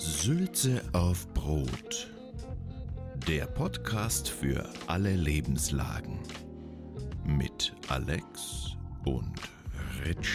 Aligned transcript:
Sülze 0.00 0.80
auf 0.92 1.26
Brot. 1.34 2.08
Der 3.26 3.46
Podcast 3.46 4.28
für 4.28 4.64
alle 4.86 5.10
Lebenslagen. 5.10 6.20
Mit 7.26 7.74
Alex 7.88 8.76
und 9.04 9.34
Rich. 10.06 10.28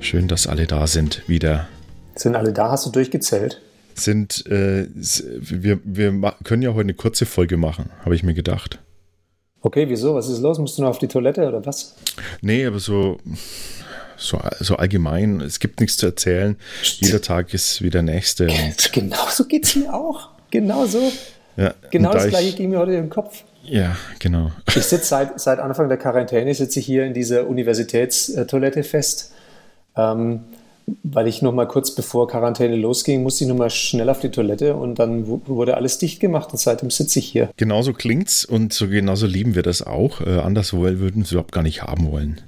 Schön, 0.00 0.28
dass 0.28 0.46
alle 0.46 0.66
da 0.66 0.86
sind 0.86 1.26
wieder. 1.26 1.66
Sind 2.14 2.36
alle 2.36 2.52
da? 2.52 2.72
Hast 2.72 2.84
du 2.84 2.90
durchgezählt? 2.90 3.62
Sind, 3.94 4.44
äh, 4.48 4.86
wir, 4.92 5.80
wir 5.82 6.34
können 6.44 6.60
ja 6.60 6.74
heute 6.74 6.80
eine 6.80 6.94
kurze 6.94 7.24
Folge 7.24 7.56
machen, 7.56 7.88
habe 8.04 8.14
ich 8.14 8.22
mir 8.22 8.34
gedacht. 8.34 8.83
Okay, 9.64 9.88
wieso? 9.88 10.14
Was 10.14 10.28
ist 10.28 10.40
los? 10.40 10.58
Musst 10.58 10.76
du 10.76 10.82
noch 10.82 10.90
auf 10.90 10.98
die 10.98 11.08
Toilette 11.08 11.48
oder 11.48 11.64
was? 11.64 11.94
Nee, 12.42 12.66
aber 12.66 12.78
so, 12.78 13.16
so, 14.18 14.38
so 14.60 14.76
allgemein, 14.76 15.40
es 15.40 15.58
gibt 15.58 15.80
nichts 15.80 15.96
zu 15.96 16.04
erzählen. 16.04 16.56
Jeder 16.82 17.22
Tag 17.22 17.54
ist 17.54 17.80
wie 17.80 17.88
der 17.88 18.02
nächste. 18.02 18.46
Genau 18.92 19.26
so 19.30 19.46
geht's 19.46 19.74
mir 19.74 19.94
auch. 19.94 20.28
Genau 20.50 20.84
so. 20.84 21.10
ja, 21.56 21.72
Genau 21.90 22.12
da 22.12 22.18
das 22.18 22.28
gleiche 22.28 22.50
ich, 22.50 22.56
ging 22.56 22.70
mir 22.70 22.78
heute 22.78 22.92
im 22.92 23.08
Kopf. 23.08 23.42
Ja, 23.62 23.96
genau. 24.18 24.52
Ich 24.68 24.84
sitze 24.84 25.06
seit, 25.06 25.40
seit 25.40 25.58
Anfang 25.60 25.88
der 25.88 25.96
Quarantäne 25.96 26.54
sitze 26.54 26.80
ich 26.80 26.84
hier 26.86 27.06
in 27.06 27.14
dieser 27.14 27.48
Universitätstoilette 27.48 28.82
fest. 28.82 29.32
Ähm, 29.96 30.40
weil 31.02 31.26
ich 31.28 31.40
noch 31.42 31.52
mal 31.52 31.66
kurz 31.66 31.94
bevor 31.94 32.28
Quarantäne 32.28 32.76
losging, 32.76 33.22
musste 33.22 33.44
ich 33.44 33.48
noch 33.48 33.56
mal 33.56 33.70
schnell 33.70 34.08
auf 34.10 34.20
die 34.20 34.30
Toilette 34.30 34.74
und 34.74 34.98
dann 34.98 35.26
wu- 35.26 35.40
wurde 35.46 35.76
alles 35.76 35.98
dicht 35.98 36.20
gemacht 36.20 36.50
und 36.52 36.58
seitdem 36.58 36.90
sitze 36.90 37.18
ich 37.18 37.26
hier. 37.26 37.50
Genauso 37.56 37.92
klingt's 37.92 38.44
und 38.44 38.72
so 38.72 38.88
genauso 38.88 39.26
lieben 39.26 39.54
wir 39.54 39.62
das 39.62 39.82
auch. 39.82 40.20
Äh, 40.20 40.38
anderswo 40.40 40.82
würden 40.82 41.16
wir 41.16 41.22
es 41.22 41.32
überhaupt 41.32 41.52
gar 41.52 41.62
nicht 41.62 41.82
haben 41.82 42.10
wollen. 42.10 42.40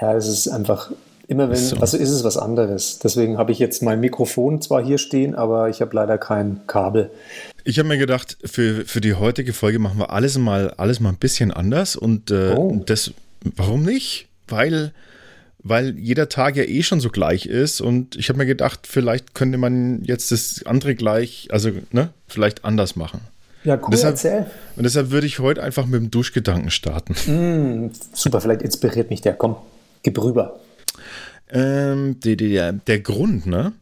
Ja, 0.00 0.14
es 0.14 0.26
ist 0.28 0.48
einfach, 0.48 0.90
immer 1.28 1.48
wenn, 1.50 1.56
So. 1.56 1.76
also 1.78 1.96
ist 1.96 2.10
es 2.10 2.22
was 2.24 2.36
anderes. 2.36 2.98
Deswegen 3.00 3.38
habe 3.38 3.50
ich 3.52 3.58
jetzt 3.58 3.82
mein 3.82 4.00
Mikrofon 4.00 4.60
zwar 4.60 4.84
hier 4.84 4.98
stehen, 4.98 5.34
aber 5.34 5.68
ich 5.68 5.80
habe 5.80 5.94
leider 5.96 6.18
kein 6.18 6.60
Kabel. 6.66 7.10
Ich 7.64 7.78
habe 7.78 7.88
mir 7.88 7.98
gedacht, 7.98 8.36
für, 8.44 8.84
für 8.84 9.00
die 9.00 9.14
heutige 9.14 9.52
Folge 9.52 9.78
machen 9.78 9.98
wir 9.98 10.10
alles 10.10 10.36
mal, 10.38 10.70
alles 10.76 11.00
mal 11.00 11.08
ein 11.10 11.16
bisschen 11.16 11.50
anders 11.50 11.96
und 11.96 12.30
äh, 12.30 12.54
Oh. 12.56 12.80
das, 12.86 13.12
warum 13.56 13.82
nicht? 13.84 14.26
Weil, 14.48 14.92
weil 15.64 15.98
jeder 15.98 16.28
Tag 16.28 16.56
ja 16.56 16.62
eh 16.62 16.82
schon 16.82 17.00
so 17.00 17.08
gleich 17.10 17.46
ist 17.46 17.80
und 17.80 18.14
ich 18.16 18.28
habe 18.28 18.38
mir 18.38 18.46
gedacht, 18.46 18.86
vielleicht 18.86 19.34
könnte 19.34 19.58
man 19.58 20.04
jetzt 20.04 20.30
das 20.30 20.64
andere 20.66 20.94
gleich, 20.94 21.48
also 21.50 21.70
ne, 21.90 22.10
vielleicht 22.28 22.64
anders 22.64 22.94
machen. 22.94 23.20
Ja, 23.64 23.76
cool, 23.82 23.88
Deshalb- 23.90 24.12
erzähl. 24.14 24.46
Und 24.76 24.84
deshalb 24.84 25.10
würde 25.10 25.26
ich 25.26 25.38
heute 25.38 25.62
einfach 25.62 25.86
mit 25.86 26.00
dem 26.00 26.10
Duschgedanken 26.10 26.70
starten. 26.70 27.14
Mm, 27.86 27.90
super, 28.12 28.42
vielleicht 28.42 28.60
inspiriert 28.60 29.08
mich 29.08 29.22
der. 29.22 29.32
Komm, 29.32 29.56
gib 30.02 30.22
rüber. 30.22 30.60
Ähm, 31.50 32.20
die, 32.20 32.36
der, 32.36 32.74
der 32.74 33.00
Grund, 33.00 33.46
ne? 33.46 33.72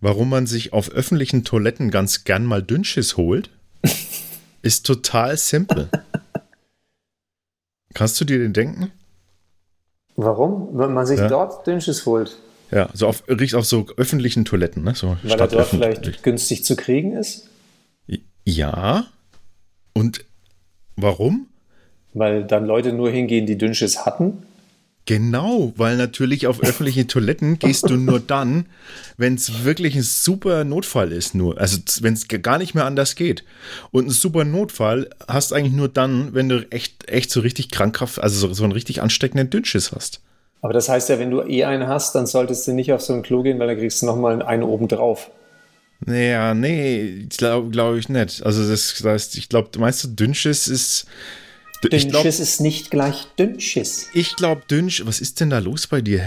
Warum 0.00 0.28
man 0.30 0.46
sich 0.48 0.72
auf 0.72 0.90
öffentlichen 0.90 1.44
Toiletten 1.44 1.92
ganz 1.92 2.24
gern 2.24 2.44
mal 2.44 2.62
Dünnschiss 2.62 3.16
holt, 3.16 3.50
ist 4.62 4.84
total 4.84 5.36
simpel. 5.36 5.88
Kannst 7.94 8.20
du 8.20 8.24
dir 8.24 8.38
den 8.38 8.52
denken? 8.52 8.90
Warum? 10.20 10.70
Wenn 10.72 10.92
man 10.92 11.06
sich 11.06 11.20
Ja. 11.20 11.28
dort 11.28 11.64
Dünnschiss 11.64 12.04
holt, 12.04 12.36
Ja, 12.72 12.88
so 12.92 13.06
auf, 13.06 13.22
richtig 13.28 13.54
auf 13.54 13.64
so 13.64 13.86
öffentlichen 13.96 14.44
Toiletten, 14.44 14.82
ne? 14.82 14.94
So 14.96 15.16
weil 15.22 15.40
er 15.40 15.46
dort 15.46 15.68
vielleicht 15.68 16.22
günstig 16.24 16.64
zu 16.64 16.74
kriegen 16.74 17.12
ist? 17.12 17.48
Ja. 18.44 19.06
Und 19.94 20.24
warum? 20.96 21.46
Weil 22.14 22.44
dann 22.44 22.66
Leute 22.66 22.92
nur 22.92 23.10
hingehen, 23.10 23.46
die 23.46 23.56
Dünnschiss 23.56 24.04
hatten? 24.04 24.42
Genau, 25.08 25.72
weil 25.76 25.96
natürlich 25.96 26.46
auf 26.48 26.62
öffentliche 26.62 27.06
Toiletten 27.06 27.58
gehst 27.58 27.88
du 27.88 27.96
nur 27.96 28.20
dann, 28.20 28.66
wenn 29.16 29.36
es 29.36 29.64
wirklich 29.64 29.96
ein 29.96 30.02
super 30.02 30.64
Notfall 30.64 31.12
ist, 31.12 31.34
nur. 31.34 31.58
Also 31.58 31.78
wenn 32.02 32.12
es 32.12 32.28
gar 32.28 32.58
nicht 32.58 32.74
mehr 32.74 32.84
anders 32.84 33.14
geht. 33.14 33.42
Und 33.90 34.08
ein 34.08 34.10
super 34.10 34.44
Notfall 34.44 35.08
hast 35.26 35.50
du 35.50 35.54
eigentlich 35.54 35.72
nur 35.72 35.88
dann, 35.88 36.34
wenn 36.34 36.50
du 36.50 36.66
echt, 36.70 37.08
echt 37.08 37.30
so 37.30 37.40
richtig 37.40 37.70
krankhaft, 37.70 38.22
also 38.22 38.48
so, 38.48 38.52
so 38.52 38.64
einen 38.64 38.74
richtig 38.74 39.00
ansteckenden 39.00 39.48
Dünnschiss 39.48 39.92
hast. 39.92 40.20
Aber 40.60 40.74
das 40.74 40.90
heißt 40.90 41.08
ja, 41.08 41.18
wenn 41.18 41.30
du 41.30 41.40
eh 41.40 41.64
einen 41.64 41.88
hast, 41.88 42.14
dann 42.14 42.26
solltest 42.26 42.68
du 42.68 42.72
nicht 42.72 42.92
auf 42.92 43.00
so 43.00 43.14
ein 43.14 43.22
Klo 43.22 43.42
gehen, 43.42 43.58
weil 43.58 43.68
dann 43.68 43.78
kriegst 43.78 44.02
du 44.02 44.06
nochmal 44.06 44.42
einen 44.42 44.62
oben 44.62 44.88
drauf. 44.88 45.30
Naja, 46.04 46.52
nee, 46.52 47.28
glaube 47.34 47.70
glaub 47.70 47.96
ich 47.96 48.10
nicht. 48.10 48.42
Also 48.44 48.68
das, 48.68 48.94
das 48.98 49.04
heißt, 49.06 49.38
ich 49.38 49.48
glaube, 49.48 49.70
meinst 49.78 50.04
du, 50.04 50.08
Dünnschiss 50.08 50.68
ist. 50.68 51.06
Ich 51.90 52.08
glaube, 52.08 52.22
Dünnschiss 52.24 52.40
ist 52.40 52.60
nicht 52.60 52.90
gleich 52.90 53.26
Dünnschiss. 53.38 54.08
ich 54.12 54.34
glaub, 54.36 54.66
Dünsch, 54.68 55.04
was 55.06 55.20
ist 55.20 55.38
denn 55.40 55.50
da 55.50 55.58
los 55.58 55.86
bei 55.86 56.00
dir, 56.00 56.18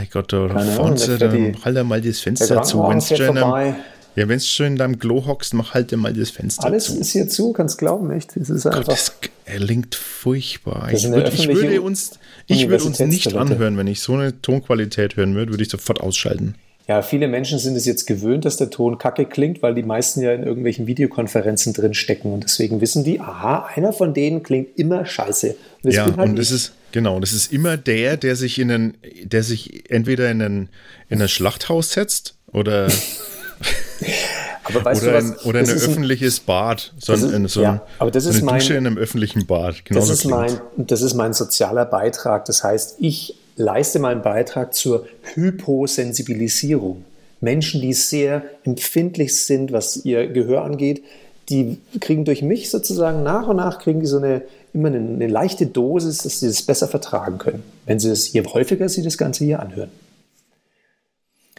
dann 1.18 1.32
Freddy- 1.32 1.56
halt 1.64 1.76
er 1.76 1.84
mal 1.84 2.02
das 2.02 2.20
Fenster 2.20 2.64
zu. 2.64 2.80
Wenn's 2.88 3.10
schon 3.10 3.38
vorbei. 3.38 3.76
Ja, 4.16 4.28
wenn 4.28 4.38
es 4.38 4.48
schön 4.48 4.74
in 4.74 4.76
deinem 4.78 5.00
Klo 5.00 5.26
hockst, 5.26 5.54
mach 5.54 5.74
halt 5.74 5.92
mal 5.96 6.12
das 6.14 6.30
Fenster 6.32 6.66
Alles 6.66 6.86
zu. 6.86 7.00
ist 7.00 7.12
hier 7.12 7.30
zu, 7.30 7.54
kannst 7.54 7.78
glauben, 7.78 8.12
echt. 8.12 8.36
Es 8.36 8.50
ist 8.50 8.64
Gott, 8.64 8.76
einfach. 8.76 8.92
das 8.94 9.14
klingt 9.46 9.96
furchtbar. 9.96 10.90
Ich, 10.92 11.10
würd, 11.10 11.34
ich, 11.34 11.48
würde 11.48 11.82
uns, 11.82 12.12
ich 12.48 12.68
würde 12.68 12.84
uns 12.84 13.00
nicht 13.00 13.34
anhören, 13.36 13.78
wenn 13.78 13.88
ich 13.88 14.02
so 14.02 14.14
eine 14.14 14.42
Tonqualität 14.42 15.16
hören 15.16 15.34
würde, 15.36 15.52
würde 15.54 15.64
ich 15.64 15.70
sofort 15.70 16.02
ausschalten. 16.02 16.56
Ja, 16.92 17.02
viele 17.02 17.30
Menschen 17.30 17.58
sind 17.58 17.78
es 17.78 17.86
jetzt 17.86 18.06
gewöhnt, 18.06 18.44
dass 18.44 18.58
der 18.58 18.70
Ton 18.70 18.98
kacke 18.98 19.26
klingt, 19.26 19.62
weil 19.62 19.74
die 19.74 19.82
meisten 19.84 20.20
ja 20.20 20.34
in 20.34 20.44
irgendwelchen 20.44 20.88
Videokonferenzen 20.88 21.72
drin 21.72 21.94
stecken 21.94 22.34
und 22.34 22.44
deswegen 22.44 22.82
wissen 22.82 23.06
die, 23.06 23.22
aha, 23.22 23.70
einer 23.74 23.94
von 23.94 24.14
denen 24.14 24.44
klingt 24.44 24.78
immer 24.78 25.06
scheiße. 25.06 25.52
Und 25.52 25.58
das 25.84 25.96
Ja, 25.96 26.06
halt 26.18 26.30
und 26.32 26.36
das 26.38 26.52
ist, 26.52 26.74
genau, 26.92 27.22
das 27.22 27.32
ist 27.32 27.54
immer 27.54 27.78
der, 27.78 28.18
der 28.18 28.36
sich 28.36 28.60
in 28.60 28.70
einen, 28.72 28.98
der 29.24 29.42
sich 29.44 29.90
entweder 29.90 30.30
in 30.30 30.42
ein, 30.42 30.70
in 31.08 31.22
ein 31.22 31.30
Schlachthaus 31.30 31.94
setzt 31.94 32.36
oder, 32.52 32.88
oder, 34.70 34.82
du 34.94 35.16
ein, 35.16 35.36
oder 35.46 35.60
ein 35.60 35.66
ist 35.66 35.72
ein- 35.72 35.90
öffentliches 35.90 36.42
Bad. 36.42 36.94
So, 37.00 37.14
ein, 37.14 37.20
ist- 37.24 37.32
in 37.34 37.48
so, 37.48 37.62
ja, 37.62 37.72
ein- 37.74 37.82
aber 38.00 38.12
das 38.12 38.26
so 38.26 38.32
ist 38.32 38.36
eine 38.38 38.46
mein- 38.46 38.60
Dusche 38.60 38.74
in 38.74 38.86
einem 38.86 38.98
öffentlichen 38.98 39.46
Bad. 39.46 39.86
Genau 39.86 40.00
Das 40.00 40.10
ist, 40.10 40.26
mein, 40.26 40.60
das 40.76 41.02
ist 41.02 41.14
mein 41.14 41.34
sozialer 41.34 41.86
Beitrag. 41.86 42.44
Das 42.46 42.64
heißt, 42.66 42.96
ich 43.00 43.38
leiste 43.56 44.00
meinen 44.00 44.22
Beitrag 44.22 44.74
zur 44.74 45.08
Hyposensibilisierung. 45.34 47.06
Menschen, 47.40 47.82
die 47.82 47.94
sehr 47.94 48.44
empfindlich 48.64 49.44
sind, 49.46 49.72
was 49.72 50.06
ihr 50.06 50.28
Gehör 50.28 50.64
angeht, 50.64 51.04
die 51.50 51.80
kriegen 52.00 52.24
durch 52.24 52.42
mich 52.44 52.70
sozusagen 52.70 53.24
nach 53.24 53.48
und 53.48 53.58
nach 53.58 53.80
kriegen 53.80 54.00
die 54.00 54.06
so 54.06 54.18
eine 54.18 54.44
immer 54.74 54.88
eine, 54.88 55.00
eine 55.00 55.28
leichte 55.28 55.66
Dosis, 55.66 56.20
dass 56.20 56.40
sie 56.40 56.48
das 56.48 56.62
besser 56.62 56.88
vertragen 56.88 57.38
können, 57.38 57.64
wenn 57.86 58.00
sie 58.00 58.10
das 58.10 58.32
je 58.32 58.44
häufiger 58.46 58.88
sie 58.88 59.02
das 59.02 59.18
Ganze 59.18 59.44
hier 59.44 59.60
anhören. 59.60 59.92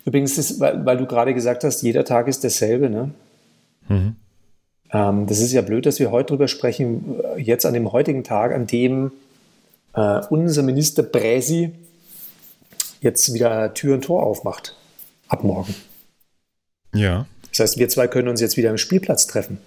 Übrigens, 0.05 0.39
ist, 0.39 0.61
weil, 0.61 0.85
weil 0.85 0.97
du 0.97 1.07
gerade 1.07 1.35
gesagt 1.35 1.63
hast, 1.63 1.83
jeder 1.83 2.05
Tag 2.05 2.27
ist 2.27 2.43
derselbe, 2.43 2.91
ne? 2.91 3.11
Ähm, 4.93 5.27
das 5.27 5.41
ist 5.41 5.53
ja 5.53 5.63
blöd, 5.63 5.87
dass 5.87 5.99
wir 6.01 6.11
heute 6.11 6.29
drüber 6.29 6.49
sprechen, 6.49 7.21
äh, 7.37 7.41
jetzt 7.41 7.67
an 7.67 7.75
dem 7.75 7.93
heutigen 7.93 8.25
Tag, 8.25 8.53
an 8.53 8.67
dem 8.67 9.13
äh, 9.95 10.21
unser 10.31 10.63
Minister 10.63 11.03
Bräsi 11.03 11.73
jetzt 13.01 13.33
wieder 13.35 13.75
Tür 13.75 13.95
und 13.95 14.05
Tor 14.05 14.23
aufmacht. 14.23 14.77
Ab 15.29 15.45
morgen. 15.45 15.75
Ja. 16.95 17.27
Das 17.51 17.61
heißt, 17.61 17.79
wir 17.79 17.89
zwei 17.89 18.07
können 18.07 18.29
uns 18.29 18.41
jetzt 18.41 18.57
wieder 18.57 18.71
am 18.71 18.79
Spielplatz 18.79 19.27
treffen. 19.27 19.59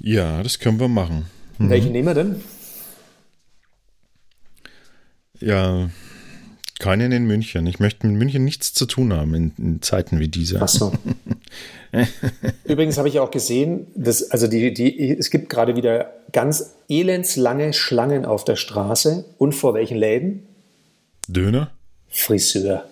Ja, 0.00 0.42
das 0.42 0.58
können 0.58 0.80
wir 0.80 0.88
machen. 0.88 1.26
Welchen 1.58 1.92
nehmen 1.92 2.08
wir 2.08 2.14
denn? 2.14 2.42
Ja, 5.38 5.90
keinen 6.78 7.12
in 7.12 7.24
München. 7.24 7.66
Ich 7.66 7.78
möchte 7.78 8.06
mit 8.06 8.16
München 8.16 8.44
nichts 8.44 8.74
zu 8.74 8.86
tun 8.86 9.12
haben 9.12 9.34
in, 9.34 9.52
in 9.58 9.82
Zeiten 9.82 10.18
wie 10.18 10.28
dieser. 10.28 10.62
Ach 10.62 10.68
so. 10.68 10.92
Übrigens 12.64 12.98
habe 12.98 13.08
ich 13.08 13.20
auch 13.20 13.30
gesehen, 13.30 13.86
dass, 13.94 14.30
also 14.30 14.46
die, 14.46 14.72
die, 14.72 15.16
es 15.16 15.30
gibt 15.30 15.50
gerade 15.50 15.76
wieder 15.76 16.12
ganz 16.32 16.74
elendslange 16.88 17.72
Schlangen 17.72 18.24
auf 18.24 18.44
der 18.44 18.56
Straße. 18.56 19.24
Und 19.38 19.54
vor 19.54 19.74
welchen 19.74 19.98
Läden? 19.98 20.46
Döner? 21.28 21.70
Friseur. 22.08 22.84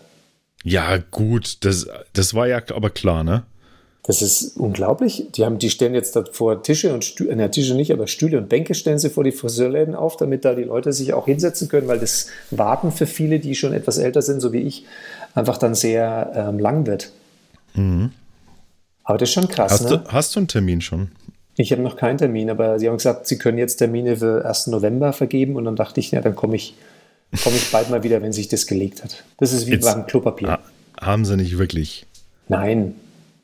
Ja, 0.63 0.99
gut, 1.11 1.65
das, 1.65 1.89
das 2.13 2.35
war 2.35 2.47
ja 2.47 2.61
aber 2.75 2.91
klar, 2.91 3.25
ne? 3.25 3.45
Das 4.05 4.23
ist 4.23 4.57
unglaublich. 4.57 5.27
Die, 5.35 5.45
haben, 5.45 5.59
die 5.59 5.71
stellen 5.71 5.95
jetzt 5.95 6.17
da 6.17 6.25
vor 6.31 6.63
Tische 6.63 6.93
und 6.93 7.05
Stühle, 7.05 7.37
na, 7.37 7.49
Tische 7.49 7.75
nicht, 7.75 7.93
aber 7.93 8.07
Stühle 8.07 8.39
und 8.39 8.49
Bänke 8.49 8.75
stellen 8.75 8.99
sie 8.99 9.11
vor 9.11 9.25
die 9.25 9.33
Friseurläden 9.33 9.95
auf, 9.95 10.17
damit 10.17 10.45
da 10.45 10.55
die 10.55 10.65
Leute 10.65 10.93
sich 10.93 11.13
auch 11.13 11.27
hinsetzen 11.27 11.69
können, 11.69 11.87
weil 11.87 11.99
das 11.99 12.27
Warten 12.51 12.93
für 12.93 13.07
viele, 13.07 13.39
die 13.39 13.55
schon 13.55 13.73
etwas 13.73 13.99
älter 13.99 14.23
sind, 14.23 14.41
so 14.41 14.53
wie 14.53 14.61
ich, 14.61 14.85
einfach 15.35 15.59
dann 15.59 15.75
sehr 15.75 16.33
ähm, 16.35 16.59
lang 16.59 16.87
wird. 16.87 17.13
Aber 19.11 19.19
das 19.19 19.29
ist 19.29 19.35
schon 19.35 19.49
krass, 19.49 19.73
Hast, 19.73 19.91
ne? 19.91 19.99
du, 19.99 20.13
hast 20.13 20.35
du 20.35 20.41
einen 20.41 20.49
Termin 20.49 20.81
schon? 20.81 21.11
Ich 21.57 21.73
habe 21.73 21.83
noch 21.83 21.97
keinen 21.97 22.17
Termin, 22.17 22.49
aber 22.49 22.79
sie 22.79 22.89
haben 22.89 22.97
gesagt, 22.97 23.27
sie 23.27 23.37
können 23.37 23.59
jetzt 23.59 23.77
Termine 23.77 24.17
für 24.17 24.45
1. 24.47 24.69
November 24.69 25.13
vergeben 25.13 25.57
und 25.57 25.65
dann 25.65 25.77
dachte 25.77 26.01
ich, 26.01 26.11
ja, 26.13 26.21
dann 26.21 26.35
komme 26.35 26.57
ich, 26.57 26.75
komme 27.43 27.57
ich 27.57 27.71
bald 27.71 27.91
mal 27.91 28.03
wieder, 28.03 28.23
wenn 28.23 28.33
sich 28.33 28.49
das 28.49 28.67
gelegt 28.67 29.03
hat. 29.05 29.25
Das 29.39 29.53
ist 29.53 29.67
wie 29.67 29.73
Jetzt- 29.73 29.85
beim 29.85 30.07
Klopapier. 30.07 30.59
Haben 31.01 31.25
sie 31.25 31.37
nicht 31.37 31.59
wirklich. 31.59 32.07
Nein, 32.49 32.95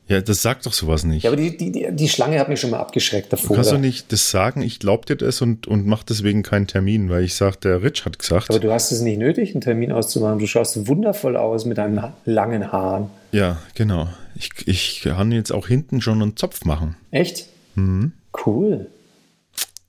Ja, 0.07 0.21
das 0.21 0.41
sagt 0.41 0.65
doch 0.65 0.73
sowas 0.73 1.03
nicht. 1.03 1.23
Ja, 1.23 1.29
aber 1.31 1.37
die, 1.37 1.57
die, 1.57 1.71
die, 1.71 1.87
die 1.91 2.07
Schlange 2.09 2.39
hat 2.39 2.47
mich 2.49 2.61
schon 2.61 2.69
mal 2.69 2.79
abgeschreckt 2.79 3.33
davor. 3.33 3.49
Du 3.49 3.55
kannst 3.55 3.71
doch 3.73 3.77
nicht 3.77 4.11
das 4.13 4.31
sagen, 4.31 4.61
ich 4.61 4.79
glaub 4.79 5.05
dir 5.05 5.17
das 5.17 5.41
und, 5.41 5.67
und 5.67 5.85
mach 5.85 6.03
deswegen 6.03 6.43
keinen 6.43 6.67
Termin, 6.67 7.09
weil 7.09 7.23
ich 7.23 7.35
sage, 7.35 7.57
der 7.61 7.83
Rich 7.83 8.05
hat 8.05 8.17
gesagt. 8.19 8.49
Aber 8.49 8.59
du 8.59 8.71
hast 8.71 8.91
es 8.93 9.01
nicht 9.01 9.17
nötig, 9.19 9.51
einen 9.53 9.61
Termin 9.61 9.91
auszumachen. 9.91 10.39
Du 10.39 10.47
schaust 10.47 10.87
wundervoll 10.87 11.35
aus 11.35 11.65
mit 11.65 11.77
deinen 11.77 12.01
langen 12.25 12.71
Haaren. 12.71 13.09
Ja, 13.31 13.57
genau. 13.75 14.09
Ich, 14.35 14.51
ich 14.65 15.01
kann 15.01 15.31
jetzt 15.31 15.51
auch 15.51 15.67
hinten 15.67 16.01
schon 16.01 16.21
einen 16.21 16.37
Zopf 16.37 16.65
machen. 16.65 16.95
Echt? 17.11 17.47
Mhm. 17.75 18.13
Cool. 18.45 18.87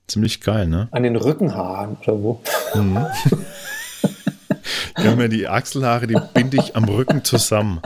Ziemlich 0.07 0.41
geil, 0.41 0.67
ne? 0.67 0.87
An 0.91 1.03
den 1.03 1.15
Rückenhaaren 1.15 1.97
oder 2.01 2.23
wo? 2.23 2.41
Mhm. 2.73 3.05
ich 4.97 5.05
habe 5.05 5.15
mir 5.15 5.29
die 5.29 5.47
Achselhaare, 5.47 6.07
die 6.07 6.17
binde 6.33 6.57
ich 6.57 6.75
am 6.75 6.85
Rücken 6.85 7.23
zusammen. 7.23 7.81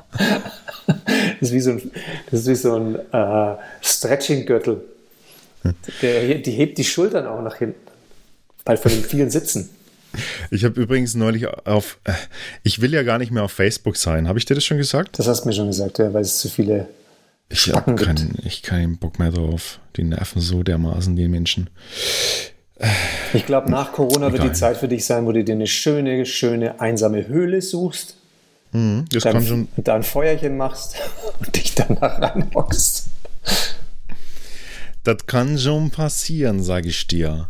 Das 0.88 1.50
ist 1.50 1.54
wie 1.54 1.60
so 1.60 1.72
ein, 1.72 1.92
das 2.32 2.42
ist 2.42 2.48
wie 2.48 2.56
so 2.56 2.76
ein 2.76 2.96
äh, 2.96 3.56
Stretching-Gürtel. 3.82 4.82
Der, 6.02 6.36
die 6.36 6.52
hebt 6.52 6.78
die 6.78 6.84
Schultern 6.84 7.28
auch 7.28 7.42
nach 7.42 7.56
hinten. 7.56 7.80
Weil 8.66 8.78
von 8.78 8.92
den 8.92 9.04
vielen 9.04 9.30
Sitzen. 9.30 9.70
Ich 10.52 10.64
habe 10.64 10.80
übrigens 10.80 11.16
neulich 11.16 11.48
auf, 11.48 12.00
äh, 12.04 12.14
ich 12.64 12.82
will 12.82 12.94
ja 12.94 13.04
gar 13.04 13.18
nicht 13.18 13.32
mehr 13.32 13.44
auf 13.44 13.52
Facebook 13.52 13.98
sein. 13.98 14.28
Habe 14.28 14.40
ich 14.40 14.46
dir 14.46 14.56
das 14.56 14.64
schon 14.64 14.78
gesagt? 14.78 15.18
Das 15.18 15.28
hast 15.28 15.44
du 15.44 15.50
mir 15.50 15.54
schon 15.54 15.68
gesagt, 15.68 16.00
ja, 16.00 16.14
weil 16.14 16.22
es 16.22 16.38
zu 16.38 16.50
viele 16.50 16.88
ich 17.54 17.72
habe 17.72 17.96
keinen, 17.96 18.36
ich 18.44 18.64
keinen 18.64 18.98
Bock 18.98 19.20
mehr 19.20 19.32
drauf. 19.32 19.80
Die 19.96 20.04
nerven 20.04 20.42
so 20.42 20.64
dermaßen, 20.64 21.16
die 21.16 21.28
Menschen. 21.28 21.70
Ich 23.34 23.46
glaube, 23.46 23.70
nach 23.70 23.92
Corona 23.92 24.28
Egal. 24.28 24.34
wird 24.34 24.44
die 24.44 24.60
Zeit 24.60 24.78
für 24.78 24.88
dich 24.88 25.06
sein, 25.06 25.26
wo 25.26 25.32
du 25.32 25.44
dir 25.44 25.54
eine 25.54 25.68
schöne, 25.68 26.26
schöne, 26.26 26.82
einsame 26.82 27.28
Höhle 27.28 27.62
suchst. 27.62 28.18
Mhm, 28.72 29.06
das 29.12 29.24
dann, 29.24 29.34
kann 29.34 29.46
schon. 29.46 29.68
Da 29.78 29.96
ein 29.96 30.04
Feuerchen 30.04 30.58
machst 30.58 30.96
und 31.40 31.56
dich 31.56 31.76
danach 31.76 32.20
reinhockst. 32.20 33.08
Das 35.04 35.26
kann 35.28 35.60
schon 35.60 35.92
passieren, 35.92 36.64
sage 36.64 36.90
ich 36.90 37.06
dir. 37.08 37.50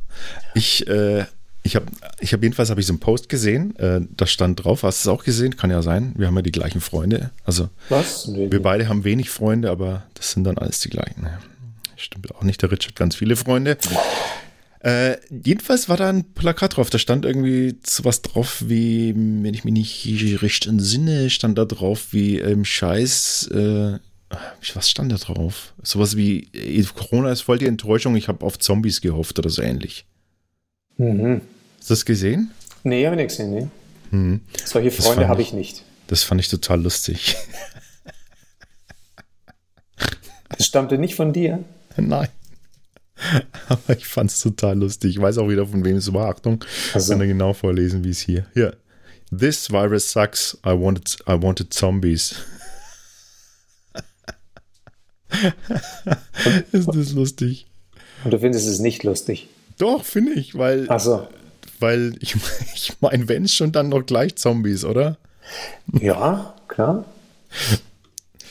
Ich, 0.54 0.86
äh, 0.88 1.26
ich 1.64 1.76
habe 1.78 1.86
ich 2.20 2.34
hab 2.34 2.44
jedenfalls 2.44 2.70
habe 2.70 2.82
ich 2.82 2.88
so 2.88 2.94
einen 2.94 3.00
Post 3.00 3.30
gesehen, 3.30 3.76
äh, 3.78 4.02
da 4.16 4.28
stand 4.28 4.64
drauf, 4.64 4.84
hast 4.84 5.06
du 5.06 5.10
es 5.10 5.14
auch 5.14 5.24
gesehen? 5.24 5.56
Kann 5.56 5.72
ja 5.72 5.82
sein, 5.82 6.14
wir 6.18 6.28
haben 6.28 6.36
ja 6.36 6.42
die 6.42 6.52
gleichen 6.52 6.82
Freunde. 6.82 7.32
Also 7.46 7.70
Was? 7.90 8.28
Nee, 8.28 8.52
wir 8.52 8.62
beide 8.62 8.90
haben 8.90 9.06
wenig 9.06 9.30
Freunde, 9.30 9.72
aber 9.72 10.04
das 10.14 10.32
sind 10.32 10.44
dann 10.44 10.58
alles 10.58 10.82
die 10.82 10.90
gleichen. 10.90 11.28
Stimmt 11.96 12.36
auch 12.36 12.44
nicht, 12.44 12.62
der 12.62 12.72
Rich 12.72 12.88
hat 12.88 12.96
ganz 12.98 13.16
viele 13.16 13.38
Freunde. 13.38 13.78
Äh, 14.82 15.16
jedenfalls 15.30 15.88
war 15.88 15.96
da 15.96 16.10
ein 16.10 16.34
Plakat 16.34 16.76
drauf, 16.76 16.90
da 16.90 16.98
stand 16.98 17.24
irgendwie 17.24 17.78
sowas 17.86 18.22
drauf 18.22 18.64
wie, 18.68 19.16
wenn 19.16 19.54
ich 19.54 19.64
mich 19.64 19.74
nicht 19.74 20.42
recht 20.42 20.68
entsinne, 20.68 21.30
stand 21.30 21.58
da 21.58 21.64
drauf 21.64 22.08
wie 22.12 22.40
ähm, 22.40 22.66
Scheiß, 22.66 23.48
äh, 23.54 24.00
was 24.74 24.90
stand 24.90 25.14
da 25.14 25.16
drauf? 25.16 25.74
Sowas 25.82 26.18
wie, 26.18 26.50
äh, 26.54 26.84
Corona 26.94 27.32
ist 27.32 27.42
voll 27.42 27.60
die 27.60 27.68
Enttäuschung, 27.68 28.18
ich 28.18 28.28
habe 28.28 28.46
auf 28.46 28.60
Zombies 28.60 29.00
gehofft 29.00 29.40
oder 29.40 29.50
so 29.50 29.62
ähnlich. 29.62 30.06
Mhm. 30.98 31.42
Hast 31.80 31.90
du 31.90 31.94
das 31.94 32.06
gesehen? 32.06 32.52
Nee, 32.84 33.06
habe 33.06 33.16
ich 33.16 33.22
nicht 33.22 33.38
gesehen, 33.38 33.54
nee. 33.54 33.68
Mhm. 34.12 34.42
Solche 34.66 34.92
Freunde 34.92 35.28
habe 35.28 35.42
ich 35.42 35.54
nicht. 35.54 35.84
Das 36.08 36.24
fand 36.24 36.42
ich 36.42 36.50
total 36.50 36.82
lustig. 36.82 37.36
Das 40.58 40.68
stammte 40.68 40.98
nicht 40.98 41.16
von 41.16 41.34
dir? 41.34 41.64
Nein. 41.98 42.28
Aber 43.70 43.98
ich 43.98 44.06
fand 44.06 44.30
es 44.30 44.40
total 44.40 44.78
lustig. 44.78 45.12
Ich 45.16 45.22
weiß 45.22 45.38
auch 45.40 45.50
wieder, 45.50 45.66
von 45.66 45.84
wem 45.84 45.98
es 45.98 46.14
war. 46.14 46.30
Achtung, 46.30 46.64
also. 46.94 47.14
kann 47.14 47.22
er 47.22 47.28
genau 47.28 47.54
vorlesen, 47.54 48.04
wie 48.04 48.10
es 48.10 48.20
hier. 48.20 48.46
Hier. 48.54 48.78
This 49.36 49.72
virus 49.72 50.12
sucks. 50.12 50.58
I 50.66 50.70
wanted, 50.72 51.18
I 51.28 51.42
wanted 51.42 51.74
zombies. 51.74 52.36
ist 56.72 56.88
das 56.88 57.14
lustig? 57.14 57.66
Und 58.24 58.32
du 58.32 58.40
findest 58.40 58.68
es 58.68 58.80
nicht 58.80 59.04
lustig? 59.04 59.50
Doch, 59.78 60.04
finde 60.04 60.34
ich, 60.34 60.58
weil. 60.58 60.86
Ach 60.90 61.00
so. 61.00 61.28
Weil 61.80 62.16
ich, 62.20 62.36
ich 62.76 62.94
meine, 63.02 63.28
wenn 63.28 63.48
schon, 63.48 63.72
dann 63.72 63.90
noch 63.90 64.06
gleich 64.06 64.36
Zombies, 64.36 64.86
oder? 64.86 65.18
Ja, 66.00 66.54
klar. 66.68 67.06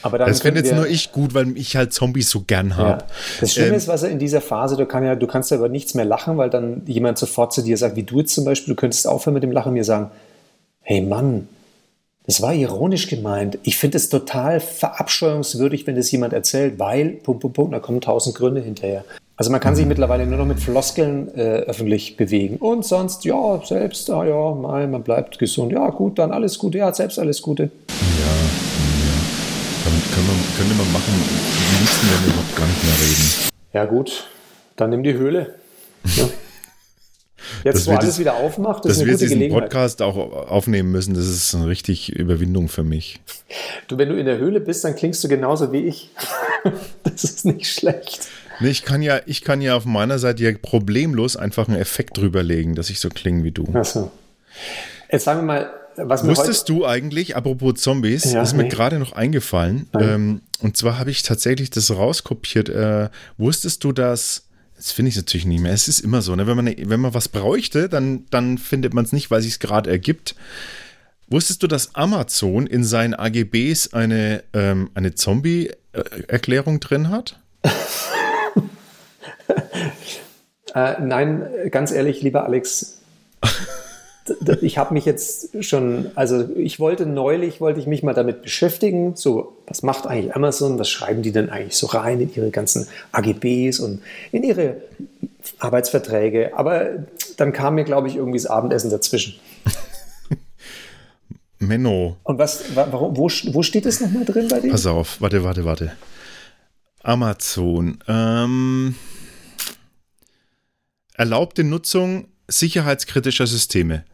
Aber 0.03 0.19
dann 0.19 0.29
das 0.29 0.43
finde 0.43 0.61
jetzt 0.61 0.75
nur 0.75 0.87
ich 0.87 1.13
gut, 1.13 1.33
weil 1.33 1.57
ich 1.57 1.77
halt 1.77 1.93
Zombies 1.93 2.29
so 2.29 2.41
gern 2.41 2.77
habe. 2.77 2.91
Ja. 2.91 3.07
Das 3.41 3.53
Schlimme 3.53 3.69
ähm, 3.69 3.75
ist, 3.75 3.89
was 3.89 4.03
er 4.03 4.11
in 4.11 4.19
dieser 4.19 4.41
Phase, 4.41 4.77
du, 4.77 4.85
kann 4.85 5.05
ja, 5.05 5.15
du 5.15 5.27
kannst 5.27 5.51
ja 5.51 5.57
über 5.57 5.69
nichts 5.69 5.95
mehr 5.95 6.05
lachen, 6.05 6.37
weil 6.37 6.51
dann 6.51 6.83
jemand 6.87 7.19
sofort 7.19 7.53
zu 7.53 7.63
dir 7.63 7.77
sagt, 7.77 7.97
wie 7.97 8.03
du 8.03 8.19
jetzt 8.19 8.35
zum 8.35 8.45
Beispiel, 8.45 8.75
du 8.75 8.81
könntest 8.81 9.07
aufhören 9.07 9.35
mit 9.35 9.45
dem 9.45 9.53
Lachen 9.53 9.69
und 9.69 9.75
mir 9.75 9.85
sagen, 9.85 10.11
hey 10.81 11.01
Mann, 11.01 11.49
das 12.27 12.41
war 12.43 12.53
ironisch 12.53 13.09
gemeint. 13.09 13.59
Ich 13.63 13.77
finde 13.77 13.97
es 13.97 14.09
total 14.09 14.61
verabscheuungswürdig, 14.61 15.87
wenn 15.87 15.97
das 15.97 16.11
jemand 16.11 16.33
erzählt, 16.33 16.79
weil, 16.79 17.11
Punkt, 17.11 17.41
Punkt, 17.41 17.57
Punkt, 17.57 17.75
da 17.75 17.81
kommen 17.81 18.01
tausend 18.01 18.37
Gründe 18.37 18.61
hinterher. 18.61 19.05
Also 19.43 19.51
man 19.51 19.59
kann 19.59 19.75
sich 19.75 19.87
mittlerweile 19.87 20.25
nur 20.25 20.39
noch 20.39 20.47
mit 20.47 20.61
Floskeln 20.61 21.37
äh, 21.37 21.65
öffentlich 21.67 22.17
bewegen. 22.17 22.59
Und 22.59 22.87
sonst, 22.87 23.25
ja, 23.25 23.61
selbst, 23.65 24.09
ah 24.09 24.25
ja, 24.25 24.55
mal, 24.55 24.87
man 24.87 25.03
bleibt 25.03 25.41
gesund. 25.41 25.73
Ja, 25.73 25.91
gut, 25.91 26.21
dann 26.21 26.31
alles 26.31 26.61
Gute. 26.61 26.79
Ja, 26.79 26.95
selbst 26.95 27.19
alles 27.19 27.43
Gute. 27.43 27.65
Ja, 27.65 27.99
ja. 27.99 28.33
Damit 29.85 30.05
können 30.15 30.29
wir, 30.29 30.57
könnte 30.57 30.75
man 30.77 30.93
machen, 30.93 31.13
am 31.13 31.81
liebsten, 31.81 32.07
wenn 32.07 32.25
wir 32.25 32.33
überhaupt 32.35 32.57
gar 32.57 32.67
nicht 32.69 32.85
mehr 32.85 32.95
reden. 32.95 33.51
Ja, 33.73 33.85
gut. 33.85 34.29
Dann 34.77 34.91
nimm 34.91 35.03
die 35.03 35.15
Höhle. 35.15 35.57
Ja. 36.05 36.29
Jetzt, 37.65 37.89
wo 37.89 37.91
alles 37.91 38.07
das, 38.07 38.19
wieder 38.21 38.35
aufmacht, 38.35 38.85
das 38.85 38.93
ist 38.93 39.03
eine 39.03 39.11
gute 39.11 39.25
diesen 39.25 39.39
Gelegenheit. 39.41 39.65
Podcast 39.65 40.03
auch 40.03 40.17
aufnehmen 40.17 40.93
müssen, 40.93 41.15
das 41.15 41.27
ist 41.27 41.53
eine 41.53 41.67
richtig 41.67 42.13
Überwindung 42.13 42.69
für 42.69 42.85
mich. 42.85 43.21
Du, 43.89 43.99
wenn 43.99 44.09
du 44.09 44.17
in 44.17 44.27
der 44.27 44.39
Höhle 44.39 44.61
bist, 44.61 44.85
dann 44.85 44.95
klingst 44.95 45.25
du 45.25 45.29
genauso 45.29 45.73
wie 45.73 45.87
ich. 45.87 46.11
das 47.03 47.25
ist 47.25 47.45
nicht 47.45 47.67
schlecht. 47.67 48.29
Nee, 48.61 48.71
ich 48.71 48.85
kann 48.85 49.03
ja, 49.03 49.21
ich 49.27 49.43
kann 49.43 49.61
ja 49.61 49.77
auf 49.77 49.85
meiner 49.85 50.19
Seite 50.19 50.43
ja 50.43 50.53
problemlos 50.61 51.37
einfach 51.37 51.69
einen 51.69 51.79
Effekt 51.79 52.17
drüberlegen, 52.17 52.75
dass 52.75 52.91
ich 52.91 53.01
so 53.01 53.09
klinge 53.09 53.45
wie 53.45 53.51
du. 53.51 53.67
Achso. 53.75 54.11
Jetzt 55.11 55.25
sagen 55.25 55.41
wir 55.41 55.45
mal, 55.45 55.71
was 55.97 56.27
Wusstest 56.27 56.69
du 56.69 56.87
eigentlich, 56.87 57.37
apropos 57.37 57.75
Zombies, 57.75 58.33
ja, 58.33 58.43
ist 58.43 58.55
mir 58.55 58.65
nee. 58.65 58.69
gerade 58.69 58.99
noch 58.99 59.13
eingefallen. 59.13 59.89
Ähm, 59.99 60.41
und 60.61 60.77
zwar 60.77 60.99
habe 60.99 61.11
ich 61.11 61.23
tatsächlich 61.23 61.71
das 61.71 61.91
rauskopiert. 61.91 62.69
Äh, 62.71 63.11
wusstest 63.37 63.85
du, 63.85 63.93
dass 63.93 64.45
das 64.83 64.91
finde 64.91 65.11
ich 65.11 65.17
natürlich 65.17 65.47
nicht 65.47 65.61
mehr. 65.61 65.73
Es 65.73 65.87
ist 65.87 66.01
immer 66.01 66.23
so, 66.23 66.35
ne? 66.35 66.49
wenn, 66.49 66.57
man, 66.57 66.67
wenn 66.67 66.99
man 66.99 67.15
was 67.15 67.29
bräuchte, 67.29 67.89
dann, 67.89 68.27
dann 68.31 68.59
findet 68.59 68.95
man 68.95 69.05
es 69.05 69.13
nicht, 69.13 69.31
weil 69.31 69.41
sich 69.41 69.53
es 69.53 69.59
gerade 69.61 69.89
ergibt. 69.89 70.35
Wusstest 71.29 71.63
du, 71.63 71.69
dass 71.69 71.95
Amazon 71.95 72.67
in 72.67 72.83
seinen 72.83 73.15
AGBs 73.15 73.93
eine, 73.93 74.43
ähm, 74.53 74.91
eine 74.95 75.15
Zombie-Erklärung 75.15 76.81
drin 76.81 77.11
hat? 77.11 77.39
äh, 80.75 81.01
nein, 81.01 81.47
ganz 81.71 81.93
ehrlich, 81.93 82.23
lieber 82.23 82.45
Alex, 82.45 82.99
ich 84.61 84.79
habe 84.79 84.95
mich 84.95 85.05
jetzt 85.05 85.65
schon, 85.65 86.11
also 86.15 86.49
ich 86.57 86.79
wollte 86.79 87.07
neulich, 87.07 87.61
wollte 87.61 87.81
ich 87.81 87.87
mich 87.87 88.03
mal 88.03 88.15
damit 88.15 88.43
beschäftigen, 88.43 89.17
so, 89.17 89.57
was 89.67 89.83
macht 89.83 90.07
eigentlich 90.07 90.35
Amazon, 90.37 90.79
was 90.79 90.89
schreiben 90.89 91.23
die 91.23 91.33
denn 91.33 91.51
eigentlich 91.51 91.77
so 91.77 91.87
rein 91.89 92.21
in 92.21 92.33
ihre 92.35 92.51
ganzen 92.51 92.87
AGBs 93.11 93.81
und 93.81 94.03
in 94.31 94.45
ihre 94.45 94.77
Arbeitsverträge, 95.59 96.57
aber 96.57 96.91
dann 97.37 97.53
kam 97.53 97.75
mir, 97.75 97.85
glaube 97.85 98.09
ich, 98.09 98.17
irgendwie 98.17 98.39
das 98.39 98.47
Abendessen 98.47 98.91
dazwischen. 98.91 99.35
Menno. 101.59 102.17
Und 102.25 102.39
was, 102.39 102.65
warum, 102.75 103.17
wo, 103.17 103.29
wo 103.29 103.63
steht 103.63 103.87
es 103.87 104.01
nochmal 104.01 104.25
drin 104.25 104.49
bei 104.49 104.61
dir? 104.61 104.71
Pass 104.71 104.87
auf, 104.87 105.21
warte, 105.21 105.45
warte, 105.45 105.65
warte. 105.65 105.93
Amazon. 107.03 107.99
Ähm, 108.07 108.95
erlaubte 111.15 111.65
Nutzung 111.65 112.29
sicherheitskritischer 112.49 113.47
Systeme. 113.47 114.05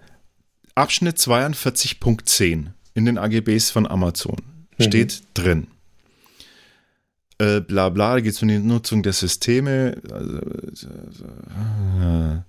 Abschnitt 0.74 1.18
42.10 1.18 2.68
in 2.94 3.04
den 3.04 3.18
AGBs 3.18 3.70
von 3.70 3.86
Amazon 3.86 4.36
mhm. 4.78 4.84
steht 4.84 5.22
drin. 5.34 5.66
Äh, 7.38 7.60
bla 7.60 7.88
bla, 7.88 8.14
da 8.14 8.20
geht 8.20 8.32
es 8.32 8.42
um 8.42 8.48
die 8.48 8.58
Nutzung 8.58 9.02
der 9.02 9.12
Systeme. 9.12 9.96
Äh, 12.00 12.47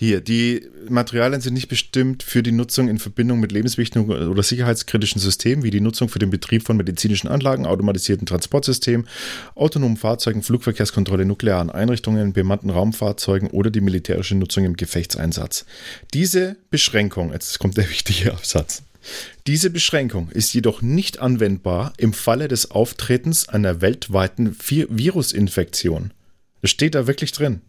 hier, 0.00 0.22
die 0.22 0.66
Materialien 0.88 1.42
sind 1.42 1.52
nicht 1.52 1.68
bestimmt 1.68 2.22
für 2.22 2.42
die 2.42 2.52
Nutzung 2.52 2.88
in 2.88 2.98
Verbindung 2.98 3.38
mit 3.38 3.52
lebenswichtigen 3.52 4.08
oder 4.08 4.42
sicherheitskritischen 4.42 5.20
Systemen, 5.20 5.62
wie 5.62 5.70
die 5.70 5.82
Nutzung 5.82 6.08
für 6.08 6.18
den 6.18 6.30
Betrieb 6.30 6.62
von 6.62 6.78
medizinischen 6.78 7.28
Anlagen, 7.28 7.66
automatisierten 7.66 8.24
Transportsystemen, 8.24 9.06
autonomen 9.54 9.98
Fahrzeugen, 9.98 10.42
Flugverkehrskontrolle, 10.42 11.26
nuklearen 11.26 11.68
Einrichtungen, 11.68 12.32
bemannten 12.32 12.70
Raumfahrzeugen 12.70 13.50
oder 13.50 13.70
die 13.70 13.82
militärische 13.82 14.36
Nutzung 14.36 14.64
im 14.64 14.78
Gefechtseinsatz. 14.78 15.66
Diese 16.14 16.56
Beschränkung, 16.70 17.34
jetzt 17.34 17.58
kommt 17.58 17.76
der 17.76 17.90
wichtige 17.90 18.32
Absatz, 18.32 18.82
diese 19.46 19.68
Beschränkung 19.68 20.30
ist 20.30 20.54
jedoch 20.54 20.80
nicht 20.80 21.18
anwendbar 21.18 21.92
im 21.98 22.14
Falle 22.14 22.48
des 22.48 22.70
Auftretens 22.70 23.50
einer 23.50 23.82
weltweiten 23.82 24.56
Virusinfektion. 24.58 26.14
Das 26.62 26.70
steht 26.70 26.94
da 26.94 27.06
wirklich 27.06 27.32
drin. 27.32 27.60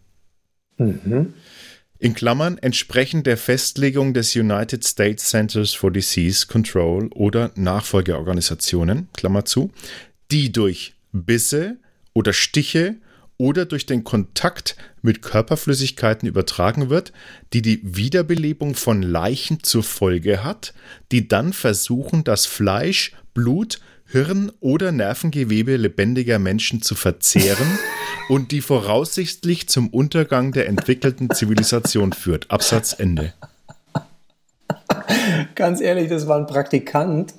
Mhm 0.78 1.34
in 2.02 2.16
Klammern 2.16 2.58
entsprechend 2.58 3.28
der 3.28 3.38
Festlegung 3.38 4.16
des 4.16 4.36
United 4.36 4.84
States 4.84 5.30
Centers 5.30 5.76
for 5.76 5.92
Disease 5.92 6.48
Control 6.48 7.08
oder 7.10 7.52
Nachfolgeorganisationen, 7.54 9.08
Klammer 9.14 9.46
zu, 9.46 9.72
die 10.32 10.52
durch 10.52 10.96
Bisse 11.12 11.78
oder 12.14 12.34
Stiche 12.34 12.96
oder 13.38 13.66
durch 13.66 13.86
den 13.86 14.04
Kontakt 14.04 14.76
mit 15.04 15.22
Körperflüssigkeiten 15.22 16.28
übertragen 16.28 16.90
wird, 16.90 17.14
die 17.54 17.62
die 17.62 17.80
Wiederbelebung 17.84 18.74
von 18.74 19.04
Leichen 19.04 19.62
zur 19.62 19.84
Folge 19.84 20.44
hat, 20.44 20.74
die 21.12 21.28
dann 21.28 21.54
versuchen, 21.54 22.24
das 22.24 22.48
Fleisch, 22.48 23.12
Blut, 23.36 23.80
Hirn 24.12 24.52
oder 24.60 24.92
Nervengewebe 24.92 25.78
lebendiger 25.78 26.38
Menschen 26.40 26.82
zu 26.82 26.96
verzehren 26.96 27.80
und 28.30 28.52
die 28.52 28.62
voraussichtlich 28.62 29.68
zum 29.70 29.88
Untergang 29.90 30.52
der 30.52 30.68
entwickelten 30.68 31.30
Zivilisation 31.30 32.14
führt. 32.14 32.50
Absatz 32.52 32.94
Ende. 32.98 33.34
Ganz 35.56 35.82
ehrlich, 35.82 36.10
das 36.10 36.28
war 36.28 36.38
ein 36.38 36.48
Praktikant, 36.48 37.34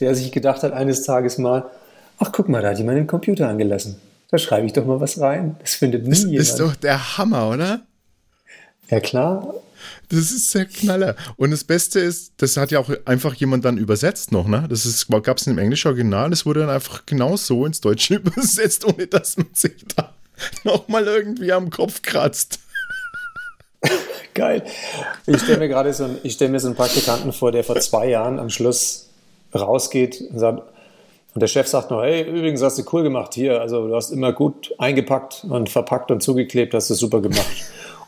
der 0.00 0.14
sich 0.14 0.32
gedacht 0.32 0.62
hat 0.62 0.72
eines 0.72 1.02
Tages 1.02 1.38
mal, 1.38 1.70
ach 2.18 2.32
guck 2.32 2.48
mal, 2.48 2.62
da 2.62 2.70
hat 2.70 2.78
jemand 2.78 2.98
den 2.98 3.06
Computer 3.06 3.48
angelassen. 3.48 3.96
Da 4.30 4.38
schreibe 4.38 4.66
ich 4.66 4.72
doch 4.72 4.84
mal 4.84 5.00
was 5.00 5.20
rein. 5.20 5.56
Das 5.60 5.74
findet 5.74 6.04
nie 6.04 6.10
Das 6.10 6.20
jemand. 6.22 6.40
ist 6.40 6.60
doch 6.60 6.76
der 6.76 7.18
Hammer, 7.18 7.48
oder? 7.50 7.82
ja 8.90 9.00
klar. 9.00 9.54
Das 10.08 10.30
ist 10.30 10.54
der 10.54 10.66
Knaller. 10.66 11.16
Und 11.36 11.50
das 11.50 11.64
Beste 11.64 12.00
ist, 12.00 12.32
das 12.38 12.56
hat 12.56 12.70
ja 12.70 12.80
auch 12.80 12.90
einfach 13.04 13.34
jemand 13.34 13.64
dann 13.64 13.78
übersetzt 13.78 14.32
noch, 14.32 14.46
ne? 14.46 14.66
Das 14.68 15.06
gab 15.22 15.38
es 15.38 15.46
im 15.46 15.58
englischen 15.58 15.88
Original, 15.88 16.30
das 16.30 16.46
wurde 16.46 16.60
dann 16.60 16.70
einfach 16.70 17.06
genau 17.06 17.36
so 17.36 17.66
ins 17.66 17.80
Deutsche 17.80 18.14
übersetzt, 18.24 18.84
ohne 18.84 19.06
dass 19.06 19.36
man 19.36 19.48
sich 19.52 19.84
da 19.96 20.14
nochmal 20.64 21.06
irgendwie 21.06 21.52
am 21.52 21.70
Kopf 21.70 22.02
kratzt. 22.02 22.60
Geil. 24.34 24.64
Ich 25.26 25.42
stelle 25.42 25.58
mir 25.58 25.68
gerade 25.68 25.92
so, 25.92 26.08
stell 26.26 26.58
so 26.58 26.66
einen 26.66 26.76
Praktikanten 26.76 27.32
vor, 27.32 27.52
der 27.52 27.62
vor 27.62 27.76
zwei 27.76 28.08
Jahren 28.08 28.38
am 28.38 28.50
Schluss 28.50 29.08
rausgeht 29.54 30.20
und 30.30 30.38
sagt, 30.38 30.62
und 31.34 31.40
der 31.40 31.48
Chef 31.48 31.66
sagt 31.66 31.90
noch, 31.90 32.02
hey, 32.02 32.22
übrigens 32.22 32.62
hast 32.62 32.78
du 32.78 32.84
cool 32.92 33.02
gemacht 33.02 33.34
hier, 33.34 33.60
also 33.60 33.88
du 33.88 33.94
hast 33.94 34.10
immer 34.10 34.32
gut 34.32 34.72
eingepackt 34.78 35.44
und 35.48 35.68
verpackt 35.68 36.12
und 36.12 36.22
zugeklebt, 36.22 36.74
hast 36.74 36.90
du 36.90 36.94
super 36.94 37.20
gemacht. 37.20 37.46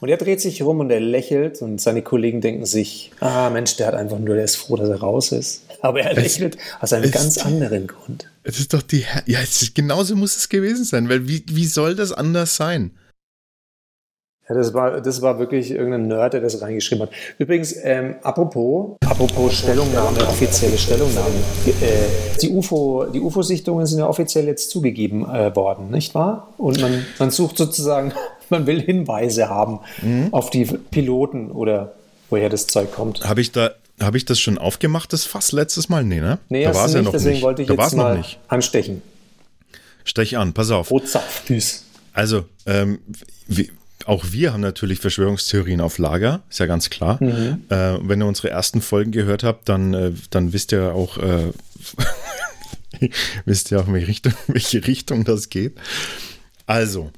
Und 0.06 0.10
er 0.10 0.18
dreht 0.18 0.40
sich 0.40 0.62
rum 0.62 0.78
und 0.78 0.88
er 0.92 1.00
lächelt 1.00 1.60
und 1.62 1.80
seine 1.80 2.00
Kollegen 2.00 2.40
denken 2.40 2.64
sich, 2.64 3.10
ah 3.18 3.50
Mensch, 3.50 3.74
der 3.74 3.88
hat 3.88 3.94
einfach 3.96 4.20
nur, 4.20 4.36
der 4.36 4.44
ist 4.44 4.54
froh, 4.54 4.76
dass 4.76 4.88
er 4.88 5.00
raus 5.00 5.32
ist. 5.32 5.64
Aber 5.82 6.00
er 6.00 6.14
lächelt 6.14 6.56
aus 6.80 6.92
einem 6.92 7.06
es- 7.06 7.10
ganz 7.10 7.38
anderen 7.38 7.88
Grund. 7.88 8.30
Das 8.44 8.60
ist 8.60 8.72
doch 8.72 8.82
die. 8.82 8.98
Her 8.98 9.24
ja, 9.26 9.40
es 9.40 9.60
ist, 9.62 9.74
genauso 9.74 10.14
muss 10.14 10.36
es 10.36 10.48
gewesen 10.48 10.84
sein, 10.84 11.08
weil 11.08 11.26
wie, 11.26 11.44
wie 11.48 11.66
soll 11.66 11.96
das 11.96 12.12
anders 12.12 12.54
sein? 12.54 12.92
Ja, 14.48 14.54
das 14.54 14.72
war, 14.74 15.00
das 15.00 15.22
war 15.22 15.40
wirklich 15.40 15.72
irgendein 15.72 16.06
Nerd, 16.06 16.34
der 16.34 16.40
das 16.40 16.62
reingeschrieben 16.62 17.08
hat. 17.08 17.14
Übrigens, 17.38 17.74
ähm, 17.82 18.14
apropos, 18.22 18.96
apropos 19.04 19.54
Stellungnahme, 19.54 20.20
offizielle 20.20 20.78
Stellungnahme. 20.78 21.34
Äh, 21.66 22.38
die 22.40 22.50
UFO, 22.50 23.06
die 23.12 23.20
UFO-Sichtungen 23.20 23.86
sind 23.86 23.98
ja 23.98 24.06
offiziell 24.06 24.46
jetzt 24.46 24.70
zugegeben 24.70 25.28
äh, 25.28 25.56
worden, 25.56 25.90
nicht 25.90 26.14
wahr? 26.14 26.54
Und 26.58 26.80
man, 26.80 27.04
man 27.18 27.32
sucht 27.32 27.58
sozusagen, 27.58 28.12
man 28.50 28.66
will 28.66 28.80
Hinweise 28.80 29.48
haben 29.48 29.80
auf 30.32 30.50
die 30.50 30.64
Piloten 30.64 31.50
oder 31.50 31.94
woher 32.30 32.48
das 32.48 32.66
Zeug 32.66 32.92
kommt. 32.92 33.24
Habe 33.24 33.40
ich 33.40 33.52
da. 33.52 33.70
Habe 33.98 34.18
ich 34.18 34.26
das 34.26 34.38
schon 34.38 34.58
aufgemacht, 34.58 35.14
das 35.14 35.24
Fass 35.24 35.52
letztes 35.52 35.88
Mal? 35.88 36.04
Nee, 36.04 36.20
ne? 36.20 36.38
Nee, 36.50 36.64
da 36.64 36.74
war 36.74 36.84
es 36.84 36.92
ja 36.92 36.98
nicht, 36.98 37.06
noch 37.06 37.12
deswegen 37.12 37.36
nicht. 37.36 37.42
wollte 37.42 37.62
ich 37.62 37.68
da 37.68 37.74
jetzt 37.74 37.96
mal 37.96 38.18
nicht. 38.18 38.38
anstechen. 38.46 39.00
Stech 40.04 40.36
an, 40.36 40.52
pass 40.52 40.70
auf. 40.70 40.90
Rotzapf, 40.90 41.46
Düs. 41.46 41.84
Also, 42.12 42.44
ähm, 42.66 42.98
wie, 43.46 43.70
auch 44.04 44.24
wir 44.30 44.52
haben 44.52 44.60
natürlich 44.60 45.00
Verschwörungstheorien 45.00 45.80
auf 45.80 45.98
Lager, 45.98 46.42
ist 46.48 46.60
ja 46.60 46.66
ganz 46.66 46.90
klar. 46.90 47.18
Mhm. 47.22 47.64
Äh, 47.68 47.98
wenn 48.02 48.22
ihr 48.22 48.26
unsere 48.26 48.50
ersten 48.50 48.80
Folgen 48.80 49.12
gehört 49.12 49.42
habt, 49.42 49.68
dann, 49.68 49.94
äh, 49.94 50.12
dann 50.30 50.52
wisst 50.52 50.72
ihr 50.72 50.94
auch, 50.94 51.18
äh, 51.18 51.52
wisst 53.44 53.70
ihr 53.70 53.80
auch, 53.80 53.88
in 53.88 53.94
welche 53.94 54.08
Richtung, 54.08 54.32
welche 54.46 54.86
Richtung 54.86 55.24
das 55.24 55.48
geht. 55.48 55.76
Also, 56.66 57.10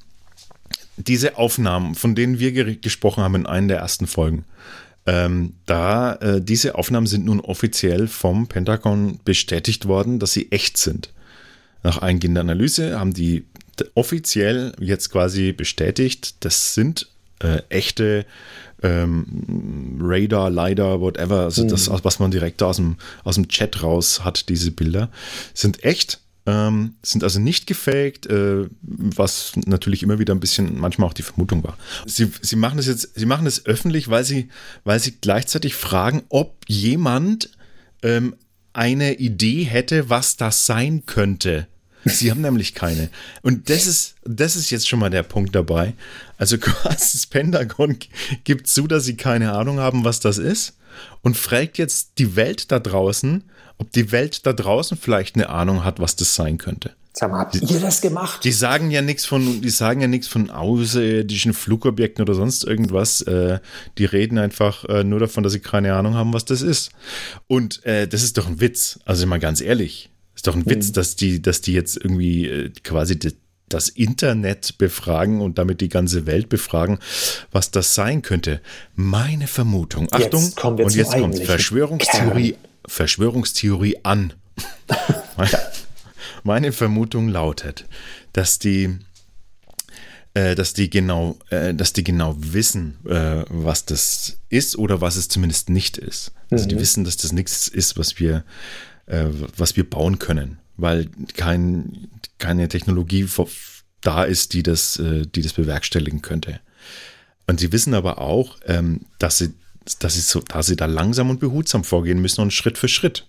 diese 0.99 1.37
Aufnahmen, 1.37 1.95
von 1.95 2.15
denen 2.15 2.39
wir 2.39 2.51
ge 2.51 2.75
gesprochen 2.75 3.23
haben 3.23 3.35
in 3.35 3.45
einer 3.45 3.67
der 3.67 3.77
ersten 3.77 4.07
Folgen, 4.07 4.45
ähm, 5.05 5.53
da 5.65 6.15
äh, 6.15 6.41
diese 6.41 6.75
Aufnahmen 6.75 7.07
sind 7.07 7.25
nun 7.25 7.39
offiziell 7.39 8.07
vom 8.07 8.47
Pentagon 8.47 9.19
bestätigt 9.23 9.87
worden, 9.87 10.19
dass 10.19 10.33
sie 10.33 10.51
echt 10.51 10.77
sind. 10.77 11.13
Nach 11.83 11.99
eingehender 11.99 12.41
Analyse 12.41 12.99
haben 12.99 13.13
die 13.13 13.45
offiziell 13.95 14.73
jetzt 14.79 15.09
quasi 15.09 15.53
bestätigt, 15.53 16.35
das 16.41 16.73
sind 16.73 17.07
äh, 17.39 17.61
echte 17.69 18.25
ähm, 18.83 19.97
Radar, 20.01 20.49
LiDAR, 20.49 21.01
whatever, 21.01 21.41
also 21.41 21.63
das, 21.67 21.89
was 21.89 22.19
man 22.19 22.31
direkt 22.31 22.61
aus 22.61 22.77
dem, 22.77 22.97
aus 23.23 23.35
dem 23.35 23.47
Chat 23.47 23.81
raus 23.81 24.23
hat, 24.23 24.49
diese 24.49 24.71
Bilder, 24.71 25.09
sind 25.53 25.83
echt, 25.83 26.19
ähm, 26.49 26.95
sind 27.03 27.23
also 27.23 27.39
nicht 27.39 27.67
gefaked, 27.67 28.25
äh, 28.25 28.67
was 28.81 29.51
natürlich 29.65 30.01
immer 30.01 30.17
wieder 30.17 30.33
ein 30.33 30.39
bisschen 30.39 30.79
manchmal 30.79 31.07
auch 31.07 31.13
die 31.13 31.21
Vermutung 31.21 31.63
war. 31.63 31.77
Sie, 32.07 32.31
sie 32.41 32.55
machen 32.55 32.79
es 32.79 32.87
jetzt, 32.87 33.11
sie 33.13 33.27
machen 33.27 33.45
es 33.45 33.65
öffentlich, 33.67 34.09
weil 34.09 34.23
sie, 34.23 34.49
weil 34.83 34.99
sie 34.99 35.17
gleichzeitig 35.21 35.75
fragen, 35.75 36.23
ob 36.29 36.57
jemand 36.67 37.51
ähm, 38.01 38.35
eine 38.73 39.15
Idee 39.15 39.63
hätte, 39.63 40.09
was 40.09 40.37
das 40.37 40.65
sein 40.65 41.05
könnte. 41.05 41.67
Sie 42.05 42.31
haben 42.31 42.41
nämlich 42.41 42.73
keine. 42.73 43.09
Und 43.43 43.69
das 43.69 43.85
ist, 43.85 44.15
das 44.23 44.55
ist 44.55 44.71
jetzt 44.71 44.87
schon 44.87 44.99
mal 44.99 45.09
der 45.09 45.23
Punkt 45.23 45.53
dabei. 45.53 45.93
Also 46.37 46.57
quasi 46.59 47.17
das 47.17 47.27
Pentagon 47.27 47.97
gibt 48.43 48.67
zu, 48.67 48.87
dass 48.87 49.03
sie 49.03 49.17
keine 49.17 49.51
Ahnung 49.51 49.79
haben, 49.79 50.03
was 50.03 50.19
das 50.19 50.39
ist 50.39 50.77
und 51.21 51.37
fragt 51.37 51.77
jetzt 51.77 52.13
die 52.17 52.35
Welt 52.35 52.71
da 52.71 52.79
draußen, 52.79 53.43
ob 53.79 53.91
die 53.91 54.11
Welt 54.11 54.45
da 54.45 54.53
draußen 54.53 54.97
vielleicht 54.97 55.35
eine 55.35 55.49
Ahnung 55.49 55.83
hat, 55.83 55.99
was 55.99 56.15
das 56.15 56.35
sein 56.35 56.57
könnte. 56.57 56.91
Sag 57.13 57.31
mal, 57.31 57.39
habt 57.39 57.55
ihr 57.55 57.79
das 57.79 58.01
gemacht? 58.01 58.43
Die 58.43 58.51
sagen 58.51 58.91
ja 58.91 59.01
nichts 59.01 59.25
von, 59.25 59.61
die 59.61 59.69
sagen 59.69 59.99
ja 59.99 60.07
nichts 60.07 60.27
von 60.27 60.51
außerirdischen 60.51 61.53
Flugobjekten 61.53 62.21
oder 62.21 62.35
sonst 62.35 62.63
irgendwas. 62.63 63.21
Äh, 63.21 63.59
die 63.97 64.05
reden 64.05 64.37
einfach 64.37 64.85
äh, 64.85 65.03
nur 65.03 65.19
davon, 65.19 65.43
dass 65.43 65.53
sie 65.53 65.59
keine 65.59 65.95
Ahnung 65.95 66.13
haben, 66.13 66.33
was 66.33 66.45
das 66.45 66.61
ist. 66.61 66.91
Und 67.47 67.83
äh, 67.85 68.07
das 68.07 68.21
ist 68.21 68.37
doch 68.37 68.47
ein 68.47 68.61
Witz. 68.61 68.99
Also 69.05 69.25
mal 69.25 69.39
ganz 69.39 69.59
ehrlich, 69.59 70.11
ist 70.35 70.47
doch 70.47 70.55
ein 70.55 70.65
Witz, 70.65 70.91
dass 70.91 71.15
die, 71.15 71.41
dass 71.41 71.61
die 71.61 71.73
jetzt 71.73 71.97
irgendwie 71.97 72.47
äh, 72.47 72.69
quasi 72.83 73.17
die, 73.17 73.33
das 73.67 73.89
Internet 73.89 74.77
befragen 74.77 75.41
und 75.41 75.57
damit 75.57 75.81
die 75.81 75.89
ganze 75.89 76.25
Welt 76.25 76.47
befragen, 76.47 76.99
was 77.51 77.71
das 77.71 77.95
sein 77.95 78.21
könnte. 78.21 78.61
Meine 78.95 79.47
Vermutung. 79.47 80.07
Achtung, 80.11 80.53
kommen 80.55 80.77
wir 80.77 80.85
und 80.85 80.95
jetzt 80.95 81.11
kommt 81.11 81.39
Verschwörungstheorie, 81.39 82.55
Verschwörungstheorie 82.89 83.97
an. 84.03 84.33
Meine 86.43 86.71
Vermutung 86.71 87.29
lautet, 87.29 87.85
dass 88.33 88.59
die, 88.59 88.97
äh, 90.33 90.55
dass 90.55 90.73
die 90.73 90.89
genau, 90.89 91.37
äh, 91.49 91.73
dass 91.73 91.93
die 91.93 92.03
genau 92.03 92.35
wissen, 92.37 92.97
äh, 93.05 93.45
was 93.49 93.85
das 93.85 94.37
ist 94.49 94.77
oder 94.77 95.01
was 95.01 95.15
es 95.15 95.29
zumindest 95.29 95.69
nicht 95.69 95.97
ist. 95.97 96.31
Also 96.51 96.65
die 96.67 96.79
wissen, 96.79 97.03
dass 97.03 97.17
das 97.17 97.31
nichts 97.31 97.67
ist, 97.67 97.97
was 97.97 98.19
wir, 98.19 98.43
äh, 99.05 99.25
was 99.55 99.75
wir 99.75 99.87
bauen 99.87 100.17
können, 100.19 100.57
weil 100.77 101.07
kein, 101.37 102.09
keine 102.39 102.67
Technologie 102.67 103.27
da 104.01 104.23
ist, 104.23 104.53
die 104.53 104.63
das, 104.63 104.97
äh, 104.97 105.25
die 105.27 105.41
das 105.41 105.53
bewerkstelligen 105.53 106.21
könnte. 106.21 106.59
Und 107.47 107.59
sie 107.59 107.71
wissen 107.71 107.93
aber 107.93 108.19
auch, 108.19 108.57
ähm, 108.65 109.01
dass 109.19 109.37
sie, 109.39 109.53
dass 109.97 110.13
sie 110.13 110.21
so, 110.21 110.39
dass 110.41 110.67
sie 110.67 110.75
da 110.75 110.85
langsam 110.85 111.29
und 111.29 111.39
behutsam 111.39 111.83
vorgehen 111.83 112.21
müssen 112.21 112.41
und 112.41 112.53
Schritt 112.53 112.77
für 112.77 112.87
Schritt. 112.87 113.25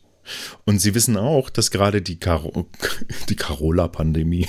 Und 0.66 0.78
sie 0.80 0.94
wissen 0.94 1.16
auch, 1.16 1.48
dass 1.50 1.70
gerade 1.70 2.02
die, 2.02 2.18
Caro 2.20 2.66
die 3.28 3.36
Carola-Pandemie, 3.36 4.46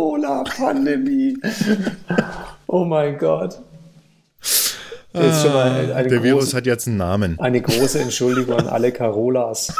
Carola-Pandemie. 0.00 1.36
Oh 2.66 2.84
mein 2.84 3.18
Gott. 3.18 3.60
Ist 4.40 4.76
Ah, 5.12 6.02
der 6.04 6.22
Virus 6.22 6.44
große, 6.44 6.56
hat 6.56 6.66
jetzt 6.66 6.86
einen 6.86 6.96
Namen. 6.98 7.38
eine 7.40 7.60
große 7.60 7.98
Entschuldigung 8.00 8.56
an 8.58 8.68
alle 8.68 8.92
Carolas. 8.92 9.74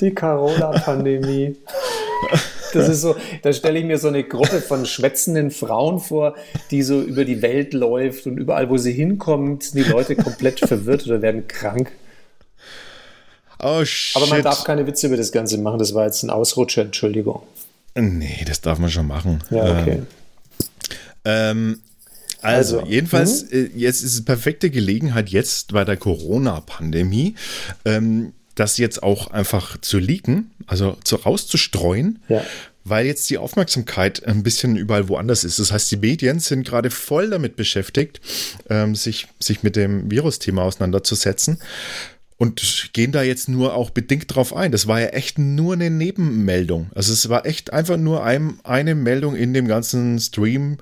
Die 0.00 0.12
Carola-Pandemie. 0.12 1.56
Das 2.72 2.88
ist 2.88 3.00
so, 3.00 3.16
da 3.42 3.52
stelle 3.52 3.78
ich 3.78 3.84
mir 3.84 3.98
so 3.98 4.08
eine 4.08 4.24
Gruppe 4.24 4.60
von 4.60 4.86
schwätzenden 4.86 5.50
Frauen 5.50 5.98
vor, 5.98 6.34
die 6.70 6.82
so 6.82 7.00
über 7.00 7.24
die 7.24 7.42
Welt 7.42 7.72
läuft 7.74 8.26
und 8.26 8.38
überall, 8.38 8.70
wo 8.70 8.76
sie 8.76 8.92
hinkommt, 8.92 9.62
sind 9.64 9.84
die 9.84 9.90
Leute 9.90 10.16
komplett 10.16 10.60
verwirrt 10.66 11.06
oder 11.06 11.22
werden 11.22 11.48
krank. 11.48 11.92
Oh 13.62 13.84
shit. 13.84 14.16
Aber 14.16 14.26
man 14.26 14.42
darf 14.42 14.64
keine 14.64 14.86
Witze 14.86 15.06
über 15.06 15.16
das 15.16 15.32
Ganze 15.32 15.58
machen. 15.58 15.78
Das 15.78 15.94
war 15.94 16.06
jetzt 16.06 16.22
ein 16.22 16.30
Ausrutscher, 16.30 16.82
Entschuldigung. 16.82 17.42
nee, 17.94 18.42
das 18.46 18.60
darf 18.60 18.78
man 18.78 18.90
schon 18.90 19.06
machen. 19.06 19.42
Ja, 19.50 19.80
okay. 19.80 20.02
Ähm, 21.24 21.80
also, 22.42 22.78
Also, 22.80 22.90
jedenfalls, 22.90 23.42
äh, 23.52 23.70
jetzt 23.74 24.02
ist 24.02 24.14
es 24.14 24.24
perfekte 24.24 24.70
Gelegenheit, 24.70 25.28
jetzt 25.28 25.72
bei 25.72 25.84
der 25.84 25.96
Corona-Pandemie, 25.98 27.34
ähm, 27.84 28.32
das 28.60 28.76
jetzt 28.78 29.02
auch 29.02 29.30
einfach 29.32 29.76
zu 29.80 29.98
leaken, 29.98 30.50
also 30.66 30.96
zu, 31.02 31.16
rauszustreuen, 31.16 32.20
Ja. 32.28 32.42
weil 32.84 33.06
jetzt 33.06 33.28
die 33.30 33.38
Aufmerksamkeit 33.38 34.24
ein 34.26 34.42
bisschen 34.42 34.76
überall 34.76 35.08
woanders 35.08 35.42
ist. 35.44 35.58
Das 35.58 35.72
heißt, 35.72 35.90
die 35.90 35.96
Medien 35.96 36.38
sind 36.40 36.66
gerade 36.66 36.90
voll 36.90 37.30
damit 37.30 37.56
beschäftigt, 37.56 38.20
ähm, 38.68 38.94
sich, 38.94 39.26
sich 39.40 39.62
mit 39.62 39.74
dem 39.76 40.10
Virusthema 40.10 40.62
auseinanderzusetzen. 40.62 41.58
und 42.36 42.88
gehen 42.94 43.12
da 43.12 43.22
jetzt 43.22 43.50
nur 43.50 43.74
auch 43.74 43.90
bedingt 43.90 44.34
drauf 44.34 44.56
ein. 44.56 44.72
Das 44.72 44.86
war 44.86 44.98
ja 44.98 45.08
echt 45.08 45.38
nur 45.38 45.74
eine 45.74 45.90
Nebenmeldung. 45.90 46.88
Also 46.94 47.12
es 47.12 47.28
war 47.28 47.44
echt 47.44 47.70
einfach 47.74 47.98
nur 47.98 48.24
ein, 48.24 48.58
eine 48.64 48.94
Meldung 48.94 49.36
in 49.36 49.52
dem 49.52 49.68
ganzen 49.68 50.18
Stream 50.18 50.78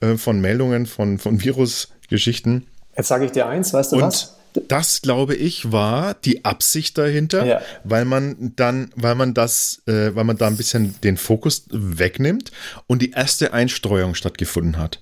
äh, 0.00 0.16
von 0.16 0.40
Meldungen 0.40 0.86
von, 0.86 1.20
von 1.20 1.40
Virusgeschichten. 1.44 2.66
Jetzt 2.96 3.06
sage 3.06 3.24
ich 3.26 3.30
dir 3.30 3.46
eins, 3.46 3.72
weißt 3.72 3.92
du 3.92 3.96
und 3.96 4.02
was? 4.02 4.35
Das 4.68 5.02
glaube 5.02 5.34
ich 5.34 5.72
war 5.72 6.14
die 6.14 6.44
Absicht 6.44 6.98
dahinter, 6.98 7.44
ja. 7.44 7.62
weil 7.84 8.04
man 8.04 8.52
dann, 8.56 8.90
weil 8.96 9.14
man 9.14 9.34
das, 9.34 9.82
äh, 9.86 10.14
weil 10.14 10.24
man 10.24 10.36
da 10.36 10.46
ein 10.46 10.56
bisschen 10.56 10.94
den 11.02 11.16
Fokus 11.16 11.66
wegnimmt 11.70 12.52
und 12.86 13.02
die 13.02 13.10
erste 13.10 13.52
Einstreuung 13.52 14.14
stattgefunden 14.14 14.78
hat. 14.78 15.00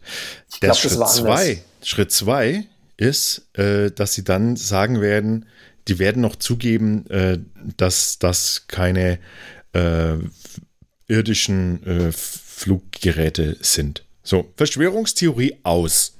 Der 0.62 0.70
glaub, 0.70 0.78
Schritt 0.78 1.08
zwei, 1.08 1.62
Schritt 1.82 2.12
zwei 2.12 2.66
ist, 2.96 3.48
äh, 3.54 3.90
dass 3.90 4.14
sie 4.14 4.24
dann 4.24 4.56
sagen 4.56 5.00
werden, 5.00 5.46
die 5.88 5.98
werden 5.98 6.22
noch 6.22 6.36
zugeben, 6.36 7.06
äh, 7.10 7.38
dass 7.76 8.18
das 8.18 8.64
keine 8.68 9.18
äh, 9.72 10.14
irdischen 11.08 11.86
äh, 11.86 12.12
Fluggeräte 12.12 13.56
sind. 13.60 14.04
So, 14.22 14.52
Verschwörungstheorie 14.56 15.58
aus. 15.64 16.13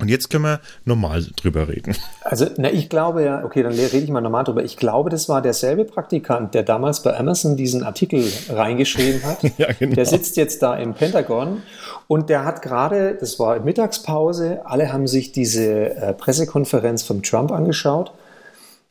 Und 0.00 0.08
jetzt 0.08 0.28
können 0.28 0.44
wir 0.44 0.60
normal 0.84 1.24
drüber 1.36 1.68
reden. 1.68 1.94
Also, 2.24 2.46
na, 2.56 2.72
ich 2.72 2.88
glaube 2.88 3.22
ja, 3.22 3.44
okay, 3.44 3.62
dann 3.62 3.72
rede 3.72 3.98
ich 3.98 4.10
mal 4.10 4.20
normal 4.20 4.42
drüber. 4.42 4.64
Ich 4.64 4.76
glaube, 4.76 5.08
das 5.08 5.28
war 5.28 5.40
derselbe 5.40 5.84
Praktikant, 5.84 6.52
der 6.54 6.64
damals 6.64 7.02
bei 7.02 7.16
Amazon 7.16 7.56
diesen 7.56 7.84
Artikel 7.84 8.24
reingeschrieben 8.48 9.22
hat. 9.22 9.42
ja, 9.58 9.68
genau. 9.78 9.94
Der 9.94 10.06
sitzt 10.06 10.36
jetzt 10.36 10.62
da 10.62 10.74
im 10.74 10.94
Pentagon 10.94 11.62
und 12.08 12.28
der 12.28 12.44
hat 12.44 12.60
gerade, 12.60 13.14
das 13.14 13.38
war 13.38 13.60
Mittagspause, 13.60 14.62
alle 14.64 14.92
haben 14.92 15.06
sich 15.06 15.30
diese 15.30 15.94
äh, 15.94 16.12
Pressekonferenz 16.12 17.04
von 17.04 17.22
Trump 17.22 17.52
angeschaut, 17.52 18.12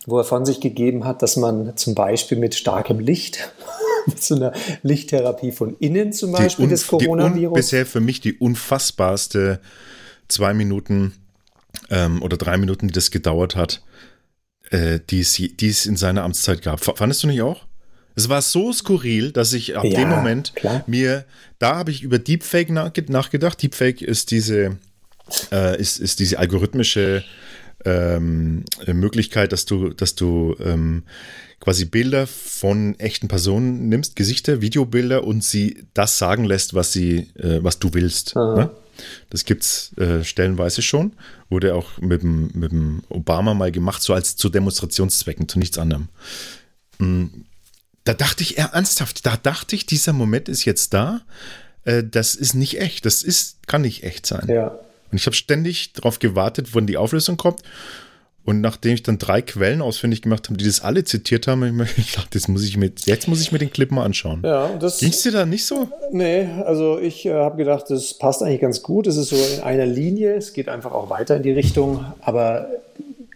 wo 0.05 0.19
er 0.19 0.23
von 0.23 0.45
sich 0.45 0.61
gegeben 0.61 1.03
hat, 1.03 1.21
dass 1.21 1.35
man 1.35 1.75
zum 1.75 1.95
Beispiel 1.95 2.37
mit 2.37 2.55
starkem 2.55 2.99
Licht 2.99 3.51
mit 4.05 4.23
so 4.23 4.35
einer 4.35 4.53
Lichttherapie 4.83 5.51
von 5.51 5.75
innen 5.79 6.13
zum 6.13 6.31
Beispiel 6.31 6.67
des 6.69 6.87
Coronavirus. 6.87 7.55
bisher 7.55 7.85
für 7.85 7.99
mich 7.99 8.21
die 8.21 8.33
unfassbarste 8.33 9.59
zwei 10.27 10.53
Minuten 10.53 11.13
ähm, 11.89 12.21
oder 12.21 12.37
drei 12.37 12.57
Minuten, 12.57 12.87
die 12.87 12.93
das 12.93 13.11
gedauert 13.11 13.55
hat, 13.55 13.83
äh, 14.69 14.99
die, 15.09 15.21
es, 15.21 15.33
die 15.33 15.67
es 15.67 15.85
in 15.85 15.97
seiner 15.97 16.23
Amtszeit 16.23 16.61
gab. 16.61 16.83
Fandest 16.83 17.23
du 17.23 17.27
nicht 17.27 17.41
auch? 17.41 17.65
Es 18.15 18.29
war 18.29 18.41
so 18.41 18.71
skurril, 18.71 19.31
dass 19.31 19.53
ich 19.53 19.75
ab 19.75 19.85
ja, 19.85 19.99
dem 19.99 20.09
Moment 20.09 20.55
klar. 20.55 20.83
mir, 20.85 21.25
da 21.57 21.75
habe 21.75 21.91
ich 21.91 22.03
über 22.03 22.19
Deepfake 22.19 22.69
nachgedacht. 22.69 23.61
Deepfake 23.61 24.01
ist 24.01 24.29
diese, 24.31 24.77
äh, 25.51 25.79
ist, 25.79 25.99
ist 25.99 26.19
diese 26.19 26.37
algorithmische 26.37 27.23
ähm, 27.85 28.63
Möglichkeit, 28.87 29.51
dass 29.51 29.65
du, 29.65 29.89
dass 29.89 30.15
du 30.15 30.55
ähm, 30.59 31.03
quasi 31.59 31.85
Bilder 31.85 32.27
von 32.27 32.99
echten 32.99 33.27
Personen 33.27 33.89
nimmst, 33.89 34.15
Gesichter, 34.15 34.61
Videobilder 34.61 35.23
und 35.23 35.43
sie 35.43 35.85
das 35.93 36.17
sagen 36.17 36.43
lässt, 36.43 36.73
was 36.73 36.91
sie, 36.91 37.29
äh, 37.35 37.63
was 37.63 37.79
du 37.79 37.93
willst. 37.93 38.35
Ne? 38.35 38.69
Das 39.29 39.45
gibt 39.45 39.63
es 39.63 39.97
äh, 39.97 40.23
stellenweise 40.23 40.81
schon. 40.81 41.13
Wurde 41.49 41.73
auch 41.75 41.99
mit 41.99 42.21
dem, 42.21 42.51
mit 42.53 42.71
dem 42.71 43.03
Obama 43.09 43.53
mal 43.53 43.71
gemacht, 43.71 44.01
so 44.01 44.13
als 44.13 44.35
zu 44.35 44.49
Demonstrationszwecken, 44.49 45.47
zu 45.47 45.59
nichts 45.59 45.77
anderem. 45.77 46.09
Mhm. 46.99 47.45
Da 48.03 48.13
dachte 48.13 48.43
ich 48.43 48.57
eher 48.57 48.71
ernsthaft, 48.73 49.25
da 49.25 49.37
dachte 49.37 49.75
ich, 49.75 49.85
dieser 49.85 50.11
Moment 50.11 50.49
ist 50.49 50.65
jetzt 50.65 50.93
da. 50.93 51.21
Äh, 51.85 52.03
das 52.03 52.35
ist 52.35 52.53
nicht 52.53 52.79
echt. 52.79 53.05
Das 53.05 53.23
ist, 53.23 53.65
kann 53.67 53.83
nicht 53.83 54.03
echt 54.03 54.25
sein. 54.25 54.47
Ja. 54.49 54.77
Und 55.13 55.17
ich 55.17 55.27
habe 55.27 55.35
ständig 55.35 55.93
darauf 55.93 56.17
gewartet, 56.17 56.69
wann 56.73 56.87
die 56.87 56.97
Auflösung 56.97 57.37
kommt. 57.37 57.61
Und 58.45 58.61
nachdem 58.61 58.95
ich 58.95 59.03
dann 59.03 59.19
drei 59.19 59.43
Quellen 59.43 59.81
ausfindig 59.81 60.23
gemacht 60.23 60.49
habe, 60.49 60.57
die 60.57 60.65
das 60.65 60.81
alle 60.81 61.03
zitiert 61.03 61.47
haben, 61.47 61.63
habe 61.63 61.87
ich 61.95 62.11
gedacht, 62.11 62.29
das 62.35 62.47
muss 62.47 62.65
ich 62.65 62.75
mit, 62.77 63.05
jetzt 63.05 63.27
muss 63.27 63.41
ich 63.41 63.51
mir 63.51 63.59
den 63.59 63.71
Clip 63.71 63.91
mal 63.91 64.03
anschauen. 64.03 64.41
Ja, 64.43 64.71
Ging 64.99 65.09
es 65.09 65.21
dir 65.21 65.31
da 65.31 65.45
nicht 65.45 65.65
so? 65.65 65.87
Nee, 66.11 66.47
also 66.65 66.99
ich 66.99 67.27
äh, 67.27 67.33
habe 67.33 67.57
gedacht, 67.57 67.85
das 67.89 68.15
passt 68.15 68.41
eigentlich 68.41 68.59
ganz 68.59 68.81
gut. 68.81 69.05
Es 69.05 69.17
ist 69.17 69.29
so 69.29 69.35
in 69.35 69.61
einer 69.61 69.85
Linie, 69.85 70.33
es 70.33 70.51
geht 70.51 70.67
einfach 70.67 70.93
auch 70.93 71.11
weiter 71.11 71.37
in 71.37 71.43
die 71.43 71.51
Richtung. 71.51 72.03
Aber 72.21 72.67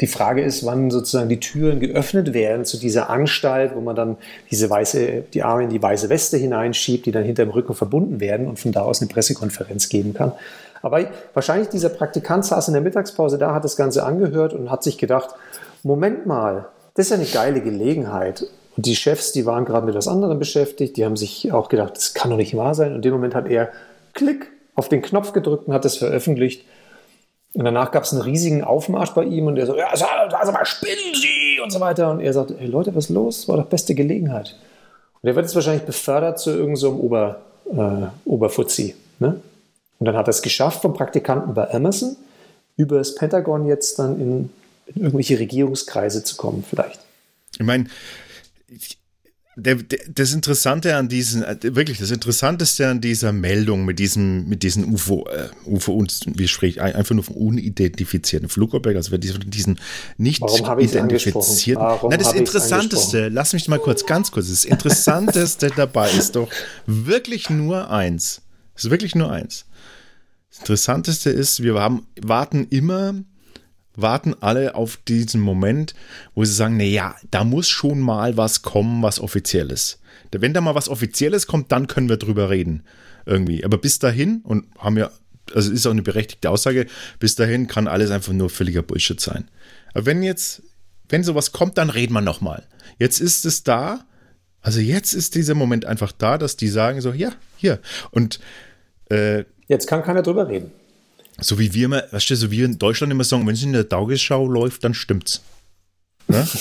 die 0.02 0.08
Frage 0.08 0.42
ist, 0.42 0.66
wann 0.66 0.92
sozusagen 0.92 1.30
die 1.30 1.40
Türen 1.40 1.80
geöffnet 1.80 2.34
werden 2.34 2.66
zu 2.66 2.78
dieser 2.78 3.10
Anstalt, 3.10 3.72
wo 3.76 3.82
man 3.82 3.96
dann 3.96 4.18
diese 4.52 4.70
weiße, 4.70 5.24
die 5.34 5.44
Arme 5.44 5.64
in 5.64 5.70
die 5.70 5.82
weiße 5.82 6.10
Weste 6.10 6.38
hineinschiebt, 6.38 7.06
die 7.06 7.12
dann 7.12 7.24
hinter 7.24 7.46
dem 7.46 7.52
Rücken 7.52 7.74
verbunden 7.74 8.20
werden 8.20 8.48
und 8.48 8.60
von 8.60 8.72
da 8.72 8.82
aus 8.82 9.02
eine 9.02 9.10
Pressekonferenz 9.10 9.90
geben 9.90 10.14
kann. 10.14 10.34
Aber 10.82 11.06
wahrscheinlich 11.34 11.70
dieser 11.70 11.90
Praktikant 11.90 12.46
saß 12.46 12.68
in 12.68 12.74
der 12.74 12.82
Mittagspause 12.82 13.38
da, 13.38 13.54
hat 13.54 13.64
das 13.64 13.76
Ganze 13.76 14.06
angehört 14.06 14.54
und 14.54 14.72
hat 14.72 14.84
sich 14.84 14.98
gedacht, 14.98 15.30
Moment 15.84 16.26
mal, 16.26 16.68
das 16.96 17.08
ist 17.08 17.10
ja 17.12 17.18
eine 17.18 17.26
geile 17.26 17.62
Gelegenheit. 17.62 18.46
Und 18.76 18.86
die 18.86 18.96
Chefs, 18.96 19.32
die 19.32 19.46
waren 19.46 19.66
gerade 19.66 19.86
mit 19.86 19.96
was 19.96 20.08
anderem 20.08 20.40
beschäftigt, 20.40 20.98
die 20.98 21.06
haben 21.06 21.18
sich 21.18 21.52
auch 21.52 21.70
gedacht, 21.70 21.96
das 21.96 22.14
kann 22.14 22.30
doch 22.30 22.38
nicht 22.38 22.56
wahr 22.56 22.76
sein. 22.76 22.90
Und 22.90 22.98
in 22.98 23.02
dem 23.04 23.14
Moment 23.14 23.36
hat 23.36 23.48
er 23.48 23.70
Klick 24.14 24.52
auf 24.76 24.90
den 24.90 25.02
Knopf 25.02 25.34
gedrückt 25.34 25.68
und 25.68 25.74
hat 25.74 25.86
das 25.86 25.98
veröffentlicht. 25.98 26.64
Und 27.54 27.66
danach 27.66 27.92
gab 27.92 28.04
es 28.04 28.14
einen 28.14 28.22
riesigen 28.22 28.64
Aufmarsch 28.64 29.12
bei 29.12 29.24
ihm 29.24 29.48
und 29.48 29.58
er 29.58 29.66
so, 29.66 29.76
ja, 29.76 29.88
also, 29.88 30.52
mal 30.52 30.66
spinnen 30.66 31.16
Sie 31.16 31.60
und 31.64 31.72
so 31.72 31.80
weiter. 31.80 32.12
Und 32.12 32.20
er 32.20 32.34
sagt, 32.34 32.54
hey 32.58 32.68
Leute, 32.68 32.96
was 32.96 33.06
ist 33.06 33.10
los? 33.10 33.48
War 33.48 33.58
doch 33.58 33.66
beste 33.66 33.96
Gelegenheit. 33.96 34.56
Und 35.22 35.30
er 35.30 35.36
wird 35.36 35.46
jetzt 35.46 35.56
wahrscheinlich 35.56 35.84
befördert 35.84 36.40
zu 36.40 36.52
irgendeinem 36.52 36.76
so 36.76 36.92
Ober, 36.92 37.40
äh, 37.72 38.30
Oberfuzzi. 38.30 38.96
Ne? 39.18 39.42
Und 40.00 40.06
dann 40.06 40.16
hat 40.16 40.28
er 40.28 40.32
es 40.32 40.42
geschafft, 40.42 40.82
vom 40.82 40.94
Praktikanten 40.94 41.54
bei 41.54 41.74
Amazon 41.74 42.16
über 42.76 43.00
das 43.00 43.16
Pentagon 43.16 43.66
jetzt 43.66 43.98
dann 44.00 44.20
in, 44.20 44.50
in 44.88 45.04
irgendwelche 45.04 45.40
Regierungskreise 45.40 46.24
zu 46.24 46.36
kommen, 46.38 46.64
vielleicht. 46.68 47.00
Ich 47.58 47.66
meine, 47.66 47.88
der, 49.60 49.76
der, 49.76 50.00
das 50.14 50.34
Interessante 50.34 50.96
an 50.96 51.10
diesen, 51.10 51.44
äh, 51.44 51.58
wirklich 51.64 51.98
das 51.98 52.12
Interessanteste 52.12 52.88
an 52.88 53.02
dieser 53.02 53.32
Meldung 53.32 53.86
mit 53.86 53.98
diesem, 53.98 54.48
mit 54.48 54.62
diesen 54.62 54.94
UFO, 54.94 55.28
äh, 55.28 55.50
UFO, 55.66 56.06
wie 56.28 56.48
spricht 56.48 56.80
einfach 56.80 57.16
nur 57.16 57.24
von 57.24 57.36
unidentifizierten 57.36 58.50
Flugobjekten, 58.50 58.98
also 58.98 59.18
diesen, 59.18 59.50
diesen 59.50 59.80
nicht 60.18 60.42
Warum 60.42 60.80
identifizierten. 60.80 61.84
Warum 61.84 62.12
Na, 62.12 62.18
das 62.18 62.34
Interessanteste, 62.34 63.30
lass 63.30 63.54
mich 63.54 63.68
mal 63.68 63.80
kurz, 63.80 64.06
ganz 64.06 64.32
kurz, 64.32 64.50
das 64.50 64.64
Interessanteste 64.64 65.72
dabei 65.76 66.12
ist 66.12 66.36
doch 66.36 66.50
wirklich 66.86 67.50
nur 67.50 67.90
eins. 67.90 68.44
Es 68.76 68.86
ist 68.86 68.92
wirklich 68.92 69.16
nur 69.16 69.32
eins. 69.32 69.66
Das 70.50 70.60
Interessanteste 70.60 71.30
ist, 71.30 71.62
wir 71.64 71.76
haben, 71.76 72.08
warten 72.22 72.68
immer, 72.70 73.16
warten 73.96 74.36
alle 74.40 74.76
auf 74.76 74.98
diesen 75.08 75.42
Moment, 75.42 75.94
wo 76.36 76.46
sie 76.46 76.54
sagen, 76.54 76.78
naja, 76.78 77.16
da 77.32 77.44
muss 77.44 77.68
schon 77.68 78.00
mal 78.00 78.38
was 78.38 78.62
kommen, 78.62 79.02
was 79.04 79.20
offizielles. 79.20 80.00
Wenn 80.32 80.54
da 80.54 80.62
mal 80.62 80.76
was 80.76 80.90
offizielles 80.90 81.48
kommt, 81.48 81.72
dann 81.72 81.88
können 81.88 82.10
wir 82.10 82.18
drüber 82.18 82.50
reden. 82.50 82.84
Irgendwie. 83.26 83.66
Aber 83.66 83.78
bis 83.78 84.00
dahin, 84.00 84.42
und 84.44 84.68
haben 84.78 84.98
ja, 84.98 85.12
also 85.54 85.72
ist 85.72 85.86
auch 85.86 85.92
eine 85.92 86.02
berechtigte 86.02 86.50
Aussage, 86.50 86.88
bis 87.20 87.36
dahin 87.36 87.68
kann 87.68 87.88
alles 87.88 88.12
einfach 88.12 88.34
nur 88.34 88.50
völliger 88.50 88.84
Bullshit 88.84 89.20
sein. 89.20 89.50
Aber 89.94 90.06
wenn 90.06 90.24
jetzt, 90.24 90.64
wenn 91.10 91.24
sowas 91.24 91.52
kommt, 91.52 91.78
dann 91.78 91.90
reden 91.90 92.14
wir 92.14 92.22
nochmal. 92.22 92.66
Jetzt 93.00 93.20
ist 93.20 93.46
es 93.46 93.64
da, 93.64 94.06
also 94.62 94.80
jetzt 94.80 95.14
ist 95.14 95.36
dieser 95.36 95.56
Moment 95.56 95.86
einfach 95.86 96.12
da, 96.12 96.38
dass 96.38 96.58
die 96.58 96.68
sagen 96.68 97.02
so, 97.02 97.14
ja, 97.14 97.32
hier. 97.58 97.80
Und 98.12 98.40
äh, 99.10 99.46
Jetzt 99.68 99.88
kann 99.88 100.04
keiner 100.04 100.22
drüber 100.22 100.48
reden. 100.48 100.72
So 101.40 101.60
wie 101.60 101.74
wir 101.74 101.86
immer, 101.86 102.04
weißt 102.12 102.30
du, 102.30 102.36
so 102.36 102.52
wie 102.52 102.64
in 102.64 102.80
Deutschland 102.80 103.12
immer 103.12 103.24
sagen, 103.24 103.46
wenn 103.46 103.54
es 103.54 103.64
in 103.64 103.74
der 103.74 103.88
Tagesschau 103.88 104.48
läuft, 104.48 104.84
dann 104.84 104.94
stimmt's. 104.94 105.42
Ne? 106.28 106.48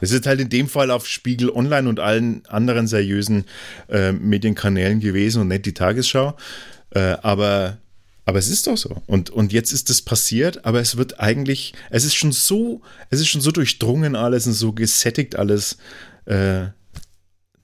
Es 0.00 0.12
ist 0.12 0.26
halt 0.26 0.40
in 0.40 0.48
dem 0.48 0.68
Fall 0.68 0.90
auf 0.90 1.06
Spiegel 1.06 1.50
Online 1.50 1.88
und 1.88 2.00
allen 2.00 2.42
anderen 2.46 2.86
seriösen 2.86 3.44
äh, 3.88 4.12
Medienkanälen 4.12 5.00
gewesen 5.00 5.42
und 5.42 5.48
nicht 5.48 5.66
die 5.66 5.74
Tagesschau. 5.74 6.36
Äh, 6.90 7.16
aber, 7.22 7.76
aber 8.24 8.38
es 8.38 8.48
ist 8.48 8.66
doch 8.66 8.76
so. 8.76 9.02
Und, 9.06 9.30
und 9.30 9.52
jetzt 9.52 9.72
ist 9.72 9.90
es 9.90 10.02
passiert, 10.02 10.64
aber 10.64 10.80
es 10.80 10.96
wird 10.96 11.20
eigentlich, 11.20 11.74
es 11.90 12.04
ist 12.04 12.14
schon 12.14 12.32
so, 12.32 12.80
es 13.10 13.20
ist 13.20 13.28
schon 13.28 13.42
so 13.42 13.50
durchdrungen 13.50 14.16
alles 14.16 14.46
und 14.46 14.54
so 14.54 14.72
gesättigt 14.72 15.36
alles, 15.36 15.76
äh, 16.24 16.68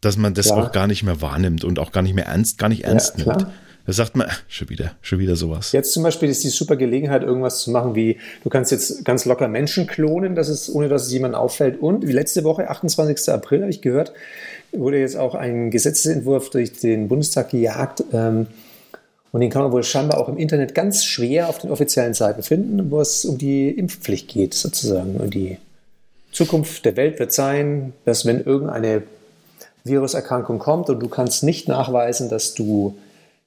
dass 0.00 0.16
man 0.16 0.34
das 0.34 0.48
ja. 0.48 0.56
auch 0.56 0.72
gar 0.72 0.86
nicht 0.86 1.02
mehr 1.02 1.20
wahrnimmt 1.20 1.64
und 1.64 1.78
auch 1.78 1.90
gar 1.90 2.02
nicht 2.02 2.14
mehr 2.14 2.26
ernst, 2.26 2.58
gar 2.58 2.68
nicht 2.68 2.84
ernst 2.84 3.18
ja, 3.18 3.24
nimmt. 3.24 3.46
Da 3.86 3.92
sagt 3.92 4.16
man, 4.16 4.28
schon 4.48 4.68
wieder, 4.68 4.92
schon 5.00 5.20
wieder 5.20 5.36
sowas. 5.36 5.70
Jetzt 5.70 5.92
zum 5.92 6.02
Beispiel 6.02 6.28
ist 6.28 6.42
die 6.42 6.48
super 6.48 6.74
Gelegenheit, 6.74 7.22
irgendwas 7.22 7.60
zu 7.60 7.70
machen, 7.70 7.94
wie 7.94 8.18
du 8.42 8.50
kannst 8.50 8.72
jetzt 8.72 9.04
ganz 9.04 9.24
locker 9.26 9.46
Menschen 9.46 9.86
klonen, 9.86 10.34
dass 10.34 10.48
es, 10.48 10.72
ohne 10.74 10.88
dass 10.88 11.06
es 11.06 11.12
jemandem 11.12 11.40
auffällt. 11.40 11.80
Und 11.80 12.06
wie 12.06 12.12
letzte 12.12 12.42
Woche, 12.42 12.68
28. 12.68 13.32
April, 13.32 13.60
habe 13.60 13.70
ich 13.70 13.82
gehört, 13.82 14.12
wurde 14.72 14.98
jetzt 14.98 15.16
auch 15.16 15.36
ein 15.36 15.70
Gesetzesentwurf 15.70 16.50
durch 16.50 16.72
den 16.72 17.06
Bundestag 17.06 17.50
gejagt. 17.50 18.02
Ähm, 18.12 18.48
und 19.30 19.40
den 19.40 19.50
kann 19.50 19.62
man 19.62 19.70
wohl 19.70 19.84
scheinbar 19.84 20.18
auch 20.18 20.28
im 20.28 20.36
Internet 20.36 20.74
ganz 20.74 21.04
schwer 21.04 21.48
auf 21.48 21.58
den 21.58 21.70
offiziellen 21.70 22.14
Seiten 22.14 22.42
finden, 22.42 22.90
wo 22.90 23.00
es 23.00 23.24
um 23.24 23.38
die 23.38 23.68
Impfpflicht 23.70 24.28
geht, 24.28 24.54
sozusagen. 24.54 25.16
Und 25.16 25.34
die 25.34 25.58
Zukunft 26.32 26.84
der 26.84 26.96
Welt 26.96 27.20
wird 27.20 27.32
sein, 27.32 27.92
dass 28.04 28.26
wenn 28.26 28.42
irgendeine 28.42 29.04
Viruserkrankung 29.84 30.58
kommt 30.58 30.90
und 30.90 30.98
du 31.00 31.08
kannst 31.08 31.44
nicht 31.44 31.68
nachweisen, 31.68 32.28
dass 32.28 32.54
du 32.54 32.96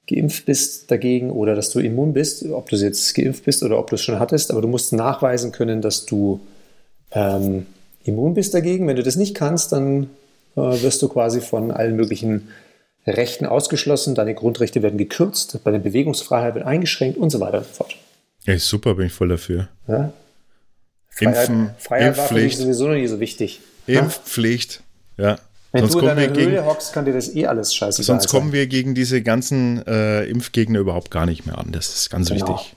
geimpft 0.08 0.46
bist 0.46 0.90
dagegen 0.90 1.30
oder 1.30 1.54
dass 1.54 1.70
du 1.70 1.78
immun 1.78 2.12
bist, 2.12 2.44
ob 2.46 2.68
du 2.68 2.76
jetzt 2.76 3.14
geimpft 3.14 3.44
bist 3.44 3.62
oder 3.62 3.78
ob 3.78 3.90
du 3.90 3.94
es 3.96 4.02
schon 4.02 4.18
hattest, 4.18 4.50
aber 4.50 4.62
du 4.62 4.68
musst 4.68 4.92
nachweisen 4.92 5.52
können, 5.52 5.82
dass 5.82 6.06
du 6.06 6.40
ähm, 7.12 7.66
immun 8.04 8.34
bist 8.34 8.54
dagegen. 8.54 8.86
Wenn 8.86 8.96
du 8.96 9.02
das 9.02 9.16
nicht 9.16 9.34
kannst, 9.34 9.72
dann 9.72 10.10
äh, 10.56 10.60
wirst 10.60 11.02
du 11.02 11.08
quasi 11.08 11.40
von 11.40 11.70
allen 11.70 11.96
möglichen 11.96 12.48
Rechten 13.06 13.46
ausgeschlossen, 13.46 14.14
deine 14.14 14.34
Grundrechte 14.34 14.82
werden 14.82 14.98
gekürzt, 14.98 15.58
deine 15.64 15.80
Bewegungsfreiheit 15.80 16.54
wird 16.54 16.66
eingeschränkt 16.66 17.16
und 17.18 17.30
so 17.30 17.40
weiter 17.40 17.58
und 17.58 17.66
so 17.66 17.72
fort. 17.72 17.96
Ey, 18.46 18.58
super, 18.58 18.94
bin 18.94 19.06
ich 19.06 19.12
voll 19.12 19.28
dafür. 19.28 19.68
Ja? 19.88 20.12
Freiheit, 21.08 21.48
Impfen, 21.48 21.70
Freiheit 21.78 22.16
war 22.16 22.26
für 22.26 22.34
mich 22.34 22.42
Impfpflicht. 22.44 22.58
sowieso 22.58 22.88
noch 22.88 22.94
nie 22.94 23.06
so 23.06 23.20
wichtig. 23.20 23.60
Impfpflicht. 23.86 24.82
Ja. 25.16 25.38
Wenn 25.72 25.82
Sonst 25.82 25.94
du 25.94 25.98
in 26.00 26.04
kommen, 26.06 26.18
wir 26.18 26.26
deiner 26.28 26.40
Höhle 26.40 26.50
gegen, 26.56 26.64
hockst, 26.66 26.92
kann 26.92 27.04
dir 27.04 27.12
das 27.12 27.34
eh 27.34 27.46
alles 27.46 27.74
scheißegal 27.74 28.04
sonst 28.04 28.28
sein. 28.28 28.40
kommen 28.40 28.52
wir 28.52 28.66
gegen 28.66 28.94
diese 28.94 29.22
ganzen 29.22 29.86
äh, 29.86 30.24
Impfgegner 30.24 30.80
überhaupt 30.80 31.10
gar 31.12 31.26
nicht 31.26 31.46
mehr 31.46 31.58
an. 31.58 31.70
Das 31.70 31.94
ist 31.94 32.10
ganz 32.10 32.28
Genau. 32.28 32.48
wichtig. 32.48 32.74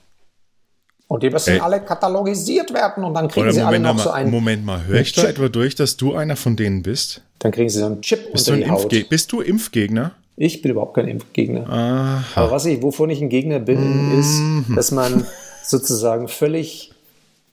Und 1.08 1.22
die 1.24 1.30
müssen 1.30 1.56
Ey. 1.56 1.60
alle 1.60 1.80
katalogisiert 1.82 2.74
werden 2.74 3.04
und 3.04 3.14
dann 3.14 3.28
kriegen 3.28 3.52
sie 3.52 3.62
alle 3.62 3.78
Moment 3.80 3.98
noch 3.98 4.04
so 4.04 4.10
mal, 4.10 4.16
einen. 4.16 4.32
Moment 4.32 4.66
mal, 4.66 4.86
höre 4.86 5.00
ich 5.02 5.12
da 5.14 5.24
etwa 5.24 5.48
durch, 5.50 5.76
dass 5.76 5.98
du 5.98 6.14
einer 6.16 6.36
von 6.36 6.56
denen 6.56 6.82
bist? 6.84 7.22
Dann 7.40 7.52
kriegen 7.52 7.70
sie 7.70 7.80
so 7.80 7.86
einen 7.88 8.02
Chip 8.02 8.32
Bist 8.32 8.48
du, 8.48 8.52
unter 8.54 8.64
ein 8.64 8.68
die 8.68 8.72
Haut. 8.72 8.84
Impfge 8.94 9.06
bist 9.10 9.32
du 9.32 9.42
Impfgegner? 9.42 10.12
Ich 10.38 10.62
bin 10.62 10.72
überhaupt 10.72 10.96
kein 10.96 11.08
Impfgegner. 11.08 11.70
Aha. 11.70 12.24
Aber 12.36 12.52
was 12.52 12.66
ich, 12.66 12.82
wovon 12.82 13.10
ich 13.12 13.22
ein 13.22 13.30
Gegner 13.30 13.60
bin, 13.60 14.12
Mhm. 14.14 14.20
ist, 14.20 14.42
dass 14.76 14.92
man 14.92 15.26
sozusagen 15.64 16.28
völlig 16.28 16.92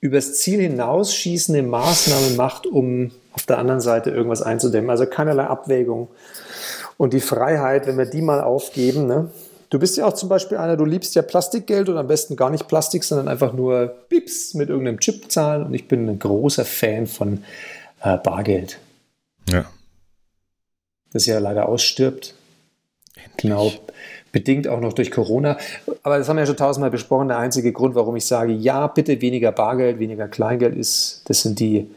übers 0.00 0.35
Ziel 0.38 0.61
hinausschießende 0.62 1.62
Maßnahmen 1.62 2.37
macht, 2.37 2.66
um 2.66 3.11
auf 3.32 3.46
der 3.46 3.58
anderen 3.58 3.80
Seite 3.80 4.10
irgendwas 4.10 4.42
einzudämmen. 4.42 4.90
Also 4.90 5.06
keinerlei 5.06 5.44
Abwägung. 5.44 6.08
Und 6.96 7.12
die 7.12 7.20
Freiheit, 7.20 7.86
wenn 7.86 7.96
wir 7.98 8.06
die 8.06 8.22
mal 8.22 8.40
aufgeben, 8.40 9.06
ne? 9.06 9.30
Du 9.70 9.78
bist 9.78 9.96
ja 9.96 10.04
auch 10.04 10.14
zum 10.14 10.28
Beispiel 10.28 10.58
einer, 10.58 10.76
du 10.76 10.84
liebst 10.84 11.14
ja 11.14 11.22
Plastikgeld 11.22 11.88
und 11.88 11.96
am 11.96 12.08
besten 12.08 12.34
gar 12.34 12.50
nicht 12.50 12.66
Plastik, 12.66 13.04
sondern 13.04 13.28
einfach 13.28 13.52
nur 13.52 13.86
Pips 14.08 14.54
mit 14.54 14.68
irgendeinem 14.68 14.98
Chip 14.98 15.30
zahlen. 15.30 15.62
Und 15.64 15.74
ich 15.74 15.86
bin 15.86 16.08
ein 16.08 16.18
großer 16.18 16.64
Fan 16.64 17.06
von 17.06 17.44
äh, 18.02 18.16
Bargeld, 18.18 18.80
Ja. 19.48 19.64
das 21.12 21.26
ja 21.26 21.38
leider 21.38 21.68
ausstirbt. 21.68 22.34
Genau, 23.36 23.70
bedingt 24.32 24.66
auch 24.66 24.80
noch 24.80 24.92
durch 24.92 25.12
Corona. 25.12 25.56
Aber 26.02 26.18
das 26.18 26.28
haben 26.28 26.36
wir 26.36 26.42
ja 26.42 26.46
schon 26.46 26.56
tausendmal 26.56 26.90
besprochen. 26.90 27.28
Der 27.28 27.38
einzige 27.38 27.72
Grund, 27.72 27.94
warum 27.94 28.16
ich 28.16 28.26
sage, 28.26 28.52
ja, 28.52 28.88
bitte 28.88 29.20
weniger 29.20 29.52
Bargeld, 29.52 30.00
weniger 30.00 30.26
Kleingeld 30.26 30.74
ist, 30.76 31.22
das 31.26 31.42
sind 31.42 31.60
die, 31.60 31.88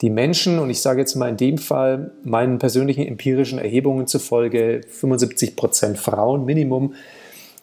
die 0.00 0.10
Menschen. 0.10 0.58
Und 0.58 0.70
ich 0.70 0.80
sage 0.80 1.00
jetzt 1.00 1.14
mal 1.14 1.28
in 1.28 1.36
dem 1.36 1.58
Fall, 1.58 2.12
meinen 2.22 2.58
persönlichen 2.58 3.06
empirischen 3.06 3.58
Erhebungen 3.58 4.06
zufolge 4.06 4.82
75 4.88 5.56
Prozent 5.56 5.98
Frauen 5.98 6.44
Minimum, 6.44 6.94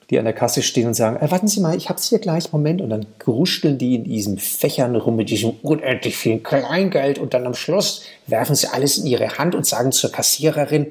die 0.10 0.20
an 0.20 0.26
der 0.26 0.34
Kasse 0.34 0.62
stehen 0.62 0.88
und 0.88 0.94
sagen, 0.94 1.18
äh, 1.18 1.32
warten 1.32 1.48
Sie 1.48 1.62
mal, 1.62 1.76
ich 1.76 1.90
hab's 1.90 2.10
hier 2.10 2.20
gleich, 2.20 2.52
Moment. 2.52 2.82
Und 2.82 2.90
dann 2.90 3.06
gruschteln 3.20 3.78
die 3.78 3.96
in 3.96 4.04
diesen 4.04 4.38
Fächern 4.38 4.96
rum 4.96 5.16
mit 5.16 5.30
diesem 5.30 5.52
unendlich 5.62 6.18
vielen 6.18 6.44
Kleingeld. 6.44 7.20
Und 7.20 7.34
dann 7.34 7.46
am 7.46 7.54
Schluss 7.54 8.04
werfen 8.28 8.56
sie 8.56 8.68
alles 8.68 8.98
in 8.98 9.08
ihre 9.08 9.38
Hand 9.38 9.56
und 9.56 9.66
sagen 9.66 9.92
zur 9.92 10.12
Kassiererin, 10.12 10.88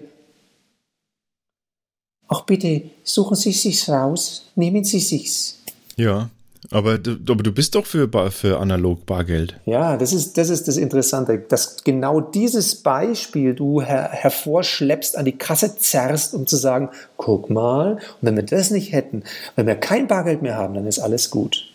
Ach 2.32 2.42
bitte, 2.42 2.82
suchen 3.02 3.34
Sie 3.34 3.50
sich's 3.50 3.88
raus, 3.88 4.46
nehmen 4.54 4.84
Sie 4.84 5.00
sich's. 5.00 5.58
Ja. 5.96 6.30
Aber 6.72 6.98
du, 6.98 7.16
aber 7.32 7.42
du 7.42 7.50
bist 7.50 7.74
doch 7.74 7.84
für, 7.84 8.08
für 8.30 8.58
analog 8.58 9.04
Bargeld. 9.04 9.58
Ja, 9.66 9.96
das 9.96 10.12
ist, 10.12 10.38
das 10.38 10.50
ist 10.50 10.68
das 10.68 10.76
Interessante, 10.76 11.38
dass 11.38 11.82
genau 11.82 12.20
dieses 12.20 12.76
Beispiel 12.76 13.54
du 13.54 13.82
her 13.82 14.08
hervorschleppst, 14.12 15.16
an 15.16 15.24
die 15.24 15.36
Kasse 15.36 15.76
zerrst, 15.76 16.32
um 16.32 16.46
zu 16.46 16.56
sagen, 16.56 16.90
guck 17.16 17.50
mal, 17.50 17.94
und 17.94 18.00
wenn 18.20 18.36
wir 18.36 18.44
das 18.44 18.70
nicht 18.70 18.92
hätten, 18.92 19.24
wenn 19.56 19.66
wir 19.66 19.74
kein 19.74 20.06
Bargeld 20.06 20.42
mehr 20.42 20.56
haben, 20.56 20.74
dann 20.74 20.86
ist 20.86 21.00
alles 21.00 21.30
gut. 21.30 21.66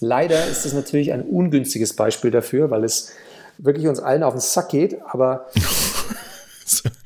Leider 0.00 0.46
ist 0.46 0.64
das 0.64 0.72
natürlich 0.72 1.12
ein 1.12 1.22
ungünstiges 1.22 1.94
Beispiel 1.94 2.30
dafür, 2.30 2.70
weil 2.70 2.84
es 2.84 3.12
wirklich 3.58 3.88
uns 3.88 3.98
allen 3.98 4.22
auf 4.22 4.32
den 4.32 4.40
Sack 4.40 4.70
geht, 4.70 4.96
aber 5.06 5.46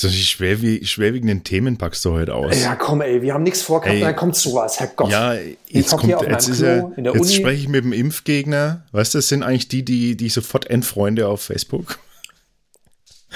So 0.00 0.06
die 0.06 0.14
schwerwie 0.14 0.86
schwerwiegenden 0.86 1.42
Themen 1.42 1.76
packst 1.76 2.04
du 2.04 2.12
heute 2.12 2.32
aus. 2.32 2.62
ja, 2.62 2.76
komm 2.76 3.00
ey, 3.00 3.20
wir 3.20 3.34
haben 3.34 3.42
nichts 3.42 3.62
vorgehabt, 3.62 4.00
dann 4.00 4.14
kommt 4.14 4.36
sowas, 4.36 4.78
Herrgott. 4.78 5.10
Ja, 5.10 5.34
jetzt 5.66 5.90
kommt, 5.90 6.04
jetzt 6.04 6.48
ist 6.48 6.58
Klo 6.58 6.66
er, 6.66 6.92
in 6.96 7.02
der 7.02 7.14
jetzt 7.14 7.22
Uni. 7.22 7.32
spreche 7.32 7.62
ich 7.62 7.68
mit 7.68 7.82
dem 7.82 7.92
Impfgegner. 7.92 8.84
Weißt 8.92 9.14
du, 9.14 9.18
das 9.18 9.26
sind 9.26 9.42
eigentlich 9.42 9.66
die, 9.66 9.84
die, 9.84 10.16
die 10.16 10.28
sofort 10.28 10.70
Endfreunde 10.70 11.26
auf 11.26 11.42
Facebook. 11.42 11.98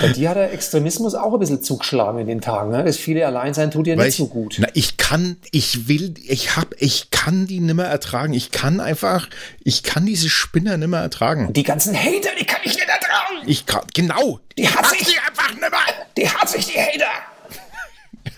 Bei 0.00 0.08
dir 0.08 0.30
hat 0.30 0.36
der 0.36 0.52
Extremismus 0.52 1.14
auch 1.14 1.34
ein 1.34 1.38
bisschen 1.38 1.62
zugeschlagen 1.62 2.18
in 2.18 2.26
den 2.26 2.40
Tagen. 2.40 2.70
Ne? 2.70 2.82
Das 2.82 2.96
viele 2.96 3.26
Alleinsein 3.26 3.70
tut 3.70 3.86
dir 3.86 3.98
Weil 3.98 4.06
nicht 4.06 4.14
ich, 4.14 4.18
so 4.18 4.26
gut. 4.26 4.56
Na, 4.58 4.68
ich 4.72 4.96
kann, 4.96 5.36
ich 5.50 5.86
will, 5.86 6.14
ich 6.26 6.56
hab, 6.56 6.74
ich 6.78 7.10
kann 7.10 7.46
die 7.46 7.60
nimmer 7.60 7.84
ertragen. 7.84 8.32
Ich 8.32 8.50
kann 8.50 8.80
einfach, 8.80 9.28
ich 9.62 9.82
kann 9.82 10.06
diese 10.06 10.30
Spinner 10.30 10.78
nimmer 10.78 11.00
ertragen. 11.00 11.52
Die 11.52 11.62
ganzen 11.62 11.94
Hater, 11.94 12.30
die 12.40 12.46
kann 12.46 12.60
ich 12.64 12.74
nicht 12.74 12.88
ertragen. 12.88 13.42
Ich 13.46 13.66
kann, 13.66 13.82
genau. 13.92 14.40
Die 14.56 14.66
hasse 14.66 14.96
ich. 14.98 15.08
die 15.08 15.18
einfach 15.18 15.52
nimmer. 15.54 15.76
Die 16.16 16.28
hasse 16.28 16.56
ich, 16.56 16.66
die 16.66 16.78
Hater. 16.78 17.10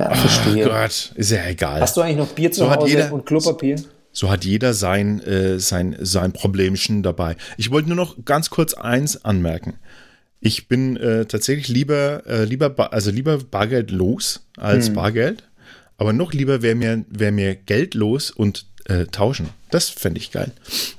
Ja, 0.00 0.10
Ach 0.12 0.16
verstehe. 0.16 0.64
Gott, 0.64 1.12
ist 1.16 1.32
ja 1.32 1.44
egal. 1.46 1.80
Hast 1.80 1.96
du 1.96 2.02
eigentlich 2.02 2.18
noch 2.18 2.28
Bier 2.28 2.52
zu 2.52 2.60
So 2.60 2.70
hat 2.70 2.78
Hause 2.78 3.10
und 3.12 3.26
Klopapier? 3.26 3.82
So 4.18 4.30
hat 4.30 4.44
jeder 4.44 4.74
sein, 4.74 5.20
äh, 5.22 5.60
sein, 5.60 5.94
sein 6.00 6.32
Problemchen 6.32 7.04
dabei. 7.04 7.36
Ich 7.56 7.70
wollte 7.70 7.86
nur 7.88 7.96
noch 7.96 8.16
ganz 8.24 8.50
kurz 8.50 8.74
eins 8.74 9.24
anmerken. 9.24 9.74
Ich 10.40 10.66
bin 10.66 10.96
äh, 10.96 11.24
tatsächlich 11.26 11.68
lieber, 11.68 12.24
äh, 12.26 12.42
lieber, 12.42 12.68
ba- 12.68 12.86
also 12.86 13.12
lieber 13.12 13.38
bargeldlos 13.38 14.40
Hm. 14.56 14.64
als 14.64 14.92
Bargeld. 14.92 15.44
Aber 15.98 16.12
noch 16.12 16.32
lieber 16.32 16.62
wäre 16.62 16.74
mir, 16.74 17.04
wär 17.08 17.30
mir 17.30 17.54
geldlos 17.54 18.32
und 18.32 18.66
äh, 18.86 19.04
tauschen. 19.06 19.50
Das 19.70 19.88
fände 19.88 20.18
ich 20.18 20.32
geil. 20.32 20.50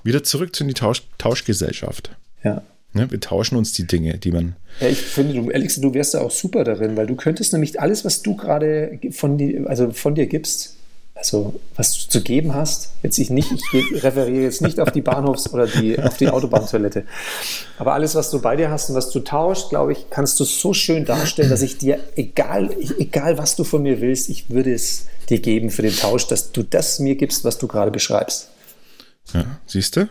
Wieder 0.05 0.23
zurück 0.23 0.55
zu 0.55 0.63
die 0.63 0.73
Tausch, 0.73 1.01
Tauschgesellschaft. 1.17 2.11
Ja. 2.45 2.61
Ne, 2.93 3.11
wir 3.11 3.19
tauschen 3.19 3.57
uns 3.57 3.73
die 3.73 3.85
Dinge, 3.85 4.17
die 4.17 4.31
man. 4.31 4.55
Ja, 4.79 4.87
ich 4.87 4.97
finde, 4.97 5.33
du, 5.33 5.51
Alex, 5.51 5.75
du 5.81 5.93
wärst 5.93 6.13
da 6.13 6.21
auch 6.21 6.31
super 6.31 6.63
darin, 6.63 6.95
weil 6.95 7.05
du 7.07 7.15
könntest 7.17 7.51
nämlich 7.51 7.81
alles, 7.81 8.05
was 8.05 8.21
du 8.21 8.37
gerade 8.37 8.97
von, 9.11 9.67
also 9.67 9.91
von 9.91 10.15
dir 10.15 10.25
gibst, 10.27 10.77
also 11.19 11.59
was 11.75 11.97
du 11.99 12.09
zu 12.09 12.21
geben 12.23 12.55
hast, 12.55 12.93
jetzt 13.03 13.17
ich 13.17 13.29
nicht, 13.29 13.51
ich 13.51 14.03
referiere 14.03 14.43
jetzt 14.43 14.61
nicht 14.61 14.79
auf 14.79 14.89
die 14.91 15.01
Bahnhofs- 15.01 15.51
oder 15.51 15.67
die, 15.67 15.99
auf 16.01 16.15
die 16.15 16.29
Autobahntoilette, 16.29 17.03
aber 17.77 17.93
alles, 17.93 18.15
was 18.15 18.31
du 18.31 18.39
bei 18.41 18.55
dir 18.55 18.71
hast 18.71 18.89
und 18.89 18.95
was 18.95 19.09
du 19.11 19.19
tauschst, 19.19 19.69
glaube 19.69 19.91
ich, 19.91 20.09
kannst 20.09 20.39
du 20.39 20.45
so 20.45 20.73
schön 20.73 21.03
darstellen, 21.03 21.49
dass 21.49 21.61
ich 21.61 21.77
dir, 21.77 21.99
egal, 22.15 22.73
egal 22.97 23.37
was 23.37 23.57
du 23.57 23.65
von 23.65 23.83
mir 23.83 23.99
willst, 23.99 24.29
ich 24.29 24.49
würde 24.49 24.73
es 24.73 25.07
dir 25.29 25.39
geben 25.39 25.71
für 25.71 25.81
den 25.81 25.93
Tausch, 25.93 26.25
dass 26.27 26.53
du 26.53 26.63
das 26.63 26.99
mir 26.99 27.15
gibst, 27.15 27.43
was 27.43 27.57
du 27.57 27.67
gerade 27.67 27.91
beschreibst. 27.91 28.49
Ja, 29.33 29.45
siehst 29.65 29.97
du? 29.97 30.07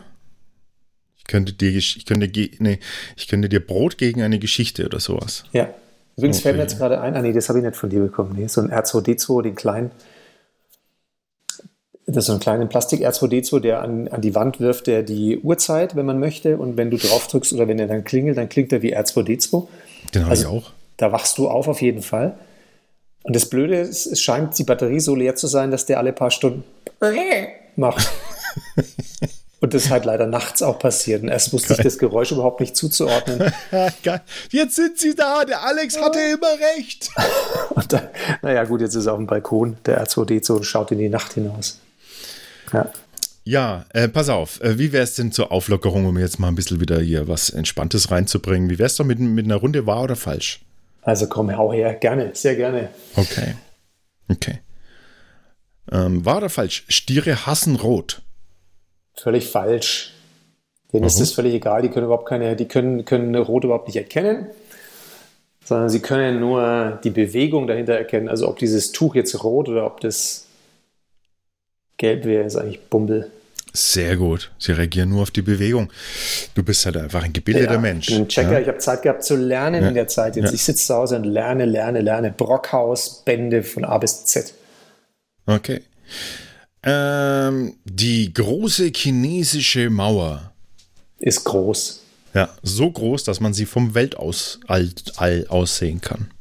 Ich 1.17 1.23
könnte 1.25 1.53
dir, 1.53 1.75
ich 1.75 2.05
könnte, 2.05 2.29
nee, 2.59 2.79
ich 3.17 3.27
könnte 3.27 3.49
dir 3.49 3.65
Brot 3.65 3.97
gegen 3.97 4.21
eine 4.21 4.37
Geschichte 4.37 4.85
oder 4.85 4.99
sowas. 4.99 5.43
Ja. 5.53 5.69
Übrigens 6.17 6.41
fällt 6.41 6.55
mir 6.57 6.63
Okay. 6.63 6.71
jetzt 6.71 6.77
gerade 6.77 7.01
ein, 7.01 7.15
ah 7.15 7.21
nee, 7.21 7.33
das 7.33 7.49
habe 7.49 7.59
ich 7.59 7.65
nicht 7.65 7.77
von 7.77 7.89
dir 7.89 8.01
bekommen. 8.01 8.35
Nee, 8.35 8.47
so 8.47 8.61
ein 8.61 8.69
R2D2, 8.71 9.41
den 9.41 9.55
kleinen. 9.55 9.89
Das 12.11 12.23
ist 12.23 12.25
so 12.27 12.33
einen 12.33 12.39
kleinen 12.41 12.69
Plastik 12.69 13.01
R2D2, 13.07 13.59
der 13.59 13.81
an, 13.81 14.07
an 14.07 14.21
die 14.21 14.33
Wand 14.33 14.59
wirft, 14.59 14.87
der 14.87 15.03
die 15.03 15.37
Uhrzeit, 15.39 15.95
wenn 15.95 16.05
man 16.05 16.19
möchte. 16.19 16.57
Und 16.57 16.75
wenn 16.75 16.89
du 16.89 16.97
drauf 16.97 17.27
drückst 17.27 17.53
oder 17.53 17.67
wenn 17.67 17.77
er 17.77 17.87
dann 17.87 18.03
klingelt, 18.03 18.37
dann 18.37 18.49
klingt 18.49 18.73
er 18.73 18.81
wie 18.81 18.95
R2D2. 18.95 19.67
Den 20.15 20.21
habe 20.23 20.31
Also- 20.31 20.43
ich 20.43 20.47
auch. 20.63 20.71
Da 20.97 21.11
wachst 21.13 21.37
du 21.37 21.47
auf 21.47 21.67
auf 21.69 21.81
jeden 21.81 22.01
Fall. 22.01 22.33
Und 23.23 23.35
das 23.35 23.45
Blöde 23.49 23.79
ist, 23.79 24.05
es 24.05 24.21
scheint 24.21 24.57
die 24.57 24.63
Batterie 24.63 24.99
so 24.99 25.15
leer 25.15 25.35
zu 25.35 25.47
sein, 25.47 25.71
dass 25.71 25.85
der 25.85 25.97
alle 25.99 26.11
paar 26.11 26.31
Stunden 26.31 26.63
macht. 27.75 28.09
Und 29.61 29.73
das 29.73 29.89
halt 29.89 30.05
leider 30.05 30.25
nachts 30.25 30.61
auch 30.61 30.79
passiert. 30.79 31.21
Und 31.21 31.27
erst 31.29 31.51
wusste 31.53 31.73
ich 31.73 31.79
das 31.79 31.97
Geräusch 31.97 32.31
überhaupt 32.31 32.61
nicht 32.61 32.75
zuzuordnen. 32.77 33.51
Jetzt 34.51 34.75
sind 34.75 34.97
sie 34.97 35.15
da. 35.15 35.43
Der 35.45 35.63
Alex 35.65 36.01
hatte 36.01 36.19
immer 36.19 36.53
recht. 36.77 37.09
Und 37.75 37.91
da, 37.93 38.01
naja, 38.41 38.63
gut, 38.63 38.81
jetzt 38.81 38.95
ist 38.95 39.05
er 39.05 39.13
auf 39.13 39.19
dem 39.19 39.27
Balkon, 39.27 39.77
der 39.85 40.03
R2D2, 40.05 40.51
und 40.53 40.63
schaut 40.65 40.91
in 40.91 40.97
die 40.99 41.09
Nacht 41.09 41.33
hinaus. 41.33 41.77
Ja. 42.73 42.91
Ja, 43.45 43.85
äh, 43.93 44.07
pass 44.07 44.29
auf. 44.29 44.61
Äh, 44.61 44.77
wie 44.77 44.91
wäre 44.91 45.03
es 45.03 45.15
denn 45.15 45.31
zur 45.31 45.51
Auflockerung, 45.51 46.05
um 46.05 46.19
jetzt 46.19 46.39
mal 46.39 46.49
ein 46.49 46.55
bisschen 46.55 46.79
wieder 46.79 46.99
hier 46.99 47.27
was 47.27 47.49
Entspanntes 47.49 48.11
reinzubringen? 48.11 48.69
Wie 48.69 48.77
wäre 48.77 48.87
es 48.87 48.95
doch 48.95 49.05
mit, 49.05 49.19
mit 49.19 49.45
einer 49.45 49.55
Runde 49.55 49.87
wahr 49.87 50.03
oder 50.03 50.15
falsch? 50.15 50.61
Also 51.01 51.27
komm, 51.27 51.55
hau 51.55 51.73
her. 51.73 51.95
Gerne, 51.95 52.31
sehr 52.33 52.55
gerne. 52.55 52.89
Okay. 53.15 53.55
Okay. 54.31 54.59
Ähm, 55.91 56.23
wahr 56.25 56.37
oder 56.37 56.49
falsch? 56.49 56.85
Stiere 56.89 57.47
hassen 57.47 57.75
Rot. 57.75 58.21
Völlig 59.15 59.47
falsch. 59.47 60.13
Denen 60.93 61.05
ist 61.05 61.15
Warum? 61.15 61.23
das 61.23 61.33
völlig 61.33 61.53
egal. 61.55 61.81
Die 61.81 61.89
können 61.89 62.05
überhaupt 62.05 62.27
keine, 62.27 62.55
die 62.55 62.67
können, 62.67 63.05
können 63.05 63.35
Rot 63.35 63.63
überhaupt 63.63 63.87
nicht 63.87 63.97
erkennen, 63.97 64.47
sondern 65.63 65.89
sie 65.89 66.01
können 66.01 66.39
nur 66.39 66.99
die 67.03 67.09
Bewegung 67.09 67.65
dahinter 67.67 67.93
erkennen. 67.93 68.29
Also 68.29 68.47
ob 68.47 68.59
dieses 68.59 68.91
Tuch 68.91 69.15
jetzt 69.15 69.43
rot 69.43 69.69
oder 69.69 69.85
ob 69.85 70.01
das 70.01 70.45
gelb 71.99 72.25
wäre, 72.25 72.45
ist 72.45 72.55
eigentlich 72.55 72.81
Bumbel. 72.89 73.29
Sehr 73.71 74.17
gut. 74.17 74.51
Sie 74.57 74.71
reagieren 74.71 75.09
nur 75.09 75.21
auf 75.21 75.31
die 75.31 75.43
Bewegung. 75.43 75.91
Du 76.55 76.63
bist 76.63 76.83
halt 76.87 76.97
einfach 76.97 77.23
ein 77.23 77.33
gebildeter 77.33 77.73
Ja, 77.73 77.79
Mensch. 77.79 78.07
Ich 78.09 78.15
bin 78.15 78.23
ein 78.23 78.27
Checker. 78.27 78.53
Ja? 78.53 78.59
Ich 78.61 78.67
habe 78.67 78.79
Zeit 78.79 79.03
gehabt 79.03 79.23
zu 79.23 79.35
lernen 79.35 79.83
Ja. 79.83 79.89
in 79.89 79.93
der 79.93 80.07
Zeit. 80.07 80.35
Jetzt 80.35 80.53
ich 80.53 80.63
sitze 80.63 80.87
zu 80.87 80.95
Hause 80.95 81.17
und 81.17 81.25
lerne, 81.25 81.65
lerne, 81.65 82.01
lerne. 82.01 82.31
Brockhaus, 82.31 83.21
Bände 83.23 83.61
von 83.61 83.85
A 83.85 83.99
bis 83.99 84.25
Z. 84.25 84.53
Okay. 85.45 85.81
Ähm, 86.81 87.75
die 87.83 88.33
große 88.33 88.91
chinesische 88.95 89.91
Mauer 89.91 90.51
ist 91.19 91.43
groß. 91.43 92.01
Ja, 92.33 92.49
so 92.63 92.89
groß, 92.89 93.23
dass 93.23 93.39
man 93.39 93.53
sie 93.53 93.65
vom 93.65 93.93
Weltall 93.93 94.33
all, 95.17 95.45
aussehen 95.49 96.01
kann. 96.01 96.31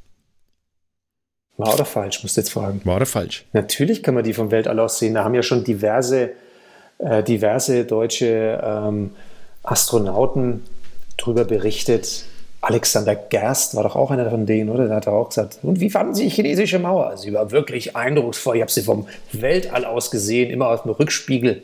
War 1.59 1.75
oder 1.75 1.85
falsch, 1.85 2.23
musst 2.23 2.37
du 2.37 2.40
jetzt 2.40 2.53
fragen. 2.53 2.81
War 2.85 2.97
oder 2.97 3.07
falsch? 3.07 3.44
Natürlich 3.53 4.05
kann 4.05 4.14
man 4.14 4.23
die 4.23 4.33
vom 4.33 4.53
Weltall 4.53 4.79
aus 4.79 5.01
sehen. 5.01 5.14
Da 5.14 5.25
haben 5.25 5.35
ja 5.35 5.42
schon 5.42 5.64
diverse, 5.64 6.31
äh, 6.99 7.25
diverse 7.25 7.85
deutsche 7.85 8.61
ähm, 8.62 9.11
Astronauten 9.64 10.62
drüber 11.16 11.44
berichtet. 11.44 12.25
Alexander 12.61 13.16
Gerst 13.16 13.75
war 13.75 13.83
doch 13.83 13.97
auch 13.97 14.12
einer 14.12 14.31
von 14.31 14.47
denen, 14.47 14.71
oder? 14.71 14.87
Der 14.87 14.97
hat 14.97 15.09
auch 15.09 15.31
gesagt, 15.31 15.59
und 15.62 15.81
wie 15.81 15.90
fanden 15.90 16.14
Sie 16.14 16.25
die 16.25 16.31
chinesische 16.31 16.79
Mauer? 16.79 17.16
Sie 17.16 17.33
war 17.33 17.51
wirklich 17.51 17.97
eindrucksvoll. 17.97 18.57
Ich 18.57 18.62
habe 18.62 18.71
sie 18.71 18.83
vom 18.83 19.09
Weltall 19.33 19.85
aus 19.85 20.12
gesehen, 20.12 20.51
immer 20.51 20.68
auf 20.68 20.83
dem 20.83 20.92
Rückspiegel. 20.92 21.62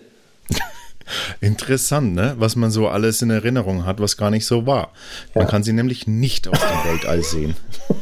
Interessant, 1.40 2.14
ne? 2.14 2.34
was 2.38 2.56
man 2.56 2.72
so 2.72 2.88
alles 2.88 3.22
in 3.22 3.30
Erinnerung 3.30 3.86
hat, 3.86 4.00
was 4.00 4.16
gar 4.16 4.30
nicht 4.30 4.46
so 4.46 4.66
war. 4.66 4.90
Man 5.34 5.44
ja. 5.44 5.50
kann 5.50 5.62
sie 5.62 5.72
nämlich 5.72 6.08
nicht 6.08 6.48
aus 6.48 6.58
dem 6.58 6.90
Weltall 6.90 7.22
sehen. 7.22 7.56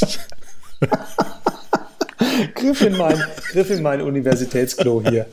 griff, 2.54 2.82
in 2.82 2.96
mein, 2.96 3.22
griff 3.52 3.70
in 3.70 3.82
mein 3.82 4.00
Universitätsklo 4.00 5.02
hier. 5.08 5.26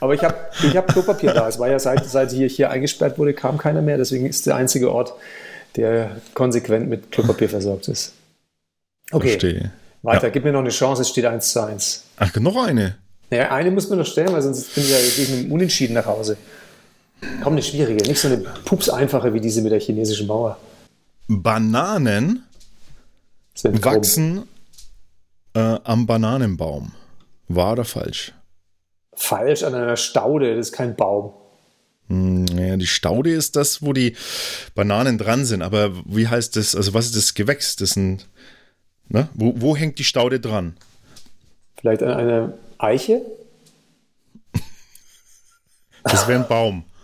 Aber 0.00 0.14
ich 0.14 0.22
habe 0.22 0.36
ich 0.62 0.76
hab 0.76 0.88
Klopapier 0.88 1.32
da. 1.32 1.48
Es 1.48 1.58
war 1.58 1.68
ja 1.68 1.78
seit, 1.78 2.04
seit 2.04 2.30
hier, 2.30 2.48
hier 2.48 2.70
eingesperrt 2.70 3.18
wurde, 3.18 3.34
kam 3.34 3.58
keiner 3.58 3.82
mehr. 3.82 3.96
Deswegen 3.96 4.26
ist 4.26 4.46
der 4.46 4.56
einzige 4.56 4.92
Ort, 4.92 5.14
der 5.76 6.20
konsequent 6.34 6.88
mit 6.88 7.10
Klopapier 7.10 7.48
versorgt 7.48 7.88
ist. 7.88 8.12
Okay. 9.10 9.30
Verstehe. 9.30 9.72
Weiter, 10.02 10.24
ja. 10.24 10.30
gib 10.30 10.44
mir 10.44 10.52
noch 10.52 10.60
eine 10.60 10.70
Chance, 10.70 11.02
es 11.02 11.08
steht 11.08 11.24
1 11.24 11.52
zu 11.52 11.64
1. 11.64 12.04
Ach, 12.18 12.34
noch 12.36 12.62
eine? 12.62 12.96
Naja, 13.30 13.50
eine 13.50 13.70
muss 13.70 13.88
man 13.88 13.98
noch 13.98 14.06
stellen, 14.06 14.32
weil 14.32 14.42
sonst 14.42 14.74
bin 14.74 14.84
ich 14.84 14.90
ja 14.90 14.98
gegen 15.16 15.38
einen 15.38 15.50
Unentschieden 15.50 15.94
nach 15.94 16.06
Hause. 16.06 16.36
Komm, 17.42 17.54
eine 17.54 17.62
schwierige, 17.62 18.06
nicht 18.06 18.20
so 18.20 18.28
eine 18.28 18.38
pups 18.38 18.90
einfache 18.90 19.32
wie 19.32 19.40
diese 19.40 19.62
mit 19.62 19.72
der 19.72 19.80
chinesischen 19.80 20.26
Mauer. 20.26 20.58
Bananen 21.26 22.44
wachsen 23.62 24.48
äh, 25.54 25.78
am 25.84 26.06
Bananenbaum. 26.06 26.92
Wahr 27.48 27.72
oder 27.72 27.84
falsch? 27.84 28.32
Falsch 29.14 29.62
an 29.62 29.74
einer 29.74 29.96
Staude, 29.96 30.56
das 30.56 30.68
ist 30.68 30.72
kein 30.72 30.96
Baum. 30.96 31.32
Hm, 32.08 32.46
ja, 32.46 32.76
die 32.76 32.86
Staude 32.86 33.32
ist 33.32 33.56
das, 33.56 33.82
wo 33.82 33.92
die 33.92 34.16
Bananen 34.74 35.18
dran 35.18 35.44
sind. 35.44 35.62
Aber 35.62 35.92
wie 36.04 36.28
heißt 36.28 36.56
das? 36.56 36.74
Also, 36.74 36.94
was 36.94 37.06
ist 37.06 37.16
das 37.16 37.34
Gewächs? 37.34 37.76
Das 37.76 37.90
sind, 37.90 38.28
ne? 39.08 39.28
wo, 39.34 39.54
wo 39.56 39.76
hängt 39.76 39.98
die 39.98 40.04
Staude 40.04 40.40
dran? 40.40 40.76
Vielleicht 41.76 42.02
an 42.02 42.10
einer 42.10 42.54
Eiche? 42.78 43.22
Das 46.02 46.28
wäre 46.28 46.40
ein 46.40 46.48
Baum. 46.48 46.84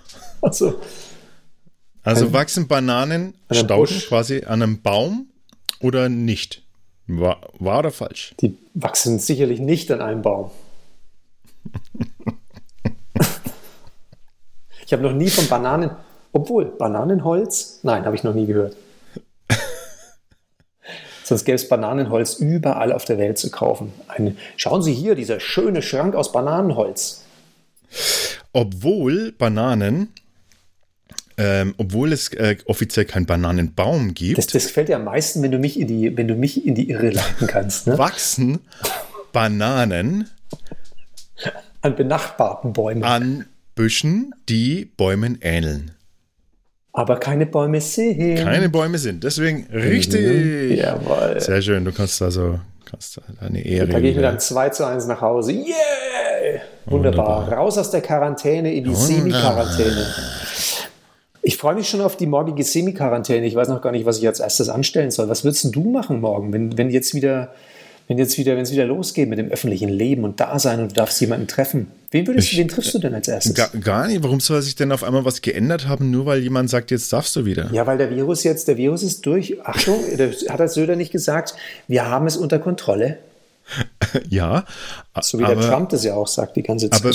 Also 2.02 2.28
ein, 2.28 2.32
wachsen 2.32 2.66
Bananen, 2.66 3.34
Stauden 3.50 4.00
quasi 4.08 4.44
an 4.44 4.62
einem 4.62 4.80
Baum 4.80 5.30
oder 5.81 6.09
nicht? 6.09 6.62
War, 7.07 7.40
war 7.59 7.81
oder 7.81 7.90
falsch? 7.90 8.35
Die 8.40 8.57
wachsen 8.75 9.19
sicherlich 9.19 9.59
nicht 9.61 9.90
an 9.90 10.01
einem 10.01 10.23
Baum. 10.23 10.51
ich 14.87 14.93
habe 14.93 15.03
noch 15.03 15.12
nie 15.12 15.29
von 15.29 15.49
Bananen, 15.49 15.90
obwohl 16.33 16.66
Bananenholz, 16.66 17.81
nein, 17.83 18.05
habe 18.05 18.14
ich 18.14 18.23
noch 18.23 18.35
nie 18.35 18.47
gehört. 18.47 18.77
Sonst 21.25 21.45
gäbe 21.45 21.57
es 21.57 21.69
Bananenholz 21.69 22.35
überall 22.35 22.93
auf 22.93 23.05
der 23.05 23.19
Welt 23.19 23.38
zu 23.38 23.51
kaufen. 23.51 23.93
Eine, 24.07 24.37
schauen 24.57 24.83
Sie 24.83 24.95
hier, 24.95 25.16
dieser 25.16 25.40
schöne 25.40 25.83
Schrank 25.83 26.14
aus 26.14 26.31
Bananenholz. 26.31 27.25
Obwohl 28.53 29.33
Bananen 29.33 30.12
ähm, 31.40 31.74
obwohl 31.79 32.12
es 32.12 32.29
äh, 32.35 32.57
offiziell 32.66 33.07
keinen 33.07 33.24
Bananenbaum 33.24 34.12
gibt. 34.12 34.37
Das, 34.37 34.46
das, 34.48 34.66
gefällt 34.66 34.90
dir 34.90 34.96
am 34.96 35.05
meisten, 35.05 35.42
wenn 35.42 35.50
du 35.50 35.59
mich 35.59 35.81
in 35.81 35.88
die, 35.88 36.14
wenn 36.14 36.29
du 36.29 36.35
mich 36.35 36.66
in 36.66 36.74
die 36.74 36.90
Irre 36.90 37.11
leiten 37.11 37.46
kannst. 37.46 37.87
Ne? 37.87 37.96
Wachsen 37.96 38.59
Bananen 39.33 40.29
an 41.81 41.96
benachbarten 41.96 42.74
Bäumen. 42.74 43.05
An 43.05 43.46
Büschen, 43.74 44.35
die 44.50 44.85
Bäumen 44.85 45.38
ähneln. 45.40 45.92
Aber 46.92 47.18
keine 47.18 47.46
Bäume 47.46 47.81
sind. 47.81 48.37
Keine 48.37 48.68
Bäume 48.68 48.98
sind. 48.98 49.24
Deswegen 49.24 49.66
richtig. 49.72 50.20
Mhm, 50.20 50.76
jawohl. 50.76 51.40
Sehr 51.40 51.62
schön. 51.62 51.87
Du 51.87 51.92
kannst 51.92 52.20
also 52.20 52.61
kannst 52.85 53.18
eine 53.40 53.64
Ehre. 53.64 53.88
Da 53.88 54.00
gehe 54.00 54.11
ich 54.11 54.16
mit 54.16 54.26
einem 54.26 54.40
2 54.40 54.68
zu 54.70 54.85
1 54.85 55.07
nach 55.07 55.22
Hause. 55.22 55.53
Yeah! 55.53 56.61
Wunderbar. 56.85 57.46
Wunderbar. 57.46 57.59
Raus 57.59 57.79
aus 57.79 57.90
der 57.90 58.03
Quarantäne 58.03 58.74
in 58.74 58.85
die 58.85 58.94
Semi-Quarantäne. 58.94 60.07
Ich 61.42 61.57
freue 61.57 61.74
mich 61.74 61.88
schon 61.88 62.00
auf 62.00 62.16
die 62.16 62.26
morgige 62.26 62.62
Semi-Quarantäne. 62.62 63.46
Ich 63.46 63.55
weiß 63.55 63.68
noch 63.68 63.81
gar 63.81 63.92
nicht, 63.92 64.05
was 64.05 64.18
ich 64.18 64.26
als 64.26 64.40
erstes 64.40 64.68
anstellen 64.68 65.11
soll. 65.11 65.29
Was 65.29 65.44
würdest 65.44 65.74
du 65.74 65.90
machen 65.90 66.20
morgen, 66.20 66.53
wenn, 66.53 66.76
wenn 66.76 66.90
jetzt 66.90 67.14
wieder, 67.14 67.53
wenn 68.09 68.18
jetzt 68.18 68.37
wieder, 68.37 68.57
wenn 68.57 68.62
es 68.62 68.72
wieder 68.72 68.85
losgeht 68.85 69.29
mit 69.29 69.38
dem 69.38 69.48
öffentlichen 69.48 69.88
Leben 69.88 70.24
und 70.24 70.38
Dasein 70.38 70.81
und 70.81 70.90
du 70.90 70.94
darfst 70.94 71.20
jemanden 71.20 71.46
treffen? 71.46 71.90
Wen 72.11 72.26
würdest 72.26 72.53
ich, 72.53 72.59
wen 72.59 72.68
triffst 72.68 72.92
du 72.92 72.98
denn 72.98 73.14
als 73.14 73.29
erstes? 73.29 73.55
Gar, 73.55 73.68
gar, 73.68 74.07
nicht. 74.09 74.22
Warum 74.22 74.40
soll 74.40 74.61
sich 74.61 74.74
denn 74.74 74.92
auf 74.92 75.03
einmal 75.03 75.24
was 75.24 75.40
geändert 75.40 75.88
haben, 75.88 76.11
nur 76.11 76.26
weil 76.26 76.40
jemand 76.40 76.68
sagt, 76.68 76.90
jetzt 76.90 77.11
darfst 77.12 77.35
du 77.37 77.46
wieder? 77.46 77.70
Ja, 77.72 77.87
weil 77.87 77.96
der 77.96 78.11
Virus 78.11 78.44
jetzt, 78.44 78.68
der 78.68 78.76
Virus 78.76 79.03
ist 79.03 79.24
durch. 79.24 79.64
Achtung, 79.64 79.96
hat 80.48 80.61
das 80.61 80.74
Söder 80.74 80.96
nicht 80.96 81.12
gesagt? 81.12 81.55
Wir 81.88 82.07
haben 82.07 82.26
es 82.26 82.37
unter 82.37 82.59
Kontrolle. 82.59 83.18
ja. 84.29 84.64
So 85.20 85.38
wie 85.38 85.44
aber, 85.44 85.55
der 85.55 85.70
Trump 85.70 85.90
das 85.90 86.05
ja 86.05 86.14
auch 86.14 86.26
sagt 86.26 86.57
die 86.57 86.62
ganze 86.62 86.90
Zeit. 86.90 87.00
Aber 87.00 87.14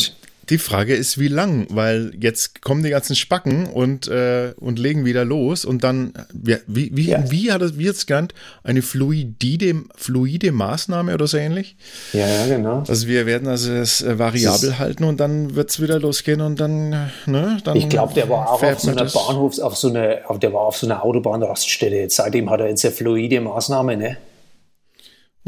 die 0.49 0.57
Frage 0.57 0.95
ist, 0.95 1.19
wie 1.19 1.27
lang, 1.27 1.67
weil 1.69 2.11
jetzt 2.19 2.61
kommen 2.61 2.83
die 2.83 2.89
ganzen 2.89 3.15
Spacken 3.15 3.67
und, 3.67 4.07
äh, 4.07 4.53
und 4.57 4.79
legen 4.79 5.05
wieder 5.05 5.25
los 5.25 5.65
und 5.65 5.83
dann, 5.83 6.13
wie, 6.33 6.57
wie, 6.67 7.09
ja. 7.09 7.31
wie 7.31 7.51
hat 7.51 7.61
es, 7.61 7.77
wie 7.77 7.85
jetzt 7.85 8.07
genannt, 8.07 8.33
eine 8.63 8.81
fluide, 8.81 9.83
fluide 9.95 10.51
Maßnahme 10.51 11.13
oder 11.13 11.27
so 11.27 11.37
ähnlich? 11.37 11.75
Ja, 12.13 12.27
ja, 12.27 12.47
genau. 12.47 12.83
Also 12.87 13.07
wir 13.07 13.25
werden 13.25 13.47
also 13.47 13.71
es 13.71 14.01
äh, 14.01 14.19
variabel 14.19 14.69
das 14.69 14.79
halten 14.79 15.03
und 15.03 15.19
dann 15.19 15.55
wird 15.55 15.69
es 15.69 15.81
wieder 15.81 15.99
losgehen 15.99 16.41
und 16.41 16.59
dann, 16.59 16.89
ne, 17.25 17.57
dann. 17.63 17.75
Ich 17.75 17.89
glaube, 17.89 18.13
der 18.13 18.29
war 18.29 18.49
auch 18.49 18.63
auf 18.63 18.79
so 18.79 18.91
einer 18.91 19.05
Bahnhofs-, 19.05 19.59
auf 19.59 19.75
so 19.75 19.89
einer, 19.89 20.19
der 20.37 20.53
war 20.53 20.61
auf 20.61 20.77
so 20.77 20.85
einer 20.85 21.03
Autobahnraststelle. 21.03 21.97
Jetzt, 21.97 22.17
seitdem 22.17 22.49
hat 22.49 22.59
er 22.59 22.69
jetzt 22.69 22.85
eine 22.85 22.93
fluide 22.93 23.41
Maßnahme, 23.41 23.97
ne? 23.97 24.17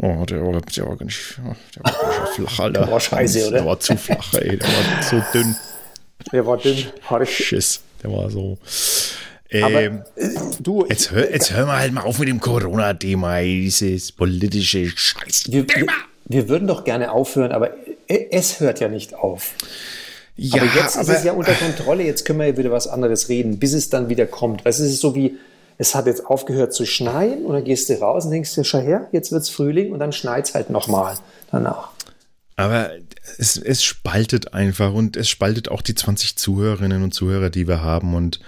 Oh, 0.00 0.24
der 0.24 0.40
war, 0.42 0.60
der 0.60 0.86
war 0.86 0.96
ganz, 0.96 1.34
der 1.36 1.44
war 1.84 1.92
ganz 1.92 2.28
flach, 2.36 2.58
Alter. 2.60 2.80
Der 2.82 2.90
war 2.90 3.00
scheiße, 3.00 3.48
oder? 3.48 3.56
Der 3.58 3.66
war 3.66 3.80
zu 3.80 3.96
flach, 3.96 4.34
ey. 4.34 4.56
Der 4.56 4.68
war 4.68 5.02
so 5.02 5.22
dünn. 5.34 5.56
Der 6.32 6.46
war 6.46 6.56
dünn. 6.56 6.84
Schiss. 7.26 7.80
Der 8.02 8.12
war 8.12 8.30
so. 8.30 8.58
Ähm, 9.50 9.64
Aber, 9.64 9.82
äh, 9.82 10.00
du, 10.60 10.86
jetzt, 10.88 11.10
hör, 11.10 11.30
jetzt 11.30 11.52
hören 11.52 11.66
wir 11.66 11.78
halt 11.78 11.92
mal 11.92 12.02
auf 12.02 12.18
mit 12.18 12.28
dem 12.28 12.38
Corona-Thema, 12.38 13.40
dieses 13.40 14.12
politische 14.12 14.86
Scheiß. 14.86 15.44
Wir, 15.48 15.66
wir, 16.26 16.48
würden 16.48 16.68
doch 16.68 16.84
gerne 16.84 17.10
aufhören, 17.10 17.52
aber 17.52 17.70
es 18.06 18.60
hört 18.60 18.80
ja 18.80 18.88
nicht 18.88 19.14
auf. 19.14 19.54
Ja, 20.36 20.62
aber 20.62 20.70
jetzt 20.74 20.96
aber, 20.96 21.12
ist 21.12 21.18
es 21.18 21.24
ja 21.24 21.32
unter 21.32 21.54
Kontrolle, 21.54 22.04
jetzt 22.04 22.24
können 22.24 22.38
wir 22.38 22.46
ja 22.46 22.56
wieder 22.56 22.70
was 22.70 22.86
anderes 22.86 23.28
reden, 23.28 23.58
bis 23.58 23.72
es 23.72 23.88
dann 23.88 24.08
wieder 24.08 24.26
kommt. 24.26 24.64
Weißt, 24.64 24.80
es 24.80 24.92
ist 24.92 25.00
so 25.00 25.16
wie, 25.16 25.38
es 25.78 25.94
hat 25.94 26.06
jetzt 26.06 26.26
aufgehört 26.26 26.74
zu 26.74 26.84
schneien 26.84 27.46
und 27.46 27.54
dann 27.54 27.64
gehst 27.64 27.88
du 27.88 27.94
raus 27.94 28.24
und 28.24 28.32
denkst 28.32 28.54
dir, 28.54 28.64
schau 28.64 28.80
her, 28.80 29.08
jetzt 29.12 29.30
wird 29.32 29.42
es 29.42 29.48
Frühling 29.48 29.92
und 29.92 30.00
dann 30.00 30.12
schneit 30.12 30.48
es 30.48 30.54
halt 30.54 30.70
nochmal 30.70 31.16
danach. 31.50 31.90
Aber 32.56 32.90
es, 33.38 33.56
es 33.56 33.84
spaltet 33.84 34.52
einfach 34.52 34.92
und 34.92 35.16
es 35.16 35.28
spaltet 35.28 35.68
auch 35.68 35.80
die 35.80 35.94
20 35.94 36.36
Zuhörerinnen 36.36 37.04
und 37.04 37.14
Zuhörer, 37.14 37.50
die 37.50 37.68
wir 37.68 37.82
haben 37.82 38.14
und 38.14 38.40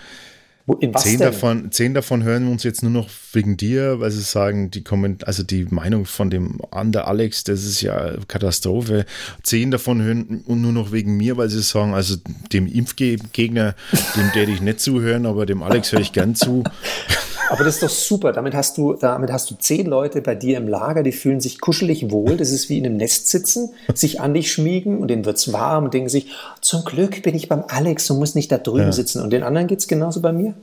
zehn 0.96 1.18
davon, 1.18 1.73
zehn 1.73 1.94
davon 1.94 2.23
hören 2.23 2.44
wir 2.44 2.53
uns 2.53 2.62
jetzt 2.62 2.83
nur 2.83 2.92
noch 2.92 3.09
wegen 3.33 3.57
dir, 3.57 4.01
weil 4.01 4.11
sie 4.11 4.23
sagen, 4.23 4.70
die 4.70 4.83
kommen, 4.83 5.18
also 5.25 5.42
die 5.42 5.66
Meinung 5.70 6.07
von 6.07 6.31
dem 6.31 6.61
Ander 6.70 7.09
Alex, 7.09 7.44
das 7.44 7.64
ist 7.64 7.81
ja 7.81 8.14
Katastrophe. 8.29 9.07
Zehn 9.42 9.70
davon 9.70 10.03
hören 10.03 10.44
nur 10.46 10.73
noch 10.73 10.92
wegen 10.92 11.16
mir, 11.16 11.37
weil 11.37 11.49
sie 11.49 11.62
sagen, 11.62 11.94
also 11.94 12.16
dem 12.53 12.66
Impfgegner, 12.66 13.75
dem 14.16 14.35
werde 14.35 14.53
ich 14.53 14.61
nicht 14.61 14.81
zuhören, 14.81 15.27
aber 15.27 15.46
dem 15.46 15.62
Alex 15.62 15.92
höre 15.92 16.01
ich 16.01 16.12
gern 16.12 16.35
zu. 16.35 16.64
Aber 17.51 17.65
das 17.65 17.75
ist 17.75 17.83
doch 17.83 17.91
super. 17.91 18.33
Damit 18.33 18.55
hast 18.55 18.79
du, 18.79 18.95
damit 18.95 19.33
hast 19.33 19.51
du 19.51 19.57
zehn 19.57 19.87
Leute 19.87 20.23
bei 20.23 20.37
dir 20.37 20.57
im 20.57 20.69
Lager, 20.69 21.03
die 21.03 21.13
fühlen 21.13 21.41
sich 21.41 21.61
kuschelig 21.61 22.11
wohl. 22.11 22.37
Das 22.37 22.51
ist 22.51 22.69
wie 22.69 22.79
in 22.79 22.87
einem 22.87 22.97
Nest 22.97 23.29
sitzen, 23.29 23.71
sich 23.93 24.21
an 24.21 24.35
dich 24.35 24.53
schmiegen 24.53 24.99
und 24.99 25.09
denen 25.09 25.25
wird's 25.25 25.53
warm 25.53 25.85
und 25.85 25.95
denken 25.95 26.09
sich, 26.09 26.31
zum 26.61 26.85
Glück 26.85 27.23
bin 27.23 27.35
ich 27.35 27.49
beim 27.49 27.65
Alex 27.67 28.09
und 28.09 28.21
muss 28.21 28.37
nicht 28.37 28.53
da 28.53 28.59
drüben 28.59 28.85
ja. 28.85 28.93
sitzen. 28.93 29.21
Und 29.21 29.31
den 29.31 29.43
anderen 29.43 29.67
geht's 29.67 29.89
genauso 29.89 30.21
bei 30.21 30.33
mir. 30.33 30.55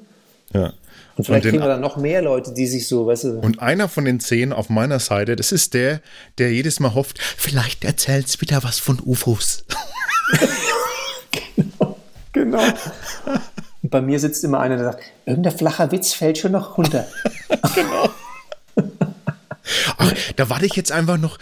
Ja. 0.53 0.71
Und 1.17 1.25
vielleicht 1.25 1.45
und 1.45 1.51
kriegen 1.51 1.63
wir 1.63 1.67
dann 1.67 1.81
noch 1.81 1.97
mehr 1.97 2.21
Leute, 2.21 2.53
die 2.53 2.67
sich 2.67 2.87
so, 2.87 3.07
weißt 3.07 3.23
du. 3.25 3.39
Und 3.39 3.61
einer 3.61 3.89
von 3.89 4.05
den 4.05 4.21
zehn 4.21 4.53
auf 4.53 4.69
meiner 4.69 4.99
Seite, 4.99 5.35
das 5.35 5.51
ist 5.51 5.73
der, 5.73 5.99
der 6.37 6.53
jedes 6.53 6.79
Mal 6.79 6.93
hofft, 6.93 7.19
vielleicht 7.19 7.83
erzählt's 7.83 8.39
wieder 8.39 8.63
was 8.63 8.79
von 8.79 9.01
UFOs. 9.03 9.65
genau. 11.55 11.97
genau. 12.31 12.63
Und 13.87 13.91
bei 13.91 14.01
mir 14.01 14.19
sitzt 14.19 14.43
immer 14.43 14.59
einer, 14.59 14.75
der 14.75 14.83
sagt, 14.83 15.03
irgendein 15.25 15.57
flacher 15.57 15.93
Witz 15.93 16.11
fällt 16.11 16.37
schon 16.37 16.51
noch 16.51 16.77
runter. 16.77 17.07
genau. 17.73 18.09
Ach, 19.97 20.13
da 20.35 20.49
warte 20.49 20.65
ich 20.65 20.75
jetzt 20.75 20.91
einfach 20.91 21.17
noch. 21.17 21.37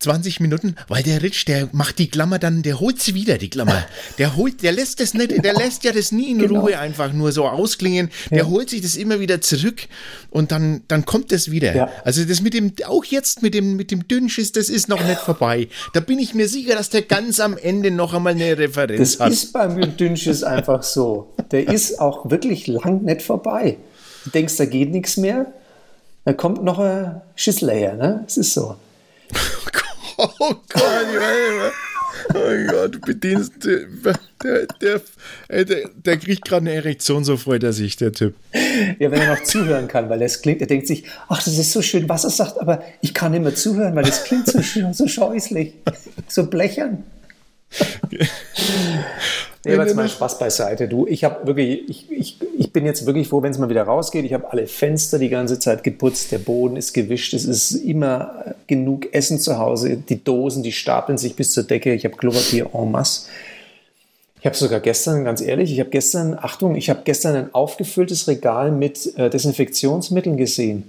20 0.00 0.40
Minuten, 0.40 0.76
weil 0.88 1.02
der 1.02 1.22
Rich, 1.22 1.44
der 1.44 1.68
macht 1.72 1.98
die 1.98 2.08
Klammer 2.08 2.38
dann, 2.38 2.62
der 2.62 2.80
holt 2.80 3.00
sie 3.00 3.14
wieder, 3.14 3.38
die 3.38 3.50
Klammer. 3.50 3.84
Der 4.18 4.36
holt, 4.36 4.62
der 4.62 4.72
lässt 4.72 5.00
das 5.00 5.14
nicht, 5.14 5.44
der 5.44 5.54
lässt 5.54 5.84
ja 5.84 5.92
das 5.92 6.12
nie 6.12 6.30
in 6.30 6.38
genau. 6.38 6.60
Ruhe 6.60 6.78
einfach 6.78 7.12
nur 7.12 7.30
so 7.30 7.46
ausklingen. 7.46 8.10
Der 8.30 8.38
ja. 8.38 8.46
holt 8.46 8.70
sich 8.70 8.80
das 8.80 8.96
immer 8.96 9.20
wieder 9.20 9.40
zurück 9.40 9.82
und 10.30 10.50
dann, 10.50 10.82
dann 10.88 11.04
kommt 11.04 11.30
das 11.30 11.50
wieder. 11.50 11.74
Ja. 11.74 11.90
Also 12.04 12.24
das 12.24 12.40
mit 12.40 12.54
dem, 12.54 12.72
auch 12.86 13.04
jetzt 13.04 13.42
mit 13.42 13.54
dem, 13.54 13.76
mit 13.76 13.90
dem 13.90 14.08
Dünnschiss, 14.08 14.52
das 14.52 14.68
ist 14.68 14.88
noch 14.88 15.04
nicht 15.04 15.20
vorbei. 15.20 15.68
Da 15.92 16.00
bin 16.00 16.18
ich 16.18 16.34
mir 16.34 16.48
sicher, 16.48 16.74
dass 16.74 16.90
der 16.90 17.02
ganz 17.02 17.38
am 17.38 17.56
Ende 17.56 17.90
noch 17.90 18.14
einmal 18.14 18.32
eine 18.32 18.58
Referenz 18.58 19.12
das 19.12 19.20
hat. 19.20 19.32
Das 19.32 19.44
ist 19.44 19.52
beim 19.52 19.96
Dünnschiss 19.96 20.42
einfach 20.42 20.82
so. 20.82 21.34
Der 21.50 21.68
ist 21.68 22.00
auch 22.00 22.30
wirklich 22.30 22.66
lang 22.66 23.02
nicht 23.02 23.22
vorbei. 23.22 23.76
Du 24.24 24.30
denkst, 24.30 24.56
da 24.56 24.64
geht 24.64 24.90
nichts 24.90 25.16
mehr. 25.16 25.52
Da 26.24 26.32
kommt 26.34 26.62
noch 26.62 26.78
ein 26.78 27.22
Schissel 27.36 27.70
her, 27.70 27.94
ne? 27.94 28.24
Es 28.26 28.36
ist 28.36 28.52
so. 28.54 28.76
Oh 29.34 29.70
Gott, 29.72 29.87
oh 32.34 32.66
Gott, 32.70 32.94
du 32.94 33.00
bedienst, 33.00 33.52
der, 33.64 34.66
der, 34.80 35.00
der, 35.64 35.88
der 35.94 36.16
kriegt 36.16 36.44
gerade 36.44 36.62
eine 36.62 36.74
Erektion, 36.74 37.24
so 37.24 37.36
freut 37.36 37.62
er 37.62 37.72
sich, 37.72 37.96
der 37.96 38.12
Typ. 38.12 38.34
Ja, 38.98 39.10
wenn 39.10 39.20
er 39.20 39.34
noch 39.34 39.42
zuhören 39.42 39.88
kann, 39.88 40.08
weil 40.08 40.18
das 40.18 40.42
klingt, 40.42 40.60
er 40.60 40.66
denkt 40.66 40.86
sich, 40.86 41.04
ach, 41.28 41.42
das 41.42 41.58
ist 41.58 41.72
so 41.72 41.82
schön, 41.82 42.08
was 42.08 42.24
er 42.24 42.30
sagt, 42.30 42.60
aber 42.60 42.82
ich 43.00 43.14
kann 43.14 43.32
nicht 43.32 43.42
mehr 43.42 43.54
zuhören, 43.54 43.94
weil 43.94 44.04
das 44.04 44.24
klingt 44.24 44.46
so, 44.48 44.60
so 44.92 45.06
scheußlich, 45.06 45.74
so 46.26 46.46
blechern. 46.46 47.04
Nee, 49.64 49.74
aber 49.74 49.84
jetzt 49.84 49.96
mal 49.96 50.08
Spaß 50.08 50.38
beiseite. 50.38 50.88
Du, 50.88 51.06
ich 51.06 51.24
habe 51.24 51.46
wirklich, 51.46 51.88
ich, 51.88 52.10
ich, 52.10 52.36
ich 52.56 52.72
bin 52.72 52.86
jetzt 52.86 53.04
wirklich 53.06 53.28
froh, 53.28 53.42
wenn 53.42 53.50
es 53.50 53.58
mal 53.58 53.68
wieder 53.68 53.82
rausgeht. 53.82 54.24
Ich 54.24 54.32
habe 54.32 54.50
alle 54.50 54.66
Fenster 54.66 55.18
die 55.18 55.28
ganze 55.28 55.58
Zeit 55.58 55.82
geputzt, 55.82 56.30
der 56.30 56.38
Boden 56.38 56.76
ist 56.76 56.92
gewischt, 56.92 57.34
es 57.34 57.44
ist 57.44 57.72
immer 57.72 58.54
genug 58.66 59.12
Essen 59.12 59.38
zu 59.38 59.58
Hause. 59.58 59.96
Die 59.96 60.22
Dosen, 60.22 60.62
die 60.62 60.72
stapeln 60.72 61.18
sich 61.18 61.34
bis 61.34 61.52
zur 61.52 61.64
Decke. 61.64 61.92
Ich 61.92 62.04
habe 62.04 62.16
Klopapier 62.16 62.70
en 62.72 62.90
masse. 62.90 63.28
Ich 64.40 64.46
habe 64.46 64.56
sogar 64.56 64.78
gestern, 64.78 65.24
ganz 65.24 65.40
ehrlich, 65.40 65.72
ich 65.72 65.80
habe 65.80 65.90
gestern, 65.90 66.38
Achtung, 66.40 66.76
ich 66.76 66.88
habe 66.88 67.00
gestern 67.04 67.34
ein 67.34 67.54
aufgefülltes 67.54 68.28
Regal 68.28 68.70
mit 68.70 69.18
äh, 69.18 69.28
Desinfektionsmitteln 69.28 70.36
gesehen. 70.36 70.84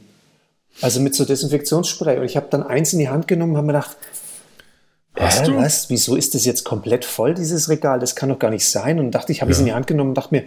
Also 0.81 1.01
mit 1.01 1.15
so 1.15 1.25
Desinfektionsspray. 1.25 2.19
Und 2.19 2.25
ich 2.25 2.37
habe 2.37 2.47
dann 2.51 2.61
eins 2.61 2.93
in 2.93 2.99
die 2.99 3.09
Hand 3.09 3.27
genommen 3.27 3.53
und 3.53 3.57
habe 3.57 3.67
mir 3.67 3.73
gedacht, 3.73 3.97
Hast 5.19 5.47
du? 5.47 5.57
Was? 5.57 5.89
Wieso 5.89 6.15
ist 6.15 6.33
das 6.33 6.45
jetzt 6.45 6.63
komplett 6.63 7.03
voll, 7.03 7.33
dieses 7.33 7.69
Regal? 7.69 7.99
Das 7.99 8.15
kann 8.15 8.29
doch 8.29 8.39
gar 8.39 8.51
nicht 8.51 8.67
sein. 8.67 8.99
Und 8.99 9.11
dachte 9.11 9.31
ich, 9.31 9.41
habe 9.41 9.51
ja. 9.51 9.53
es 9.53 9.59
in 9.59 9.65
die 9.65 9.73
Hand 9.73 9.87
genommen 9.87 10.11
und 10.11 10.15
dachte 10.15 10.33
mir, 10.33 10.43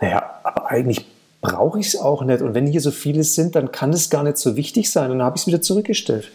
naja, 0.00 0.40
aber 0.44 0.70
eigentlich 0.70 1.06
brauche 1.40 1.80
ich 1.80 1.88
es 1.88 1.96
auch 1.96 2.22
nicht. 2.22 2.42
Und 2.42 2.54
wenn 2.54 2.66
hier 2.66 2.80
so 2.80 2.90
viele 2.90 3.24
sind, 3.24 3.54
dann 3.54 3.72
kann 3.72 3.92
es 3.92 4.10
gar 4.10 4.22
nicht 4.22 4.36
so 4.36 4.56
wichtig 4.56 4.90
sein. 4.90 5.10
Und 5.10 5.18
dann 5.18 5.26
habe 5.26 5.36
ich 5.36 5.42
es 5.42 5.46
wieder 5.46 5.62
zurückgestellt. 5.62 6.30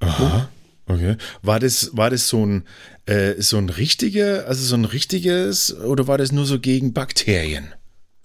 Aha. 0.00 0.48
Okay. 0.86 1.16
War 1.42 1.60
das, 1.60 1.90
war 1.96 2.10
das 2.10 2.28
so 2.28 2.44
ein, 2.44 2.64
äh, 3.06 3.34
so 3.38 3.56
ein 3.56 3.68
richtiger, 3.68 4.46
also 4.46 4.62
so 4.62 4.76
ein 4.76 4.84
richtiges, 4.84 5.74
oder 5.80 6.06
war 6.06 6.18
das 6.18 6.32
nur 6.32 6.44
so 6.44 6.58
gegen 6.58 6.92
Bakterien? 6.92 7.72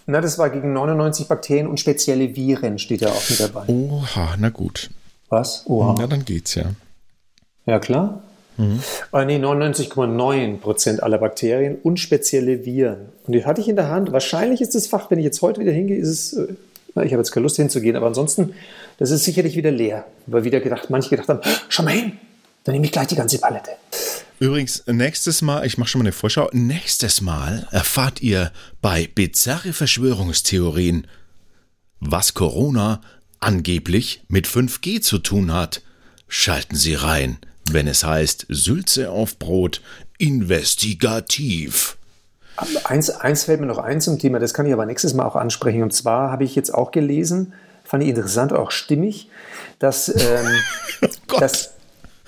Na, 0.08 0.22
das 0.22 0.38
war 0.38 0.50
gegen 0.50 0.74
99 0.74 1.28
Bakterien 1.28 1.68
und 1.68 1.80
spezielle 1.80 2.36
Viren 2.36 2.80
steht 2.80 3.02
ja 3.02 3.10
auch 3.10 3.30
mit 3.30 3.40
dabei. 3.40 3.66
Oha, 3.68 4.36
na 4.38 4.50
gut. 4.50 4.90
Was? 5.30 5.64
Oha. 5.68 5.96
Na, 5.98 6.08
dann 6.08 6.26
geht's 6.26 6.56
ja. 6.56 6.64
Ja, 7.70 7.78
klar. 7.78 8.24
Mhm. 8.58 8.82
Ah, 9.12 9.26
nee, 9.26 9.38
99,9 9.38 10.58
Prozent 10.58 11.04
aller 11.04 11.20
Bakterien 11.20 11.78
und 11.84 12.00
spezielle 12.00 12.66
Viren. 12.66 13.10
Und 13.28 13.34
die 13.34 13.46
hatte 13.46 13.62
ich 13.62 13.70
in 13.70 13.76
der 13.76 13.90
Hand. 13.90 14.12
Wahrscheinlich 14.12 14.60
ist 14.60 14.74
das 14.74 14.88
Fach, 14.88 15.12
wenn 15.12 15.20
ich 15.20 15.26
jetzt 15.26 15.44
heute 15.44 15.62
wieder 15.62 15.72
hingehe, 15.72 15.98
ist 15.98 16.10
es, 16.10 16.34
äh, 16.34 16.48
ich 17.06 17.14
habe 17.14 17.22
jetzt 17.22 17.32
keine 17.32 17.44
Lust 17.44 17.58
hinzugehen, 17.58 17.96
aber 17.96 18.08
ansonsten, 18.08 18.56
das 18.98 19.12
ist 19.12 19.24
sicherlich 19.24 19.56
wieder 19.56 19.70
leer. 19.70 20.06
Weil 20.26 20.46
wieder 20.46 20.62
gedacht, 20.62 20.90
manche 20.90 21.12
gedacht 21.12 21.30
haben, 21.30 21.42
schau 21.70 21.84
mal 21.84 21.94
hin, 21.94 22.14
dann 22.64 22.74
nehme 22.74 22.86
ich 22.88 22.92
gleich 22.92 23.06
die 23.06 23.16
ganze 23.16 23.38
Palette. 23.38 23.70
Übrigens, 24.40 24.84
nächstes 24.88 25.44
Mal, 25.44 25.64
ich 25.68 25.78
mache 25.78 25.90
schon 25.90 26.00
mal 26.00 26.06
eine 26.06 26.12
Vorschau, 26.12 26.50
nächstes 26.52 27.22
Mal 27.22 27.68
erfahrt 27.70 28.24
ihr 28.24 28.52
bei 28.82 29.08
Bizarre 29.14 29.74
Verschwörungstheorien, 29.74 31.06
was 32.00 32.34
Corona 32.34 33.02
angeblich 33.40 34.24
mit 34.28 34.48
5G 34.48 35.02
zu 35.02 35.20
tun 35.20 35.54
hat. 35.54 35.84
Schalten 36.28 36.76
Sie 36.76 36.96
rein 36.96 37.38
wenn 37.74 37.88
es 37.88 38.04
heißt 38.04 38.46
Sülze 38.50 39.12
auf 39.12 39.38
Brot 39.38 39.82
investigativ. 40.18 41.98
Eins, 42.84 43.10
eins 43.10 43.46
fällt 43.46 43.62
mir 43.62 43.68
noch 43.68 43.78
ein 43.78 44.02
zum 44.02 44.20
Thema, 44.20 44.40
das 44.40 44.54
kann 44.54 44.66
ich 44.66 44.74
aber 44.74 44.86
nächstes 44.86 45.14
Mal 45.14 45.26
auch 45.26 45.36
ansprechen. 45.36 45.84
Und 45.84 45.94
zwar 45.94 46.32
habe 46.32 46.44
ich 46.44 46.56
jetzt 46.56 46.74
auch 46.74 46.92
gelesen, 46.92 47.54
fand 47.86 48.04
ich 48.04 48.10
interessant, 48.10 48.52
auch 48.52 48.72
stimmig, 48.72 49.30
dass, 49.80 50.10
ähm, 50.10 50.48
oh 51.34 51.40
dass 51.40 51.69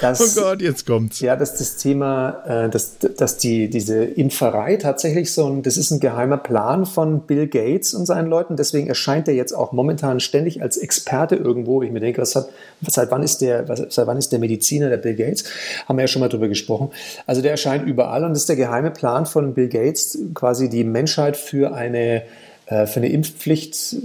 dass, 0.02 0.38
oh 0.38 0.42
Gott, 0.42 0.62
jetzt 0.62 0.86
kommt's. 0.86 1.20
Ja, 1.20 1.36
dass 1.36 1.58
das 1.58 1.78
Thema, 1.78 2.44
äh, 2.46 2.70
dass, 2.70 2.98
dass 2.98 3.38
die, 3.38 3.70
diese 3.70 4.04
Impferei 4.04 4.78
tatsächlich 4.78 5.34
so 5.34 5.46
ein, 5.48 5.64
das 5.64 5.78
ist 5.78 5.92
ein 5.92 6.00
geheimer 6.00 6.38
Plan 6.38 6.86
von 6.86 7.22
Bill 7.22 7.48
Gates 7.48 7.94
und 7.94 8.06
seinen 8.06 8.28
Leuten. 8.28 8.56
Deswegen 8.56 8.88
erscheint 8.88 9.28
er 9.28 9.34
jetzt 9.34 9.54
auch 9.54 9.72
momentan 9.72 10.20
ständig 10.20 10.62
als 10.62 10.78
Experte 10.78 11.36
irgendwo. 11.36 11.82
Ich 11.82 11.92
mir 11.92 12.00
denke, 12.00 12.22
was 12.22 12.36
hat, 12.36 12.50
seit 12.88 13.12
wann 13.12 13.24
ist 13.24 13.42
der, 13.42 13.68
was, 13.70 13.84
seit 13.90 14.08
wann 14.08 14.18
ist 14.18 14.32
der 14.32 14.40
Mediziner, 14.40 14.90
der 14.90 14.98
Bill 14.98 15.16
Gates? 15.16 15.46
Haben 15.88 15.98
wir 15.98 16.04
ja 16.04 16.08
schon 16.08 16.22
mal 16.22 16.30
drüber 16.30 16.48
gesprochen. 16.48 16.90
Also 17.26 17.42
der 17.42 17.52
erscheint 17.52 17.86
überall 17.86 18.24
und 18.24 18.32
das 18.32 18.40
ist 18.40 18.50
der 18.50 18.56
geheime 18.56 18.92
Plan 18.92 19.26
von 19.26 19.54
Bill 19.54 19.70
Gates, 19.70 20.18
quasi 20.34 20.70
die 20.70 20.84
Menschheit 20.84 21.38
für 21.38 21.74
eine 21.74 22.24
äh, 22.72 22.88
für 22.88 23.02
eine 23.02 23.10
Impfpflicht 23.10 23.94
äh, 23.94 23.98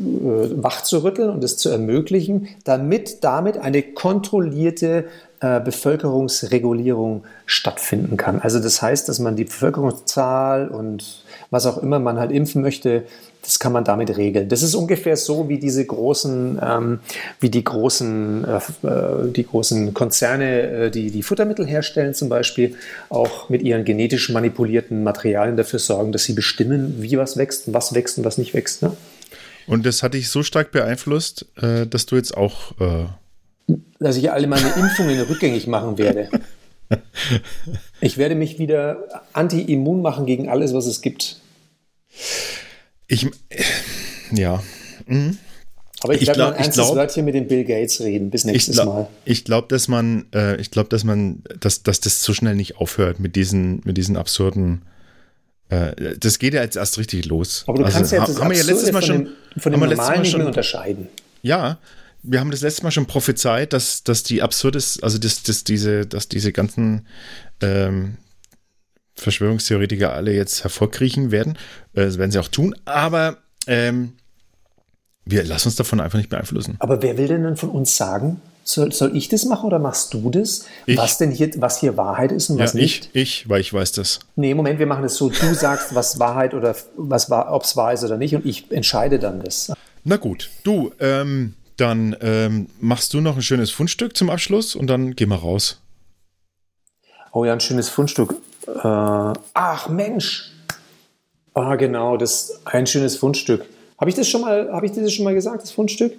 wachzurütteln 0.62 1.30
und 1.30 1.44
es 1.44 1.56
zu 1.56 1.68
ermöglichen, 1.70 2.48
damit 2.64 3.22
damit 3.22 3.58
eine 3.58 3.80
kontrollierte 3.82 5.04
äh, 5.40 5.60
Bevölkerungsregulierung 5.60 7.24
stattfinden 7.44 8.16
kann. 8.16 8.40
Also 8.40 8.58
das 8.58 8.80
heißt, 8.80 9.08
dass 9.08 9.18
man 9.18 9.36
die 9.36 9.44
Bevölkerungszahl 9.44 10.68
und 10.68 11.24
was 11.50 11.66
auch 11.66 11.78
immer 11.78 11.98
man 11.98 12.18
halt 12.18 12.32
impfen 12.32 12.62
möchte, 12.62 13.04
das 13.42 13.58
kann 13.58 13.72
man 13.72 13.84
damit 13.84 14.16
regeln. 14.16 14.48
Das 14.48 14.62
ist 14.62 14.74
ungefähr 14.74 15.16
so 15.16 15.48
wie 15.48 15.58
diese 15.58 15.84
großen, 15.84 16.58
ähm, 16.60 17.00
wie 17.38 17.48
die 17.48 17.62
großen, 17.62 18.44
äh, 18.44 18.56
äh 18.86 19.30
die 19.30 19.46
großen 19.46 19.94
Konzerne, 19.94 20.62
äh, 20.62 20.90
die 20.90 21.10
die 21.10 21.22
Futtermittel 21.22 21.66
herstellen 21.66 22.12
zum 22.12 22.28
Beispiel, 22.28 22.74
auch 23.08 23.48
mit 23.48 23.62
ihren 23.62 23.84
genetisch 23.84 24.30
manipulierten 24.30 25.04
Materialien 25.04 25.56
dafür 25.56 25.78
sorgen, 25.78 26.12
dass 26.12 26.24
sie 26.24 26.32
bestimmen, 26.32 26.96
wie 26.98 27.16
was 27.18 27.36
wächst, 27.36 27.72
was 27.72 27.94
wächst 27.94 28.18
und 28.18 28.24
was 28.24 28.36
nicht 28.36 28.52
wächst. 28.52 28.82
Ne? 28.82 28.96
Und 29.66 29.86
das 29.86 30.02
hat 30.02 30.14
dich 30.14 30.28
so 30.28 30.42
stark 30.42 30.72
beeinflusst, 30.72 31.46
äh, 31.56 31.86
dass 31.86 32.06
du 32.06 32.16
jetzt 32.16 32.36
auch 32.36 32.72
dass 33.98 34.16
ich 34.16 34.30
alle 34.30 34.46
meine 34.46 34.68
Impfungen 34.76 35.20
rückgängig 35.22 35.66
machen 35.66 35.98
werde. 35.98 36.28
Ich 38.00 38.16
werde 38.18 38.34
mich 38.34 38.58
wieder 38.58 39.24
anti-immun 39.32 40.02
machen 40.02 40.26
gegen 40.26 40.48
alles, 40.48 40.72
was 40.72 40.86
es 40.86 41.00
gibt. 41.00 41.40
Ich, 43.08 43.26
ja. 44.32 44.62
Mhm. 45.06 45.38
Aber 46.02 46.14
ich, 46.14 46.22
ich 46.22 46.28
werde 46.28 46.38
glaub, 46.38 46.52
ein 46.52 46.58
ernstes 46.58 46.74
glaub, 46.84 46.96
Wörtchen 46.96 47.24
mit 47.24 47.34
dem 47.34 47.48
Bill 47.48 47.64
Gates 47.64 48.00
reden. 48.00 48.30
Bis 48.30 48.44
nächstes 48.44 48.76
ich 48.76 48.82
glaub, 48.82 48.94
Mal. 48.94 49.08
Ich 49.24 49.44
glaube, 49.44 49.68
dass 49.68 49.88
man, 49.88 50.26
äh, 50.34 50.60
ich 50.60 50.70
glaube, 50.70 50.88
dass 50.90 51.04
man, 51.04 51.42
dass, 51.58 51.82
dass 51.82 52.00
das 52.00 52.22
so 52.22 52.34
schnell 52.34 52.54
nicht 52.54 52.76
aufhört 52.76 53.18
mit 53.18 53.34
diesen, 53.34 53.80
mit 53.84 53.96
diesen 53.96 54.16
absurden. 54.16 54.82
Äh, 55.70 56.16
das 56.18 56.38
geht 56.38 56.54
ja 56.54 56.62
jetzt 56.62 56.76
erst 56.76 56.98
richtig 56.98 57.24
los. 57.24 57.64
Aber 57.66 57.78
du 57.78 57.84
also, 57.84 57.96
kannst 57.96 58.12
ja 58.12 58.18
jetzt 58.18 58.28
das 58.28 58.40
haben 58.40 58.50
wir 58.50 58.58
ja 58.58 58.64
letztes 58.64 58.92
Mal 58.92 59.02
schon 59.02 59.16
von 59.16 59.24
dem, 59.26 59.60
von 59.62 59.72
dem 59.72 59.80
normalen 59.80 60.22
nicht 60.22 60.36
mehr 60.36 60.46
unterscheiden. 60.46 61.08
Ja, 61.42 61.78
wir 62.26 62.40
haben 62.40 62.50
das 62.50 62.62
letzte 62.62 62.82
Mal 62.82 62.90
schon 62.90 63.06
prophezeit, 63.06 63.72
dass, 63.72 64.02
dass 64.02 64.22
die 64.22 64.42
absurdes, 64.42 65.02
also 65.02 65.18
dass, 65.18 65.42
dass 65.42 65.64
diese, 65.64 66.06
dass 66.06 66.28
diese 66.28 66.52
ganzen 66.52 67.06
ähm, 67.60 68.16
Verschwörungstheoretiker 69.14 70.12
alle 70.12 70.34
jetzt 70.34 70.62
hervorkriechen 70.62 71.30
werden. 71.30 71.56
Äh, 71.94 72.04
das 72.04 72.18
werden 72.18 72.30
sie 72.30 72.38
auch 72.38 72.48
tun, 72.48 72.74
aber 72.84 73.38
ähm, 73.66 74.12
wir 75.24 75.44
lassen 75.44 75.68
uns 75.68 75.76
davon 75.76 76.00
einfach 76.00 76.18
nicht 76.18 76.30
beeinflussen. 76.30 76.76
Aber 76.78 77.02
wer 77.02 77.18
will 77.18 77.28
denn 77.28 77.42
dann 77.42 77.56
von 77.56 77.70
uns 77.70 77.96
sagen, 77.96 78.40
soll, 78.62 78.92
soll 78.92 79.16
ich 79.16 79.28
das 79.28 79.44
machen 79.44 79.66
oder 79.66 79.78
machst 79.78 80.12
du 80.12 80.30
das? 80.30 80.66
Ich. 80.86 80.96
Was 80.96 81.18
denn 81.18 81.30
hier, 81.30 81.50
was 81.56 81.80
hier 81.80 81.96
Wahrheit 81.96 82.32
ist 82.32 82.50
und 82.50 82.58
was 82.58 82.74
ja, 82.74 82.80
nicht? 82.80 83.10
Ich, 83.12 83.22
ich, 83.44 83.48
weil 83.48 83.60
ich 83.60 83.72
weiß 83.72 83.92
das. 83.92 84.20
Nee, 84.34 84.54
Moment, 84.54 84.78
wir 84.78 84.86
machen 84.86 85.02
das 85.02 85.16
so. 85.16 85.30
Du 85.30 85.54
sagst, 85.54 85.94
was 85.94 86.18
Wahrheit 86.18 86.52
oder 86.52 86.74
was 86.96 87.30
ob 87.30 87.62
es 87.62 87.76
wahr 87.76 87.92
ist 87.92 88.04
oder 88.04 88.16
nicht, 88.16 88.34
und 88.34 88.44
ich 88.44 88.70
entscheide 88.70 89.18
dann 89.18 89.40
das. 89.40 89.72
Na 90.04 90.16
gut, 90.16 90.50
du, 90.64 90.92
ähm, 91.00 91.54
dann 91.76 92.16
ähm, 92.20 92.68
machst 92.80 93.14
du 93.14 93.20
noch 93.20 93.36
ein 93.36 93.42
schönes 93.42 93.70
Fundstück 93.70 94.16
zum 94.16 94.30
Abschluss 94.30 94.74
und 94.74 94.86
dann 94.86 95.14
gehen 95.14 95.28
wir 95.28 95.36
raus. 95.36 95.80
Oh 97.32 97.44
ja, 97.44 97.52
ein 97.52 97.60
schönes 97.60 97.88
Fundstück. 97.88 98.34
Äh, 98.66 98.72
ach 98.82 99.88
Mensch. 99.88 100.52
Ah, 101.54 101.76
genau, 101.76 102.16
das 102.16 102.50
ist 102.50 102.66
ein 102.66 102.86
schönes 102.86 103.16
Fundstück. 103.16 103.64
Habe 103.98 104.10
ich 104.10 104.16
das 104.16 104.28
schon 104.28 104.42
mal, 104.42 104.70
habe 104.72 104.86
ich 104.86 104.92
das 104.92 105.12
schon 105.12 105.24
mal 105.24 105.34
gesagt, 105.34 105.62
das 105.62 105.70
Fundstück? 105.70 106.12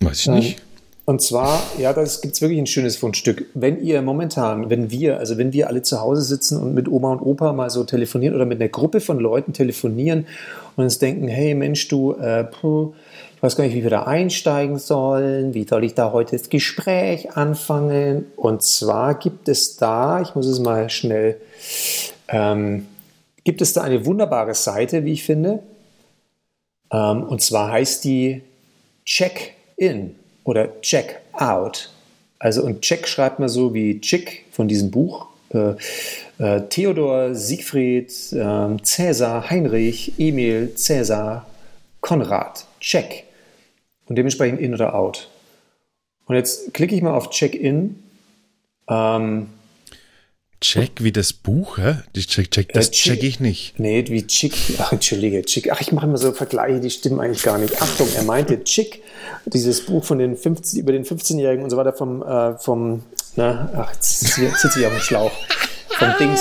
Weiß 0.00 0.20
ich 0.20 0.26
ähm, 0.28 0.34
nicht. 0.34 0.62
Und 1.04 1.22
zwar, 1.22 1.62
ja, 1.78 1.94
das 1.94 2.20
gibt 2.20 2.34
es 2.34 2.42
wirklich 2.42 2.58
ein 2.58 2.66
schönes 2.66 2.96
Fundstück. 2.98 3.46
Wenn 3.54 3.82
ihr 3.82 4.02
momentan, 4.02 4.68
wenn 4.68 4.90
wir, 4.90 5.18
also 5.18 5.38
wenn 5.38 5.54
wir 5.54 5.68
alle 5.68 5.80
zu 5.80 6.00
Hause 6.00 6.20
sitzen 6.20 6.60
und 6.60 6.74
mit 6.74 6.86
Oma 6.86 7.12
und 7.12 7.20
Opa 7.20 7.54
mal 7.54 7.70
so 7.70 7.84
telefonieren 7.84 8.34
oder 8.34 8.44
mit 8.44 8.60
einer 8.60 8.68
Gruppe 8.68 9.00
von 9.00 9.18
Leuten 9.18 9.54
telefonieren 9.54 10.26
und 10.76 10.84
uns 10.84 10.98
denken, 10.98 11.26
hey 11.26 11.54
Mensch, 11.54 11.88
du, 11.88 12.12
äh, 12.12 12.44
puh, 12.44 12.92
ich 13.38 13.42
weiß 13.44 13.54
gar 13.54 13.62
nicht, 13.62 13.76
wie 13.76 13.84
wir 13.84 13.90
da 13.90 14.02
einsteigen 14.02 14.80
sollen, 14.80 15.54
wie 15.54 15.62
soll 15.62 15.84
ich 15.84 15.94
da 15.94 16.10
heute 16.10 16.36
das 16.36 16.48
Gespräch 16.48 17.36
anfangen? 17.36 18.26
Und 18.34 18.64
zwar 18.64 19.14
gibt 19.16 19.48
es 19.48 19.76
da, 19.76 20.20
ich 20.20 20.34
muss 20.34 20.48
es 20.48 20.58
mal 20.58 20.90
schnell, 20.90 21.40
ähm, 22.26 22.88
gibt 23.44 23.62
es 23.62 23.74
da 23.74 23.82
eine 23.82 24.04
wunderbare 24.04 24.56
Seite, 24.56 25.04
wie 25.04 25.12
ich 25.12 25.22
finde. 25.22 25.60
Ähm, 26.90 27.22
und 27.22 27.40
zwar 27.40 27.70
heißt 27.70 28.02
die 28.02 28.42
Check-in 29.04 30.16
oder 30.42 30.80
Check-out. 30.80 31.90
Also 32.40 32.64
und 32.64 32.82
Check 32.82 33.06
schreibt 33.06 33.38
man 33.38 33.48
so 33.48 33.72
wie 33.72 34.00
Chick 34.00 34.46
von 34.50 34.66
diesem 34.66 34.90
Buch. 34.90 35.28
Äh, 35.50 35.74
äh, 36.40 36.62
Theodor, 36.68 37.36
Siegfried, 37.36 38.10
äh, 38.32 38.82
Cäsar, 38.82 39.48
Heinrich, 39.48 40.14
Emil, 40.18 40.74
Cäsar, 40.74 41.46
Konrad. 42.00 42.66
Check 42.80 43.27
und 44.08 44.16
dementsprechend 44.16 44.60
in 44.60 44.74
oder 44.74 44.94
out. 44.94 45.28
Und 46.26 46.36
jetzt 46.36 46.74
klicke 46.74 46.94
ich 46.94 47.02
mal 47.02 47.14
auf 47.14 47.30
Check-in. 47.30 48.02
Ähm, 48.88 49.48
Check 50.60 51.04
wie 51.04 51.12
das 51.12 51.32
Buch, 51.32 51.78
hä? 51.78 51.98
Check, 52.16 52.50
check, 52.50 52.72
das 52.72 52.88
äh, 52.88 52.90
check, 52.90 53.14
check 53.14 53.22
ich 53.22 53.38
nicht. 53.38 53.78
Nee, 53.78 54.04
wie 54.08 54.26
Chick. 54.26 54.54
Ach, 54.78 54.92
entschuldige, 54.92 55.42
Chick. 55.42 55.70
Ach, 55.70 55.80
ich 55.80 55.92
mache 55.92 56.06
immer 56.06 56.18
so 56.18 56.32
Vergleiche, 56.32 56.80
die 56.80 56.90
stimmen 56.90 57.20
eigentlich 57.20 57.44
gar 57.44 57.58
nicht. 57.58 57.80
Achtung, 57.80 58.08
er 58.16 58.24
meinte 58.24 58.64
Chick, 58.64 59.02
dieses 59.46 59.86
Buch 59.86 60.04
von 60.04 60.18
den 60.18 60.36
15, 60.36 60.80
über 60.80 60.92
den 60.92 61.04
15-Jährigen 61.04 61.62
und 61.62 61.70
so 61.70 61.76
weiter 61.76 61.92
vom, 61.92 62.22
äh, 62.22 62.58
vom, 62.58 63.04
na, 63.36 63.70
ach, 63.76 63.94
jetzt 63.94 64.20
sitze 64.20 64.80
ich 64.80 64.86
auf 64.86 64.92
dem 64.92 65.00
Schlauch. 65.00 65.32
Vom 65.90 66.08
Dings. 66.18 66.40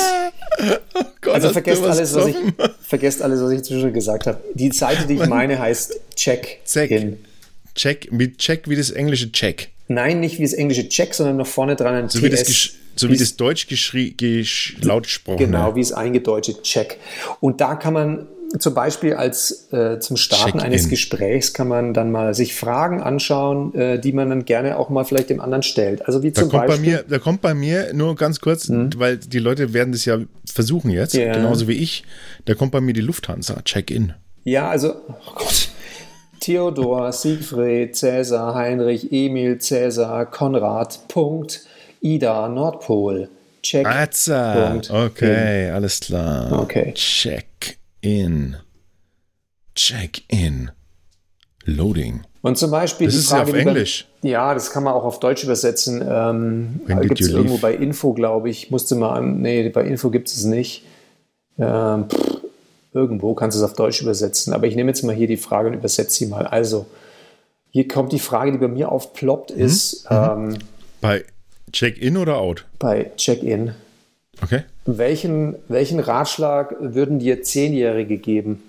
Oh 0.95 1.03
Gott, 1.21 1.35
also 1.35 1.49
vergesst 1.49 1.83
alles, 1.83 2.15
was 2.15 2.27
ich, 2.27 2.35
vergesst 2.81 3.21
alles, 3.21 3.41
was 3.41 3.51
ich 3.51 3.63
zwischen 3.63 3.93
gesagt 3.93 4.25
habe. 4.25 4.39
Die 4.55 4.71
Seite, 4.71 5.05
die 5.05 5.15
ich 5.15 5.25
meine, 5.27 5.59
heißt 5.59 5.99
Check-in. 6.15 6.57
Check, 6.65 7.17
mit 8.11 8.37
Check 8.39 8.69
wie 8.69 8.75
das 8.75 8.89
englische 8.89 9.31
Check. 9.31 9.69
Nein, 9.87 10.19
nicht 10.19 10.37
wie 10.39 10.43
das 10.43 10.53
englische 10.53 10.89
Check, 10.89 11.13
sondern 11.13 11.37
noch 11.37 11.47
vorne 11.47 11.75
dran 11.75 11.95
ein 11.95 12.09
so 12.09 12.19
TS. 12.19 12.23
Wie 12.23 12.29
das 12.29 12.71
so 12.99 13.09
wie 13.09 13.17
das 13.17 13.35
Deutsch 13.35 13.67
gesch 13.67 14.77
laut 14.81 15.03
gesprochen. 15.03 15.37
Genau, 15.37 15.75
wie 15.75 15.81
es 15.81 15.93
eingedeutscht 15.93 16.63
Check. 16.63 16.97
Und 17.39 17.61
da 17.61 17.75
kann 17.75 17.93
man 17.93 18.27
zum 18.59 18.73
Beispiel 18.73 19.13
als 19.13 19.71
äh, 19.71 19.99
zum 19.99 20.15
Starten 20.15 20.59
eines 20.59 20.89
Gesprächs 20.89 21.53
kann 21.53 21.67
man 21.67 21.93
dann 21.93 22.11
mal 22.11 22.33
sich 22.33 22.55
Fragen 22.55 23.01
anschauen, 23.01 23.75
äh, 23.75 23.99
die 23.99 24.13
man 24.13 24.29
dann 24.29 24.45
gerne 24.45 24.77
auch 24.77 24.89
mal 24.89 25.03
vielleicht 25.03 25.29
dem 25.29 25.41
anderen 25.41 25.63
stellt. 25.63 26.05
Also 26.05 26.23
wie 26.23 26.31
da 26.31 26.41
zum 26.41 26.51
kommt 26.51 26.67
Beispiel. 26.67 26.85
Bei 26.85 26.91
mir, 26.91 27.05
da 27.07 27.19
kommt 27.19 27.41
bei 27.41 27.53
mir 27.53 27.93
nur 27.93 28.15
ganz 28.15 28.39
kurz, 28.39 28.69
mhm. 28.69 28.91
weil 28.97 29.17
die 29.17 29.39
Leute 29.39 29.73
werden 29.73 29.91
das 29.91 30.05
ja 30.05 30.19
versuchen 30.45 30.91
jetzt, 30.91 31.13
yeah. 31.13 31.33
genauso 31.33 31.67
wie 31.67 31.73
ich. 31.73 32.03
Da 32.45 32.55
kommt 32.55 32.71
bei 32.71 32.81
mir 32.81 32.93
die 32.93 33.01
Lufthansa, 33.01 33.61
Check-in. 33.63 34.13
Ja, 34.43 34.69
also, 34.69 34.95
oh 35.09 35.33
Gott. 35.35 35.69
Theodor, 36.47 37.11
Siegfried, 37.11 37.93
Cäsar, 37.93 38.55
Heinrich, 38.55 39.11
Emil, 39.11 39.59
Cäsar, 39.59 40.25
Konrad, 40.27 40.97
Punkt, 41.09 41.65
Ida, 41.99 42.47
Nordpol. 42.47 43.27
Check. 43.61 43.85
Atza. 43.85 44.69
Punkt, 44.69 44.89
okay, 44.89 45.67
in. 45.67 45.73
alles 45.73 45.99
klar. 45.99 46.61
Okay. 46.61 46.93
Check 46.93 47.77
in. 47.99 48.55
Check 49.75 50.21
in. 50.29 50.71
Loading. 51.65 52.21
Und 52.41 52.57
zum 52.57 52.71
Beispiel 52.71 53.07
das 53.07 53.15
die 53.15 53.19
ist 53.19 53.29
Frage, 53.29 53.51
ja 53.51 53.57
auf 53.57 53.67
Englisch. 53.67 54.07
Dann, 54.21 54.31
ja, 54.31 54.53
das 54.53 54.71
kann 54.71 54.85
man 54.85 54.93
auch 54.93 55.03
auf 55.03 55.19
Deutsch 55.19 55.43
übersetzen. 55.43 56.01
Ähm, 56.09 56.79
gibt 57.01 57.19
es 57.19 57.27
irgendwo 57.27 57.57
bei 57.57 57.75
Info, 57.75 58.13
glaube 58.13 58.49
ich. 58.49 58.71
Musste 58.71 58.95
mal 58.95 59.17
an. 59.17 59.41
Nee, 59.41 59.67
bei 59.67 59.83
Info 59.83 60.09
gibt 60.09 60.29
es 60.29 60.37
es 60.37 60.45
nicht. 60.45 60.85
Ähm, 61.59 62.07
pff, 62.07 62.37
irgendwo 62.93 63.33
kannst 63.33 63.57
du 63.57 63.63
es 63.63 63.69
auf 63.69 63.75
Deutsch 63.75 64.01
übersetzen. 64.01 64.53
Aber 64.53 64.67
ich 64.67 64.75
nehme 64.75 64.89
jetzt 64.89 65.03
mal 65.03 65.15
hier 65.15 65.27
die 65.27 65.37
Frage 65.37 65.69
und 65.69 65.75
übersetze 65.75 66.15
sie 66.17 66.25
mal. 66.27 66.47
Also, 66.47 66.85
hier 67.71 67.87
kommt 67.87 68.11
die 68.11 68.19
Frage, 68.19 68.51
die 68.51 68.57
bei 68.57 68.67
mir 68.67 68.91
aufploppt, 68.91 69.55
mhm. 69.55 69.61
ist. 69.61 70.09
Mhm. 70.09 70.17
Ähm, 70.17 70.57
bei 71.01 71.25
Check-in 71.71 72.17
oder 72.17 72.37
out? 72.37 72.65
Bei 72.79 73.11
Check-in. 73.17 73.73
Okay. 74.41 74.63
Welchen, 74.85 75.55
welchen 75.67 75.99
Ratschlag 75.99 76.75
würden 76.79 77.19
dir 77.19 77.43
Zehnjährige 77.43 78.17
geben? 78.17 78.63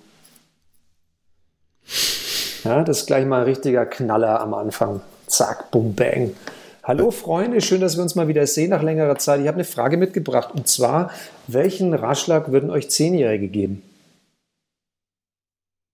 Ja, 2.64 2.82
das 2.82 3.00
ist 3.00 3.06
gleich 3.06 3.24
mal 3.24 3.40
ein 3.40 3.44
richtiger 3.44 3.86
Knaller 3.86 4.40
am 4.40 4.54
Anfang. 4.54 5.00
Zack, 5.26 5.70
bum, 5.70 5.94
bang. 5.94 6.34
Hallo 6.82 7.10
Freunde, 7.10 7.60
schön, 7.60 7.82
dass 7.82 7.96
wir 7.96 8.02
uns 8.02 8.14
mal 8.14 8.28
wieder 8.28 8.46
sehen 8.46 8.70
nach 8.70 8.82
längerer 8.82 9.18
Zeit. 9.18 9.40
Ich 9.40 9.46
habe 9.46 9.56
eine 9.56 9.64
Frage 9.64 9.98
mitgebracht 9.98 10.54
und 10.54 10.68
zwar, 10.68 11.10
welchen 11.46 11.92
Ratschlag 11.92 12.50
würden 12.50 12.70
euch 12.70 12.88
Zehnjährige 12.90 13.48
geben? 13.48 13.82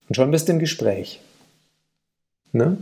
Und 0.08 0.14
schon 0.14 0.30
bist 0.30 0.48
du 0.48 0.52
im 0.52 0.58
Gespräch. 0.58 1.20
Ne? 2.52 2.78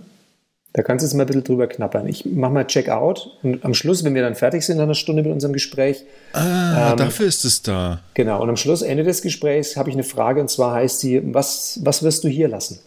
Da 0.75 0.83
kannst 0.83 1.03
du 1.03 1.07
jetzt 1.07 1.15
mal 1.15 1.25
ein 1.25 1.27
bisschen 1.27 1.45
drüber 1.45 1.67
knappern. 1.67 2.07
Ich 2.07 2.25
mache 2.25 2.53
mal 2.53 2.67
Checkout 2.67 3.39
und 3.43 3.63
am 3.65 3.75
Schluss, 3.75 4.05
wenn 4.05 4.15
wir 4.15 4.23
dann 4.23 4.35
fertig 4.35 4.63
sind 4.63 4.79
nach 4.79 4.85
einer 4.85 4.95
Stunde 4.95 5.23
mit 5.23 5.31
unserem 5.31 5.53
Gespräch. 5.53 6.05
Ah, 6.33 6.93
ähm, 6.93 6.97
dafür 6.97 7.27
ist 7.27 7.45
es 7.45 7.61
da. 7.61 8.01
Genau. 8.15 8.43
Und 8.43 8.49
am 8.49 8.57
Schluss, 8.57 8.81
Ende 8.81 9.05
des 9.05 9.21
Gesprächs, 9.21 9.77
habe 9.77 9.91
ich 9.91 9.97
eine 9.97 10.05
Frage 10.05 10.41
und 10.41 10.49
zwar 10.49 10.75
heißt 10.75 11.03
die: 11.03 11.35
Was, 11.35 11.81
was 11.83 12.03
wirst 12.03 12.25
du 12.25 12.29
hier 12.29 12.49
lassen? 12.49 12.79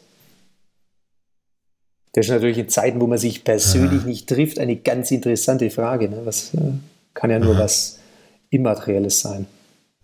Das 2.13 2.25
ist 2.25 2.31
natürlich 2.31 2.57
in 2.57 2.69
Zeiten, 2.69 3.01
wo 3.01 3.07
man 3.07 3.19
sich 3.19 3.43
persönlich 3.43 4.01
ah. 4.03 4.07
nicht 4.07 4.27
trifft, 4.27 4.57
eine 4.57 4.77
ganz 4.77 5.11
interessante 5.11 5.69
Frage. 5.69 6.09
Ne? 6.09 6.21
Was 6.23 6.55
äh, 6.55 6.59
kann 7.13 7.29
ja 7.29 7.39
nur 7.39 7.55
ah. 7.55 7.59
was 7.59 7.99
Immaterielles 8.49 9.19
sein. 9.19 9.45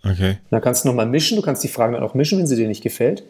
Okay. 0.03 0.37
Dann 0.49 0.61
kannst 0.61 0.83
du 0.83 0.89
nochmal 0.89 1.05
mischen. 1.05 1.37
Du 1.37 1.41
kannst 1.41 1.63
die 1.63 1.67
Fragen 1.67 1.93
dann 1.93 2.03
auch 2.03 2.13
mischen, 2.13 2.37
wenn 2.37 2.47
sie 2.47 2.55
dir 2.55 2.67
nicht 2.67 2.83
gefällt. 2.83 3.23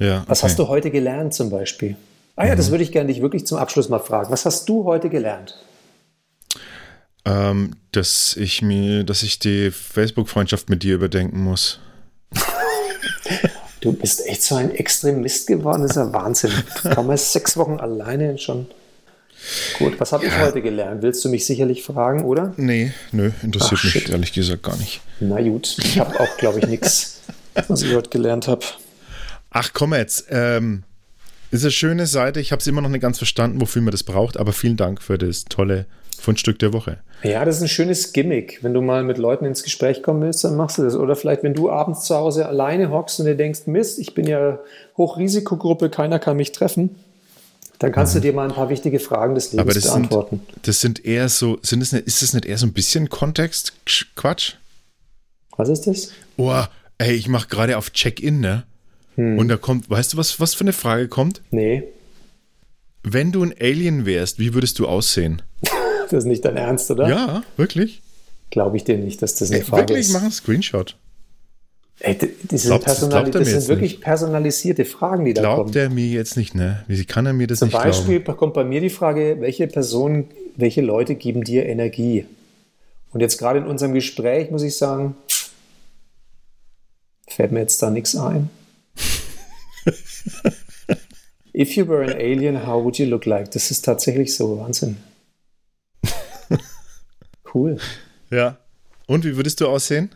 Ja, 0.00 0.16
okay. 0.16 0.24
Was 0.28 0.42
hast 0.42 0.58
du 0.58 0.66
heute 0.66 0.90
gelernt 0.90 1.34
zum 1.34 1.50
Beispiel? 1.50 1.94
Ah 2.34 2.46
ja, 2.46 2.54
mhm. 2.54 2.56
das 2.56 2.70
würde 2.70 2.82
ich 2.82 2.90
gerne 2.90 3.12
dich 3.12 3.20
wirklich 3.20 3.46
zum 3.46 3.58
Abschluss 3.58 3.90
mal 3.90 3.98
fragen. 3.98 4.32
Was 4.32 4.46
hast 4.46 4.68
du 4.68 4.84
heute 4.84 5.10
gelernt? 5.10 5.58
Ähm, 7.26 7.76
dass 7.92 8.34
ich 8.36 8.62
mir, 8.62 9.04
dass 9.04 9.22
ich 9.22 9.38
die 9.38 9.70
Facebook-Freundschaft 9.70 10.70
mit 10.70 10.82
dir 10.82 10.94
überdenken 10.94 11.44
muss. 11.44 11.80
du 13.82 13.92
bist 13.92 14.26
echt 14.26 14.42
so 14.42 14.54
ein 14.54 14.74
Extremist 14.74 15.46
geworden, 15.46 15.82
das 15.82 15.92
ist 15.92 15.96
ja 15.98 16.12
Wahnsinn. 16.14 16.52
Kaum 16.94 17.08
mal 17.08 17.18
sechs 17.18 17.58
Wochen 17.58 17.78
alleine 17.78 18.38
schon. 18.38 18.68
Gut, 19.78 20.00
was 20.00 20.12
habe 20.12 20.24
ich 20.24 20.38
heute 20.38 20.62
gelernt? 20.62 21.02
Willst 21.02 21.22
du 21.24 21.28
mich 21.28 21.44
sicherlich 21.44 21.82
fragen, 21.82 22.24
oder? 22.24 22.54
Nee, 22.56 22.92
nö, 23.12 23.32
interessiert 23.42 23.80
Ach, 23.80 23.84
mich 23.84 23.92
shit. 23.92 24.08
ehrlich 24.10 24.32
gesagt 24.32 24.62
gar 24.62 24.76
nicht. 24.76 25.02
Na 25.20 25.40
gut, 25.42 25.76
ich 25.78 25.98
habe 25.98 26.18
auch, 26.20 26.36
glaube 26.38 26.58
ich, 26.58 26.66
nichts, 26.66 27.20
was 27.68 27.82
ich 27.82 27.94
heute 27.94 28.08
gelernt 28.08 28.48
habe. 28.48 28.64
Ach 29.50 29.70
komm 29.72 29.94
jetzt, 29.94 30.26
ähm, 30.30 30.84
ist 31.50 31.64
eine 31.64 31.72
schöne 31.72 32.06
Seite. 32.06 32.40
Ich 32.40 32.52
habe 32.52 32.60
es 32.60 32.66
immer 32.66 32.80
noch 32.80 32.88
nicht 32.88 33.02
ganz 33.02 33.18
verstanden, 33.18 33.60
wofür 33.60 33.82
man 33.82 33.90
das 33.90 34.04
braucht, 34.04 34.36
aber 34.36 34.52
vielen 34.52 34.76
Dank 34.76 35.02
für 35.02 35.18
das 35.18 35.44
tolle 35.46 35.86
Fundstück 36.20 36.58
der 36.58 36.72
Woche. 36.72 36.98
Ja, 37.22 37.44
das 37.44 37.56
ist 37.56 37.62
ein 37.62 37.68
schönes 37.68 38.12
Gimmick. 38.12 38.60
Wenn 38.62 38.72
du 38.72 38.80
mal 38.80 39.02
mit 39.02 39.18
Leuten 39.18 39.44
ins 39.44 39.62
Gespräch 39.62 40.02
kommen 40.02 40.22
willst, 40.22 40.44
dann 40.44 40.56
machst 40.56 40.78
du 40.78 40.82
das. 40.82 40.94
Oder 40.94 41.16
vielleicht, 41.16 41.42
wenn 41.42 41.54
du 41.54 41.70
abends 41.70 42.04
zu 42.04 42.14
Hause 42.14 42.46
alleine 42.46 42.90
hockst 42.90 43.18
und 43.20 43.26
dir 43.26 43.34
denkst, 43.34 43.66
Mist, 43.66 43.98
ich 43.98 44.14
bin 44.14 44.26
ja 44.26 44.60
Hochrisikogruppe, 44.96 45.90
keiner 45.90 46.18
kann 46.18 46.36
mich 46.36 46.52
treffen, 46.52 46.96
dann 47.78 47.92
kannst 47.92 48.14
mhm. 48.14 48.18
du 48.18 48.28
dir 48.28 48.32
mal 48.34 48.48
ein 48.48 48.54
paar 48.54 48.68
wichtige 48.68 49.00
Fragen 49.00 49.34
des 49.34 49.52
Lebens 49.52 49.60
aber 49.60 49.74
das 49.74 49.84
beantworten. 49.84 50.42
Sind, 50.46 50.68
das 50.68 50.80
sind 50.80 51.04
eher 51.04 51.28
so, 51.28 51.58
sind 51.62 51.80
das 51.80 51.92
nicht, 51.92 52.06
ist 52.06 52.22
das 52.22 52.32
nicht 52.32 52.44
eher 52.44 52.58
so 52.58 52.66
ein 52.66 52.72
bisschen 52.72 53.08
Kontext-Quatsch? 53.08 54.54
Was 55.56 55.68
ist 55.68 55.86
das? 55.86 56.10
Oh, 56.36 56.62
ey, 56.98 57.12
ich 57.12 57.28
mache 57.28 57.48
gerade 57.48 57.76
auf 57.76 57.90
Check-in, 57.90 58.40
ne? 58.40 58.64
Hm. 59.16 59.38
Und 59.38 59.48
da 59.48 59.56
kommt, 59.56 59.90
weißt 59.90 60.12
du, 60.12 60.16
was, 60.16 60.40
was 60.40 60.54
für 60.54 60.62
eine 60.62 60.72
Frage 60.72 61.08
kommt? 61.08 61.42
Nee. 61.50 61.84
Wenn 63.02 63.32
du 63.32 63.42
ein 63.42 63.54
Alien 63.58 64.06
wärst, 64.06 64.38
wie 64.38 64.54
würdest 64.54 64.78
du 64.78 64.86
aussehen? 64.86 65.42
das 66.10 66.12
ist 66.12 66.26
nicht 66.26 66.44
dein 66.44 66.56
Ernst, 66.56 66.90
oder? 66.90 67.08
Ja, 67.08 67.42
wirklich? 67.56 68.02
Glaube 68.50 68.76
ich 68.76 68.84
dir 68.84 68.98
nicht, 68.98 69.22
dass 69.22 69.34
das 69.36 69.50
eine 69.50 69.60
Ey, 69.60 69.64
Frage 69.64 69.82
wirklich? 69.82 69.98
ist. 70.00 70.08
Wirklich, 70.08 70.14
mach 70.14 70.22
einen 70.22 70.32
Screenshot. 70.32 70.96
Ey, 72.02 72.16
das, 72.48 72.62
glaubt, 72.62 72.84
personali 72.84 73.30
das 73.30 73.46
sind 73.46 73.68
wirklich 73.68 73.92
nicht. 73.92 74.02
personalisierte 74.02 74.86
Fragen, 74.86 75.26
die 75.26 75.34
da 75.34 75.42
glaubt 75.42 75.56
kommen. 75.56 75.72
Glaubt 75.72 75.90
er 75.90 75.94
mir 75.94 76.06
jetzt 76.06 76.34
nicht, 76.38 76.54
ne? 76.54 76.82
Wie 76.88 77.04
kann 77.04 77.26
er 77.26 77.34
mir 77.34 77.46
das 77.46 77.58
Zum 77.58 77.68
nicht 77.68 77.76
Beispiel 77.76 78.20
glauben? 78.20 78.38
kommt 78.38 78.54
bei 78.54 78.64
mir 78.64 78.80
die 78.80 78.88
Frage, 78.88 79.36
welche 79.40 79.66
Personen, 79.66 80.24
welche 80.56 80.80
Leute 80.80 81.14
geben 81.14 81.44
dir 81.44 81.66
Energie? 81.66 82.24
Und 83.12 83.20
jetzt 83.20 83.36
gerade 83.36 83.58
in 83.58 83.66
unserem 83.66 83.92
Gespräch 83.92 84.50
muss 84.50 84.62
ich 84.62 84.78
sagen, 84.78 85.14
fällt 87.28 87.52
mir 87.52 87.60
jetzt 87.60 87.82
da 87.82 87.90
nichts 87.90 88.16
ein. 88.16 88.48
If 91.52 91.76
you 91.76 91.86
were 91.86 92.04
an 92.04 92.12
alien, 92.12 92.66
how 92.66 92.82
would 92.82 92.98
you 92.98 93.06
look 93.06 93.26
like? 93.26 93.50
Das 93.50 93.70
ist 93.70 93.84
tatsächlich 93.84 94.34
so. 94.36 94.60
Wahnsinn. 94.60 94.96
Cool. 97.52 97.78
Ja. 98.30 98.58
Und 99.06 99.24
wie 99.24 99.36
würdest 99.36 99.60
du 99.60 99.66
aussehen? 99.66 100.10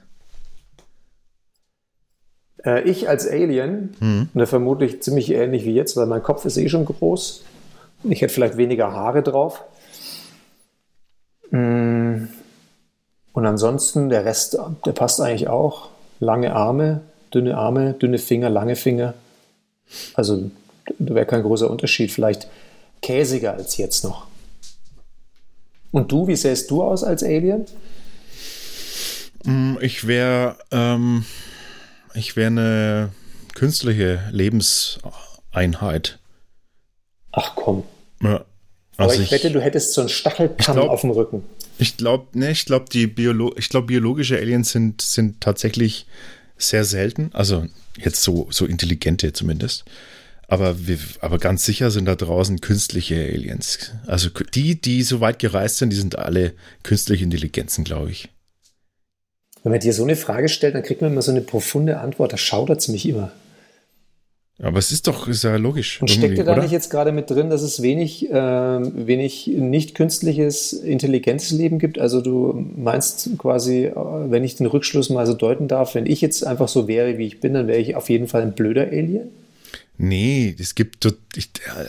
Äh, 2.64 2.82
ich 2.82 3.09
als 3.09 3.26
Alien, 3.26 3.95
mhm. 4.01 4.28
ne, 4.35 4.47
vermutlich 4.47 5.03
ziemlich 5.03 5.30
ähnlich 5.30 5.64
wie 5.64 5.74
jetzt, 5.74 5.97
weil 5.97 6.07
mein 6.07 6.22
Kopf 6.22 6.45
ist 6.45 6.57
eh 6.57 6.68
schon 6.68 6.85
groß. 6.85 7.45
Ich 8.05 8.22
hätte 8.22 8.32
vielleicht 8.32 8.57
weniger 8.57 8.93
Haare 8.93 9.22
drauf. 9.22 9.64
Mm. 11.51 12.26
Und 13.32 13.47
ansonsten, 13.47 14.11
der 14.11 14.24
Rest, 14.24 14.59
der 14.85 14.93
passt 14.93 15.20
eigentlich 15.20 15.49
auch. 15.49 15.89
Lange 16.20 16.55
Arme, 16.55 17.01
dünne 17.35 17.57
Arme, 17.57 17.95
dünne 17.95 18.18
Finger, 18.18 18.51
lange 18.51 18.76
Finger. 18.76 19.14
Also, 20.14 20.51
da 20.99 21.14
wäre 21.14 21.26
kein 21.26 21.43
großer 21.43 21.70
Unterschied. 21.70 22.12
Vielleicht 22.12 22.49
käsiger 23.03 23.55
als 23.55 23.76
jetzt 23.76 24.05
noch. 24.05 24.26
Und 25.91 26.11
du, 26.11 26.26
wie 26.26 26.37
sähst 26.37 26.70
du 26.70 26.82
aus 26.82 27.05
als 27.05 27.22
Alien? 27.22 27.66
Mm, 29.45 29.76
ich 29.80 30.07
wäre 30.07 30.57
ähm, 30.72 31.24
ich 32.14 32.37
wäre 32.37 32.47
eine 32.47 33.11
künstliche 33.55 34.20
Lebenseinheit. 34.30 36.18
Ach 37.32 37.53
komm. 37.57 37.82
Ja, 38.22 38.45
also 38.97 39.14
Aber 39.14 39.14
ich, 39.14 39.20
ich, 39.20 39.30
wette, 39.32 39.51
du 39.51 39.61
hättest 39.61 39.93
so 39.93 40.03
einen 40.03 40.11
Stachelkamm 40.11 40.76
glaub, 40.76 40.91
auf 40.91 41.01
dem 41.01 41.11
Rücken. 41.11 41.45
Ich 41.78 41.97
glaube, 41.97 42.26
ne, 42.39 42.53
ich 42.53 42.64
glaube, 42.64 42.87
die 42.91 43.07
Biolo 43.07 43.53
ich 43.57 43.68
glaube, 43.68 43.89
biologische 43.89 44.39
Aliens 44.39 44.70
sind, 44.70 45.03
sind 45.03 45.41
tatsächlich 45.41 46.07
sehr 46.68 46.84
selten. 46.84 47.30
Also 47.32 47.66
jetzt 47.96 48.22
so, 48.22 48.48
so 48.50 48.66
intelligente 48.66 49.32
zumindest. 49.32 49.84
Aber, 50.46 50.86
wir, 50.86 50.98
aber 51.20 51.38
ganz 51.38 51.64
sicher 51.64 51.90
sind 51.90 52.04
da 52.04 52.16
draußen 52.16 52.60
künstliche 52.60 53.16
Aliens. 53.16 53.92
Also 54.06 54.28
die, 54.28 54.80
die 54.80 55.02
so 55.02 55.20
weit 55.20 55.38
gereist 55.38 55.78
sind, 55.78 55.90
die 55.90 55.96
sind 55.96 56.18
alle 56.18 56.52
künstliche 56.82 57.24
Intelligenzen, 57.24 57.84
glaube 57.84 58.10
ich. 58.10 58.28
Wenn 59.62 59.72
man 59.72 59.80
dir 59.80 59.94
so 59.94 60.02
eine 60.02 60.16
Frage 60.16 60.50
stellt, 60.50 60.74
dann 60.74 60.82
kriegt 60.82 61.00
man 61.00 61.12
immer 61.12 61.22
so 61.22 61.30
eine 61.30 61.40
profunde 61.40 61.98
Antwort. 61.98 62.34
Da 62.34 62.36
schaudert 62.36 62.80
es 62.80 62.88
mich 62.88 63.08
immer. 63.08 63.32
Aber 64.62 64.78
es 64.78 64.92
ist 64.92 65.09
doch 65.09 65.26
ist 65.26 65.42
ja 65.42 65.57
logisch. 65.57 66.00
Und 66.00 66.09
steckt 66.09 66.38
dir 66.38 66.44
da 66.44 66.57
nicht 66.57 66.70
jetzt 66.70 66.88
gerade 66.88 67.11
mit 67.11 67.28
drin, 67.28 67.50
dass 67.50 67.62
es 67.62 67.82
wenig, 67.82 68.30
äh, 68.30 68.34
wenig 68.34 69.48
nicht 69.48 69.96
künstliches, 69.96 70.72
intelligentes 70.72 71.50
Leben 71.50 71.80
gibt? 71.80 71.98
Also 71.98 72.20
du 72.20 72.64
meinst 72.76 73.30
quasi, 73.36 73.86
äh, 73.86 73.94
wenn 73.94 74.44
ich 74.44 74.55
den 74.55 74.66
Rückschluss 74.66 75.11
mal 75.11 75.26
so 75.26 75.34
deuten 75.34 75.66
darf, 75.66 75.96
wenn 75.96 76.07
ich 76.07 76.20
jetzt 76.20 76.46
einfach 76.46 76.68
so 76.68 76.86
wäre, 76.86 77.18
wie 77.18 77.26
ich 77.26 77.40
bin, 77.40 77.55
dann 77.55 77.66
wäre 77.66 77.80
ich 77.80 77.96
auf 77.96 78.09
jeden 78.09 78.28
Fall 78.28 78.42
ein 78.42 78.55
blöder 78.55 78.86
Alien? 78.86 79.28
Nee, 79.98 80.55
es 80.59 80.74
gibt 80.74 81.09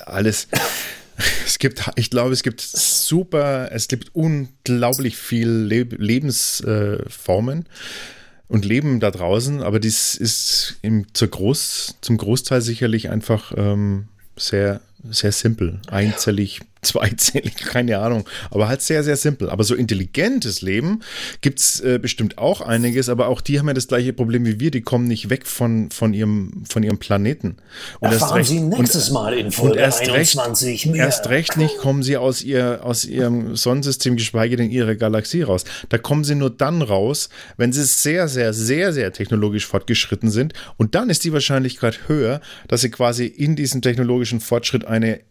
alles. 0.05 0.47
Es 1.45 1.59
gibt, 1.59 1.89
ich 1.95 2.09
glaube, 2.09 2.33
es 2.33 2.43
gibt 2.43 2.59
super, 2.59 3.69
es 3.71 3.87
gibt 3.87 4.13
unglaublich 4.13 5.15
viel 5.15 5.47
Le 5.47 5.83
Lebensformen 5.83 7.67
und 8.47 8.65
Leben 8.65 8.99
da 8.99 9.11
draußen, 9.11 9.61
aber 9.61 9.79
dies 9.79 10.15
ist 10.15 10.77
im, 10.81 11.07
zur 11.13 11.29
Groß, 11.29 11.95
zum 12.01 12.17
Großteil 12.17 12.61
sicherlich 12.61 13.09
einfach 13.09 13.53
ähm, 13.55 14.07
sehr, 14.35 14.81
sehr 15.09 15.31
simpel, 15.31 15.79
einzellig, 15.87 16.61
zweizählig, 16.81 17.55
keine 17.55 17.99
Ahnung, 17.99 18.27
aber 18.51 18.67
halt 18.67 18.81
sehr, 18.81 19.03
sehr 19.03 19.17
simpel. 19.17 19.49
Aber 19.49 19.63
so 19.63 19.75
intelligentes 19.75 20.61
Leben 20.61 21.01
gibt 21.41 21.59
es 21.59 21.79
äh, 21.81 21.99
bestimmt 22.01 22.37
auch 22.37 22.61
einiges, 22.61 23.09
aber 23.09 23.27
auch 23.27 23.41
die 23.41 23.59
haben 23.59 23.67
ja 23.67 23.73
das 23.73 23.87
gleiche 23.87 24.13
Problem 24.13 24.45
wie 24.45 24.59
wir, 24.59 24.71
die 24.71 24.81
kommen 24.81 25.07
nicht 25.07 25.29
weg 25.29 25.47
von, 25.47 25.89
von, 25.91 26.13
ihrem, 26.13 26.63
von 26.67 26.83
ihrem 26.83 26.97
Planeten. 26.97 27.57
Und 27.99 28.11
Erfahren 28.11 28.21
erst 28.21 28.35
recht, 28.35 28.49
Sie 28.49 28.59
nächstes 28.59 29.09
und, 29.09 29.13
Mal 29.13 29.33
in 29.37 29.51
Folge 29.51 29.79
erst 29.79 30.01
21 30.01 30.69
recht, 30.69 30.85
mehr. 30.85 31.05
Erst 31.05 31.29
recht 31.29 31.57
nicht 31.57 31.77
kommen 31.77 32.03
sie 32.03 32.17
aus, 32.17 32.43
ihr, 32.43 32.81
aus 32.83 33.05
ihrem 33.05 33.55
Sonnensystem, 33.55 34.15
geschweige 34.15 34.55
denn 34.55 34.69
ihrer 34.69 34.95
Galaxie 34.95 35.41
raus. 35.41 35.65
Da 35.89 35.97
kommen 35.97 36.23
sie 36.23 36.35
nur 36.35 36.49
dann 36.49 36.81
raus, 36.81 37.29
wenn 37.57 37.73
sie 37.73 37.83
sehr, 37.83 38.27
sehr, 38.27 38.53
sehr, 38.53 38.93
sehr 38.93 39.11
technologisch 39.13 39.65
fortgeschritten 39.65 40.29
sind. 40.29 40.53
Und 40.77 40.95
dann 40.95 41.09
ist 41.09 41.23
die 41.23 41.33
Wahrscheinlichkeit 41.33 42.07
höher, 42.07 42.41
dass 42.67 42.81
sie 42.81 42.91
quasi 42.91 43.25
in 43.25 43.55
diesem 43.55 43.81
technologischen 43.81 44.39
Fortschritt 44.39 44.85
eine 44.85 45.21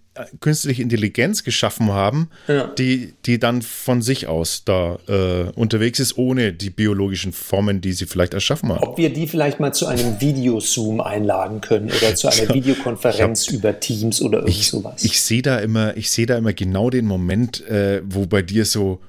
künstliche 0.41 0.83
Intelligenz 0.83 1.43
geschaffen 1.43 1.91
haben, 1.91 2.31
ja. 2.47 2.69
die, 2.79 3.15
die 3.27 3.39
dann 3.39 3.63
von 3.63 4.01
sich 4.01 4.27
aus 4.27 4.63
da 4.65 4.99
äh, 5.09 5.51
unterwegs 5.55 5.99
ist, 5.99 6.17
ohne 6.17 6.53
die 6.53 6.71
biologischen 6.71 7.33
Formen, 7.33 7.81
die 7.81 7.93
sie 7.93 8.07
vielleicht 8.07 8.35
erschaffen 8.35 8.71
haben. 8.71 8.83
Ob 8.83 8.97
wir 8.97 9.13
die 9.13 9.27
vielleicht 9.27 9.59
mal 9.61 9.73
zu 9.73 9.87
einem 9.87 10.21
Videozoom 10.21 11.01
einladen 11.01 11.61
können 11.61 11.91
oder 11.91 12.15
zu 12.15 12.29
einer 12.29 12.49
Videokonferenz 12.55 13.49
hab, 13.49 13.55
über 13.55 13.81
Teams 13.81 14.23
oder 14.23 14.39
irgend 14.39 14.51
ich, 14.51 14.69
sowas. 14.69 15.05
Ich 15.05 15.21
sehe 15.21 15.43
da 15.43 15.59
immer, 15.59 15.97
ich 15.97 16.11
sehe 16.11 16.27
da 16.27 16.37
immer 16.37 16.53
genau 16.53 16.91
den 16.91 17.07
Moment, 17.07 17.67
äh, 17.69 18.03
wo 18.05 18.27
bei 18.27 18.43
dir 18.43 18.65
so 18.65 19.01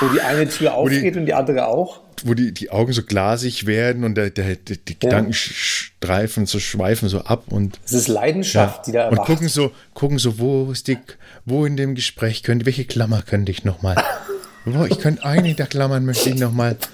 wo 0.00 0.08
die 0.08 0.20
eine 0.20 0.48
Tür 0.48 0.74
aufgeht 0.74 1.14
die, 1.14 1.18
und 1.18 1.26
die 1.26 1.34
andere 1.34 1.66
auch 1.66 2.00
wo 2.24 2.34
die, 2.34 2.52
die 2.52 2.70
Augen 2.70 2.92
so 2.92 3.02
glasig 3.02 3.66
werden 3.66 4.02
und 4.02 4.16
der, 4.16 4.30
der, 4.30 4.56
der 4.56 4.76
die 4.76 4.98
Gedanken 4.98 5.32
ja. 5.32 5.36
streifen, 5.38 6.46
so 6.46 6.58
schweifen 6.58 7.08
so 7.08 7.20
ab 7.20 7.44
und. 7.50 7.78
Es 7.84 7.92
ist 7.92 8.08
Leidenschaft, 8.08 8.78
ja. 8.78 8.82
die 8.84 8.92
da 8.92 9.00
erwacht. 9.04 9.20
Und 9.20 9.26
gucken 9.26 9.48
so, 9.48 9.70
gucken 9.92 10.18
so, 10.18 10.38
wo 10.38 10.72
ist 10.72 10.88
die, 10.88 10.98
wo 11.44 11.66
in 11.66 11.76
dem 11.76 11.94
Gespräch 11.94 12.42
könnte, 12.42 12.66
welche 12.66 12.84
Klammer 12.84 13.22
könnte 13.22 13.52
ich 13.52 13.64
nochmal? 13.64 14.02
wo, 14.64 14.84
ich 14.84 14.98
könnte 14.98 15.24
eine 15.24 15.54
der 15.54 15.66
Klammern 15.66 16.04
möchte 16.04 16.30
ich 16.30 16.40
nochmal. 16.40 16.76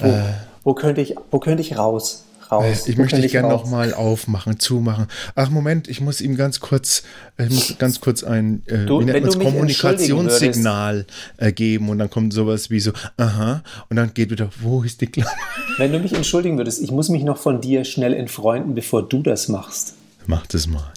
Wo, 0.00 0.06
äh, 0.06 0.22
wo 0.62 0.74
könnte 0.74 1.00
ich, 1.00 1.16
wo 1.32 1.40
könnte 1.40 1.60
ich 1.60 1.76
raus? 1.76 2.27
Raus. 2.50 2.86
Ich 2.86 2.96
möchte 2.96 3.20
dich 3.20 3.32
gerne 3.32 3.48
nochmal 3.48 3.94
aufmachen, 3.94 4.58
zumachen. 4.58 5.06
Ach 5.34 5.50
Moment, 5.50 5.88
ich 5.88 6.00
muss 6.00 6.20
ihm 6.20 6.36
ganz 6.36 6.60
kurz, 6.60 7.02
ich 7.38 7.50
muss 7.50 7.78
ganz 7.78 8.00
kurz 8.00 8.24
ein 8.24 8.62
äh, 8.66 8.86
du, 8.86 9.04
Kommunikationssignal 9.04 11.06
äh, 11.36 11.52
geben 11.52 11.88
und 11.88 11.98
dann 11.98 12.10
kommt 12.10 12.32
sowas 12.32 12.70
wie 12.70 12.80
so, 12.80 12.92
aha, 13.16 13.62
und 13.88 13.96
dann 13.96 14.14
geht 14.14 14.30
wieder, 14.30 14.50
wo 14.60 14.82
ist 14.82 15.00
die 15.00 15.06
Klammer? 15.06 15.30
Wenn 15.78 15.92
du 15.92 15.98
mich 15.98 16.14
entschuldigen 16.14 16.58
würdest, 16.58 16.82
ich 16.82 16.90
muss 16.90 17.08
mich 17.08 17.22
noch 17.22 17.38
von 17.38 17.60
dir 17.60 17.84
schnell 17.84 18.14
entfreunden, 18.14 18.74
bevor 18.74 19.08
du 19.08 19.22
das 19.22 19.48
machst. 19.48 19.94
Mach 20.26 20.46
das 20.46 20.66
mal. 20.66 20.92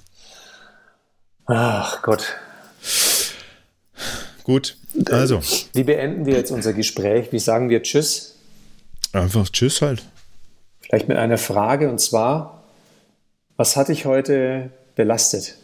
Ach 1.45 2.01
Gott. 2.01 2.35
Gut, 4.43 4.77
also. 5.09 5.41
Wie 5.73 5.83
beenden 5.83 6.25
wir 6.25 6.35
jetzt 6.35 6.51
unser 6.51 6.73
Gespräch? 6.73 7.31
Wie 7.31 7.39
sagen 7.39 7.69
wir 7.69 7.83
Tschüss? 7.83 8.35
Einfach 9.13 9.47
Tschüss 9.49 9.81
halt. 9.81 10.03
Vielleicht 10.91 11.07
mit 11.07 11.15
einer 11.15 11.37
Frage 11.37 11.89
und 11.89 12.01
zwar, 12.01 12.65
was 13.55 13.77
hat 13.77 13.87
dich 13.87 14.05
heute 14.05 14.71
belastet? 14.93 15.55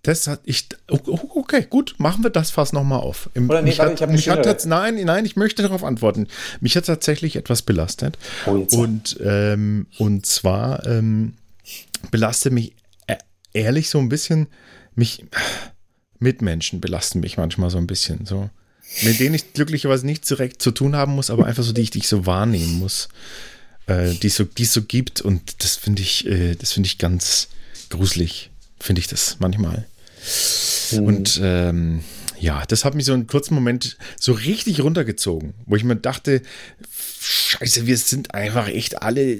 Das 0.00 0.26
hat 0.26 0.40
ich. 0.44 0.68
Okay, 0.88 1.66
gut, 1.68 1.96
machen 1.98 2.22
wir 2.22 2.30
das 2.30 2.50
fast 2.50 2.72
nochmal 2.72 3.00
auf. 3.00 3.28
Oder 3.34 3.60
nee, 3.60 3.68
mich 3.68 3.78
warte, 3.78 4.04
hat, 4.04 4.10
mich 4.10 4.30
hat 4.30 4.64
nein, 4.64 4.94
nein, 5.04 5.26
ich 5.26 5.36
möchte 5.36 5.60
darauf 5.60 5.84
antworten. 5.84 6.28
Mich 6.62 6.78
hat 6.78 6.86
tatsächlich 6.86 7.36
etwas 7.36 7.60
belastet. 7.60 8.16
Oh, 8.46 8.56
jetzt 8.56 8.74
und, 8.74 9.18
ähm, 9.22 9.86
und 9.98 10.24
zwar 10.24 10.86
ähm, 10.86 11.34
belastet 12.10 12.54
mich 12.54 12.74
äh, 13.06 13.16
ehrlich 13.52 13.90
so 13.90 13.98
ein 13.98 14.08
bisschen 14.08 14.46
mich. 14.94 15.26
Mitmenschen 16.18 16.80
belasten 16.80 17.20
mich 17.20 17.36
manchmal 17.36 17.68
so 17.68 17.76
ein 17.76 17.86
bisschen. 17.86 18.24
So 18.24 18.48
mit 19.02 19.20
denen 19.20 19.34
ich 19.34 19.52
glücklicherweise 19.52 20.06
nicht 20.06 20.28
direkt 20.28 20.62
zu 20.62 20.70
tun 20.70 20.96
haben 20.96 21.14
muss, 21.14 21.30
aber 21.30 21.46
einfach 21.46 21.62
so, 21.62 21.72
die 21.72 21.82
ich, 21.82 21.90
die 21.90 21.98
ich 21.98 22.08
so 22.08 22.26
wahrnehmen 22.26 22.78
muss, 22.78 23.08
äh, 23.86 24.14
die, 24.14 24.28
so, 24.28 24.44
die 24.44 24.64
es 24.64 24.72
so 24.72 24.82
gibt. 24.82 25.20
Und 25.20 25.62
das 25.62 25.76
finde 25.76 26.02
ich, 26.02 26.26
äh, 26.26 26.54
das 26.54 26.72
finde 26.72 26.86
ich 26.86 26.98
ganz 26.98 27.48
gruselig, 27.90 28.50
finde 28.80 29.00
ich 29.00 29.06
das 29.06 29.36
manchmal. 29.38 29.86
Mhm. 30.92 30.98
Und 31.00 31.40
ähm, 31.42 32.04
ja, 32.38 32.64
das 32.66 32.84
hat 32.84 32.94
mich 32.94 33.06
so 33.06 33.12
einen 33.12 33.26
kurzen 33.26 33.54
Moment 33.54 33.96
so 34.18 34.32
richtig 34.32 34.80
runtergezogen, 34.80 35.54
wo 35.66 35.76
ich 35.76 35.84
mir 35.84 35.96
dachte, 35.96 36.42
Scheiße, 37.20 37.86
wir 37.86 37.96
sind 37.96 38.34
einfach 38.34 38.68
echt 38.68 39.02
alle 39.02 39.38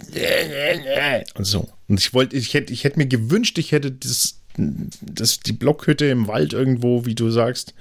und 1.35 1.45
so. 1.45 1.69
Und 1.89 2.01
ich 2.01 2.15
wollte, 2.15 2.37
ich 2.37 2.55
hätte, 2.55 2.73
ich 2.73 2.85
hätte 2.85 2.99
mir 2.99 3.07
gewünscht, 3.07 3.59
ich 3.59 3.73
hätte 3.73 3.93
das, 3.93 4.39
das, 4.57 5.41
die 5.41 5.53
Blockhütte 5.53 6.07
im 6.07 6.27
Wald 6.27 6.53
irgendwo, 6.53 7.05
wie 7.05 7.15
du 7.15 7.31
sagst, 7.31 7.75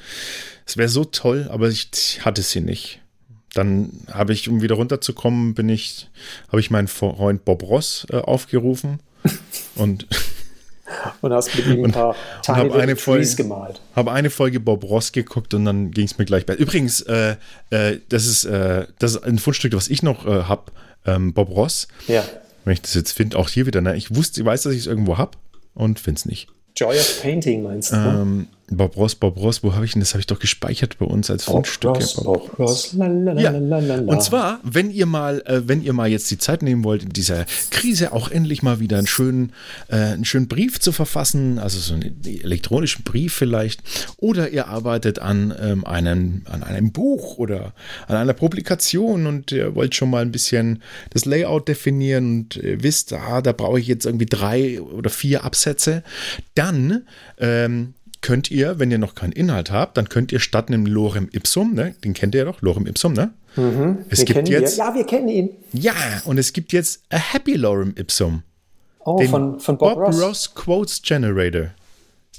es 0.65 0.77
wäre 0.77 0.89
so 0.89 1.05
toll, 1.05 1.47
aber 1.51 1.69
ich 1.69 2.19
hatte 2.21 2.41
sie 2.41 2.61
nicht. 2.61 3.01
Dann 3.53 3.91
habe 4.11 4.33
ich, 4.33 4.49
um 4.49 4.61
wieder 4.61 4.75
runterzukommen, 4.75 5.53
bin 5.53 5.69
ich, 5.69 6.09
habe 6.49 6.59
ich 6.59 6.71
meinen 6.71 6.87
Freund 6.87 7.45
Bob 7.45 7.63
Ross 7.63 8.05
äh, 8.11 8.17
aufgerufen 8.17 8.99
und 9.75 10.07
und 11.21 11.33
hast 11.33 11.55
mit 11.55 11.65
ihm 11.65 11.83
ein 11.83 11.91
paar 11.91 12.15
und 12.47 12.73
eine 12.73 12.95
Folge, 12.95 13.35
gemalt. 13.35 13.81
Habe 13.95 14.11
eine 14.11 14.29
Folge 14.29 14.59
Bob 14.59 14.83
Ross 14.83 15.11
geguckt 15.11 15.53
und 15.53 15.65
dann 15.65 15.91
ging 15.91 16.05
es 16.05 16.17
mir 16.17 16.25
gleich 16.25 16.45
besser. 16.45 16.59
Übrigens, 16.59 17.01
äh, 17.01 17.37
äh, 17.71 17.99
das, 18.09 18.27
ist, 18.27 18.45
äh, 18.45 18.85
das 18.99 19.15
ist 19.15 19.23
ein 19.23 19.39
Fundstück, 19.39 19.73
was 19.73 19.87
ich 19.87 20.03
noch 20.03 20.25
äh, 20.27 20.43
habe. 20.43 20.71
Ähm, 21.07 21.33
Bob 21.33 21.49
Ross. 21.49 21.87
Ja. 22.07 22.23
Wenn 22.65 22.73
ich 22.73 22.81
das 22.81 22.93
jetzt 22.93 23.11
finde, 23.11 23.37
auch 23.37 23.49
hier 23.49 23.65
wieder. 23.65 23.81
Ne? 23.81 23.95
Ich 23.95 24.15
wusste, 24.15 24.41
ich 24.41 24.45
weiß, 24.45 24.63
dass 24.63 24.73
ich 24.73 24.79
es 24.79 24.87
irgendwo 24.87 25.17
habe 25.17 25.37
und 25.73 25.99
finde 25.99 26.19
es 26.19 26.25
nicht. 26.25 26.47
Joy 26.75 26.97
of 26.97 27.21
Painting 27.21 27.63
meinst 27.63 27.91
du? 27.91 27.95
Ähm, 27.95 28.47
Bob 28.71 28.97
Ross, 28.97 29.13
Bob 29.13 29.37
Ross, 29.37 29.63
wo 29.63 29.75
habe 29.75 29.85
ich 29.85 29.93
denn 29.93 29.99
das? 29.99 30.13
Habe 30.13 30.21
ich 30.21 30.27
doch 30.27 30.39
gespeichert 30.39 30.97
bei 30.97 31.05
uns 31.05 31.29
als 31.29 31.43
Fundstücke. 31.43 31.99
Bob 31.99 32.01
Ross, 32.01 32.15
Bob 32.15 32.59
Ross, 32.59 32.93
lalalala. 32.93 33.99
Und 33.99 34.23
zwar, 34.23 34.59
wenn 34.63 34.89
ihr 34.89 35.05
mal, 35.05 35.43
äh, 35.45 35.67
wenn 35.67 35.83
ihr 35.83 35.93
mal 35.93 36.09
jetzt 36.09 36.31
die 36.31 36.39
Zeit 36.39 36.63
nehmen 36.63 36.83
wollt, 36.83 37.03
in 37.03 37.09
dieser 37.09 37.45
Krise 37.69 38.11
auch 38.11 38.31
endlich 38.31 38.63
mal 38.63 38.79
wieder 38.79 38.97
einen 38.97 39.05
schönen, 39.05 39.51
äh, 39.87 39.97
einen 39.97 40.25
schönen 40.25 40.47
Brief 40.47 40.79
zu 40.79 40.91
verfassen, 40.91 41.59
also 41.59 41.77
so 41.77 41.93
einen 41.93 42.21
elektronischen 42.23 43.03
Brief 43.03 43.35
vielleicht, 43.35 43.83
oder 44.17 44.49
ihr 44.49 44.67
arbeitet 44.67 45.19
an 45.19 45.53
ähm, 45.61 45.85
einem, 45.85 46.41
an 46.45 46.63
einem 46.63 46.91
Buch 46.91 47.37
oder 47.37 47.73
an 48.07 48.15
einer 48.15 48.33
Publikation 48.33 49.27
und 49.27 49.51
ihr 49.51 49.75
wollt 49.75 49.93
schon 49.93 50.09
mal 50.09 50.23
ein 50.23 50.31
bisschen 50.31 50.81
das 51.11 51.25
Layout 51.25 51.67
definieren 51.67 52.39
und 52.39 52.57
äh, 52.57 52.81
wisst, 52.81 53.13
ah, 53.13 53.41
da 53.41 53.51
brauche 53.51 53.79
ich 53.79 53.85
jetzt 53.85 54.07
irgendwie 54.07 54.25
drei 54.25 54.81
oder 54.81 55.11
vier 55.11 55.43
Absätze, 55.43 56.03
dann 56.55 57.03
ähm, 57.37 57.93
könnt 58.25 58.49
ihr, 58.51 58.79
wenn 58.79 58.89
ihr 58.91 58.97
noch 58.97 59.13
keinen 59.15 59.31
Inhalt 59.33 59.69
habt, 59.71 59.97
dann 59.97 60.09
könnt 60.09 60.31
ihr 60.31 60.39
statt 60.39 60.67
einem 60.67 60.85
Lorem 60.85 61.29
Ipsum, 61.31 61.73
ne, 61.73 61.93
den 62.03 62.13
kennt 62.13 62.33
ihr 62.35 62.39
ja 62.39 62.45
doch, 62.45 62.61
Lorem 62.61 62.87
Ipsum, 62.87 63.13
ne? 63.13 63.33
Mhm, 63.55 63.99
Es 64.09 64.25
gibt 64.25 64.49
jetzt- 64.49 64.77
Wir. 64.77 64.85
Ja, 64.85 64.93
wir 64.95 65.05
kennen 65.05 65.29
ihn. 65.29 65.49
Ja, 65.73 65.93
und 66.25 66.37
es 66.37 66.51
gibt 66.51 66.73
jetzt 66.73 67.03
a 67.11 67.17
Happy 67.17 67.53
Lorem 67.53 67.93
Ipsum. 67.97 68.41
Oh, 69.05 69.17
Den 69.19 69.29
von, 69.29 69.59
von 69.59 69.77
Bob, 69.77 69.97
Ross. 69.97 70.21
Ross 70.21 70.55
Quotes 70.55 71.01
Generator. 71.03 71.67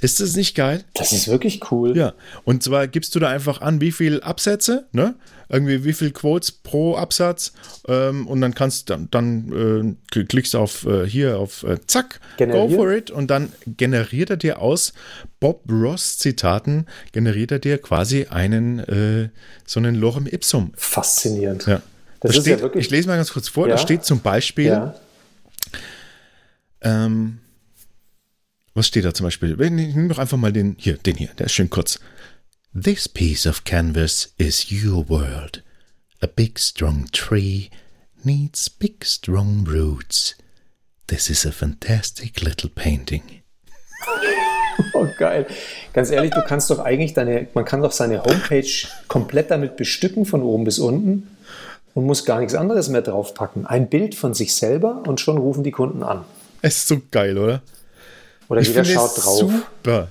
Ist 0.01 0.21
das 0.21 0.37
nicht 0.37 0.55
geil? 0.55 0.85
Das 0.95 1.13
ist 1.13 1.27
wirklich 1.29 1.71
cool. 1.71 1.97
Ja. 1.97 2.13
Und 2.45 2.63
zwar 2.63 2.87
gibst 2.87 3.15
du 3.15 3.19
da 3.19 3.29
einfach 3.29 3.61
an, 3.63 3.81
wie 3.81 3.93
viele 3.93 4.23
Absätze, 4.23 4.87
ne? 4.93 5.15
Irgendwie 5.49 5.85
wie 5.85 5.93
viel 5.93 6.11
Quotes 6.11 6.51
pro 6.51 6.97
Absatz 6.97 7.53
ähm, 7.87 8.27
und 8.27 8.41
dann 8.41 8.53
kannst 8.55 8.91
dann, 8.91 9.09
dann 9.13 9.97
äh, 10.13 10.25
klickst 10.25 10.55
du 10.55 10.59
auf 10.59 10.85
äh, 10.87 11.07
hier 11.07 11.39
auf 11.39 11.63
äh, 11.63 11.79
zack, 11.87 12.19
Generieren. 12.37 12.69
go 12.71 12.75
for 12.77 12.91
it 12.91 13.13
und 13.13 13.29
dann 13.31 13.53
generiert 13.65 14.31
er 14.31 14.37
dir 14.37 14.59
aus 14.61 14.93
Bob 15.39 15.63
Ross 15.71 16.19
Zitaten 16.19 16.87
generiert 17.13 17.53
er 17.53 17.61
dir 17.61 17.79
quasi 17.79 18.27
einen 18.29 18.81
äh, 18.81 19.29
so 19.65 19.79
einen 19.79 19.95
Lorem 19.95 20.27
Ipsum. 20.27 20.73
Faszinierend. 20.77 21.65
Ja. 21.67 21.81
Das 22.21 22.33
Da 22.33 22.39
ist 22.41 22.47
ja 22.47 22.55
steht, 22.55 22.63
wirklich- 22.63 22.87
ich 22.87 22.91
lese 22.91 23.07
mal 23.07 23.17
ganz 23.17 23.33
kurz 23.33 23.49
vor, 23.49 23.69
da 23.69 23.75
Ja. 23.77 23.79
steht 23.79 24.05
zum 24.05 24.21
Beispiel, 24.21 24.67
Ja. 24.67 24.95
ähm, 26.83 27.39
was 28.77 28.87
steht 28.87 29.05
da 29.05 29.15
zum 29.15 29.25
Beispiel? 29.25 29.57
Nehmen 29.57 30.09
doch 30.09 30.19
einfach 30.19 30.37
mal 30.37 30.53
den 30.53 30.77
hier, 30.79 30.99
den 30.99 31.17
hier, 31.17 31.31
der 31.39 31.47
ist 31.47 31.53
schön 31.53 31.71
kurz. 31.71 31.99
This 32.79 33.09
piece 33.09 33.47
of 33.47 33.65
canvas 33.65 34.35
is 34.37 34.71
your 34.71 35.09
world. 35.09 35.63
A 36.21 36.27
big 36.27 36.59
strong 36.59 37.07
tree 37.11 37.69
needs 38.23 38.69
big 38.69 39.05
strong 39.05 39.67
roots. 39.67 40.37
This 41.07 41.31
is 41.31 41.47
a 41.47 41.53
fantastic 41.53 42.43
little 42.43 42.71
painting. 42.71 43.23
Oh, 44.93 45.07
geil. 45.19 45.47
Ganz 45.95 46.11
ehrlich, 46.11 46.33
du 46.33 46.43
kannst 46.43 46.69
doch 46.69 46.79
eigentlich 46.79 47.15
deine, 47.15 47.49
man 47.55 47.65
kann 47.65 47.81
doch 47.81 47.93
seine 47.93 48.23
Homepage 48.23 48.87
komplett 49.09 49.51
damit 49.51 49.77
bestücken, 49.77 50.27
von 50.27 50.43
oben 50.43 50.65
bis 50.65 50.79
unten 50.79 51.35
und 51.95 52.05
muss 52.05 52.27
gar 52.27 52.41
nichts 52.41 52.55
anderes 52.55 52.91
mehr 52.91 53.01
draufpacken. 53.01 53.67
Ein 53.67 53.89
Bild 53.89 54.15
von 54.15 54.35
sich 54.35 54.55
selber 54.55 55.03
und 55.07 55.19
schon 55.19 55.39
rufen 55.39 55.65
die 55.65 55.71
Kunden 55.71 56.03
an. 56.03 56.25
Es 56.61 56.77
ist 56.77 56.89
so 56.89 57.01
geil, 57.11 57.39
oder? 57.39 57.63
Oder 58.49 58.61
jeder 58.63 58.85
finde 58.85 58.91
schaut 58.95 59.17
drauf. 59.17 59.39
Super. 59.39 60.09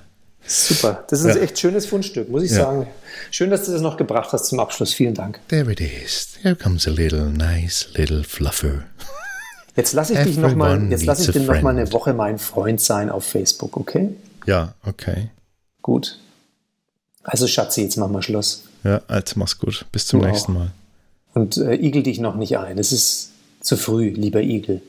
Super. 0.48 1.04
Das 1.10 1.20
ist 1.20 1.26
ein 1.26 1.36
Ja. 1.36 1.42
echt 1.42 1.58
schönes 1.58 1.86
Fundstück, 1.86 2.28
muss 2.28 2.42
ich 2.44 2.50
Ja. 2.52 2.58
sagen. 2.64 2.86
Schön, 3.30 3.50
dass 3.50 3.64
du 3.66 3.72
das 3.72 3.80
noch 3.80 3.96
gebracht 3.96 4.32
hast 4.32 4.46
zum 4.46 4.60
Abschluss. 4.60 4.92
Vielen 4.94 5.14
Dank. 5.14 5.40
There 5.48 5.70
it 5.72 5.80
is. 5.80 6.28
Here 6.42 6.54
comes 6.54 6.86
a 6.86 6.90
little 6.90 7.26
nice 7.30 7.88
little 7.94 8.22
fluffer. 8.22 8.84
Jetzt 9.74 9.92
lasse 9.92 10.14
ich 10.14 10.20
dich 10.20 10.36
noch 10.38 10.54
mal, 10.54 10.70
Everyone 10.72 10.90
jetzt 10.90 11.04
lasse 11.04 11.22
ich 11.22 11.28
needs 11.28 11.36
a 11.36 11.40
dir 11.40 11.54
noch 11.56 11.62
mal 11.62 11.70
eine. 11.70 11.92
Woche 11.92 12.14
mein 12.14 12.38
Freund 12.38 12.80
sein 12.80 13.10
auf 13.10 13.24
Facebook, 13.24 13.76
okay? 13.76 14.10
Ja, 14.46 14.74
okay. 14.86 15.28
Gut. 15.82 16.18
Also 17.24 17.46
Schatzi, 17.48 17.82
jetzt 17.82 17.96
machen 17.96 18.12
wir 18.12 18.22
Schluss. 18.22 18.62
Ja, 18.84 19.02
also 19.08 19.34
mach's 19.36 19.58
gut. 19.58 19.84
Bis 19.90 20.06
zum 20.06 20.20
Du 20.20 20.26
auch. 20.26 20.30
nächsten 20.30 20.52
Mal. 20.54 20.70
Und 21.34 21.56
äh, 21.58 21.74
igel 21.74 22.02
dich 22.04 22.20
noch 22.20 22.36
nicht 22.36 22.56
ein. 22.56 22.78
Es 22.78 22.92
ist 22.92 23.30
zu 23.60 23.76
früh, 23.76 24.10
lieber 24.10 24.40
Igel. 24.40 24.80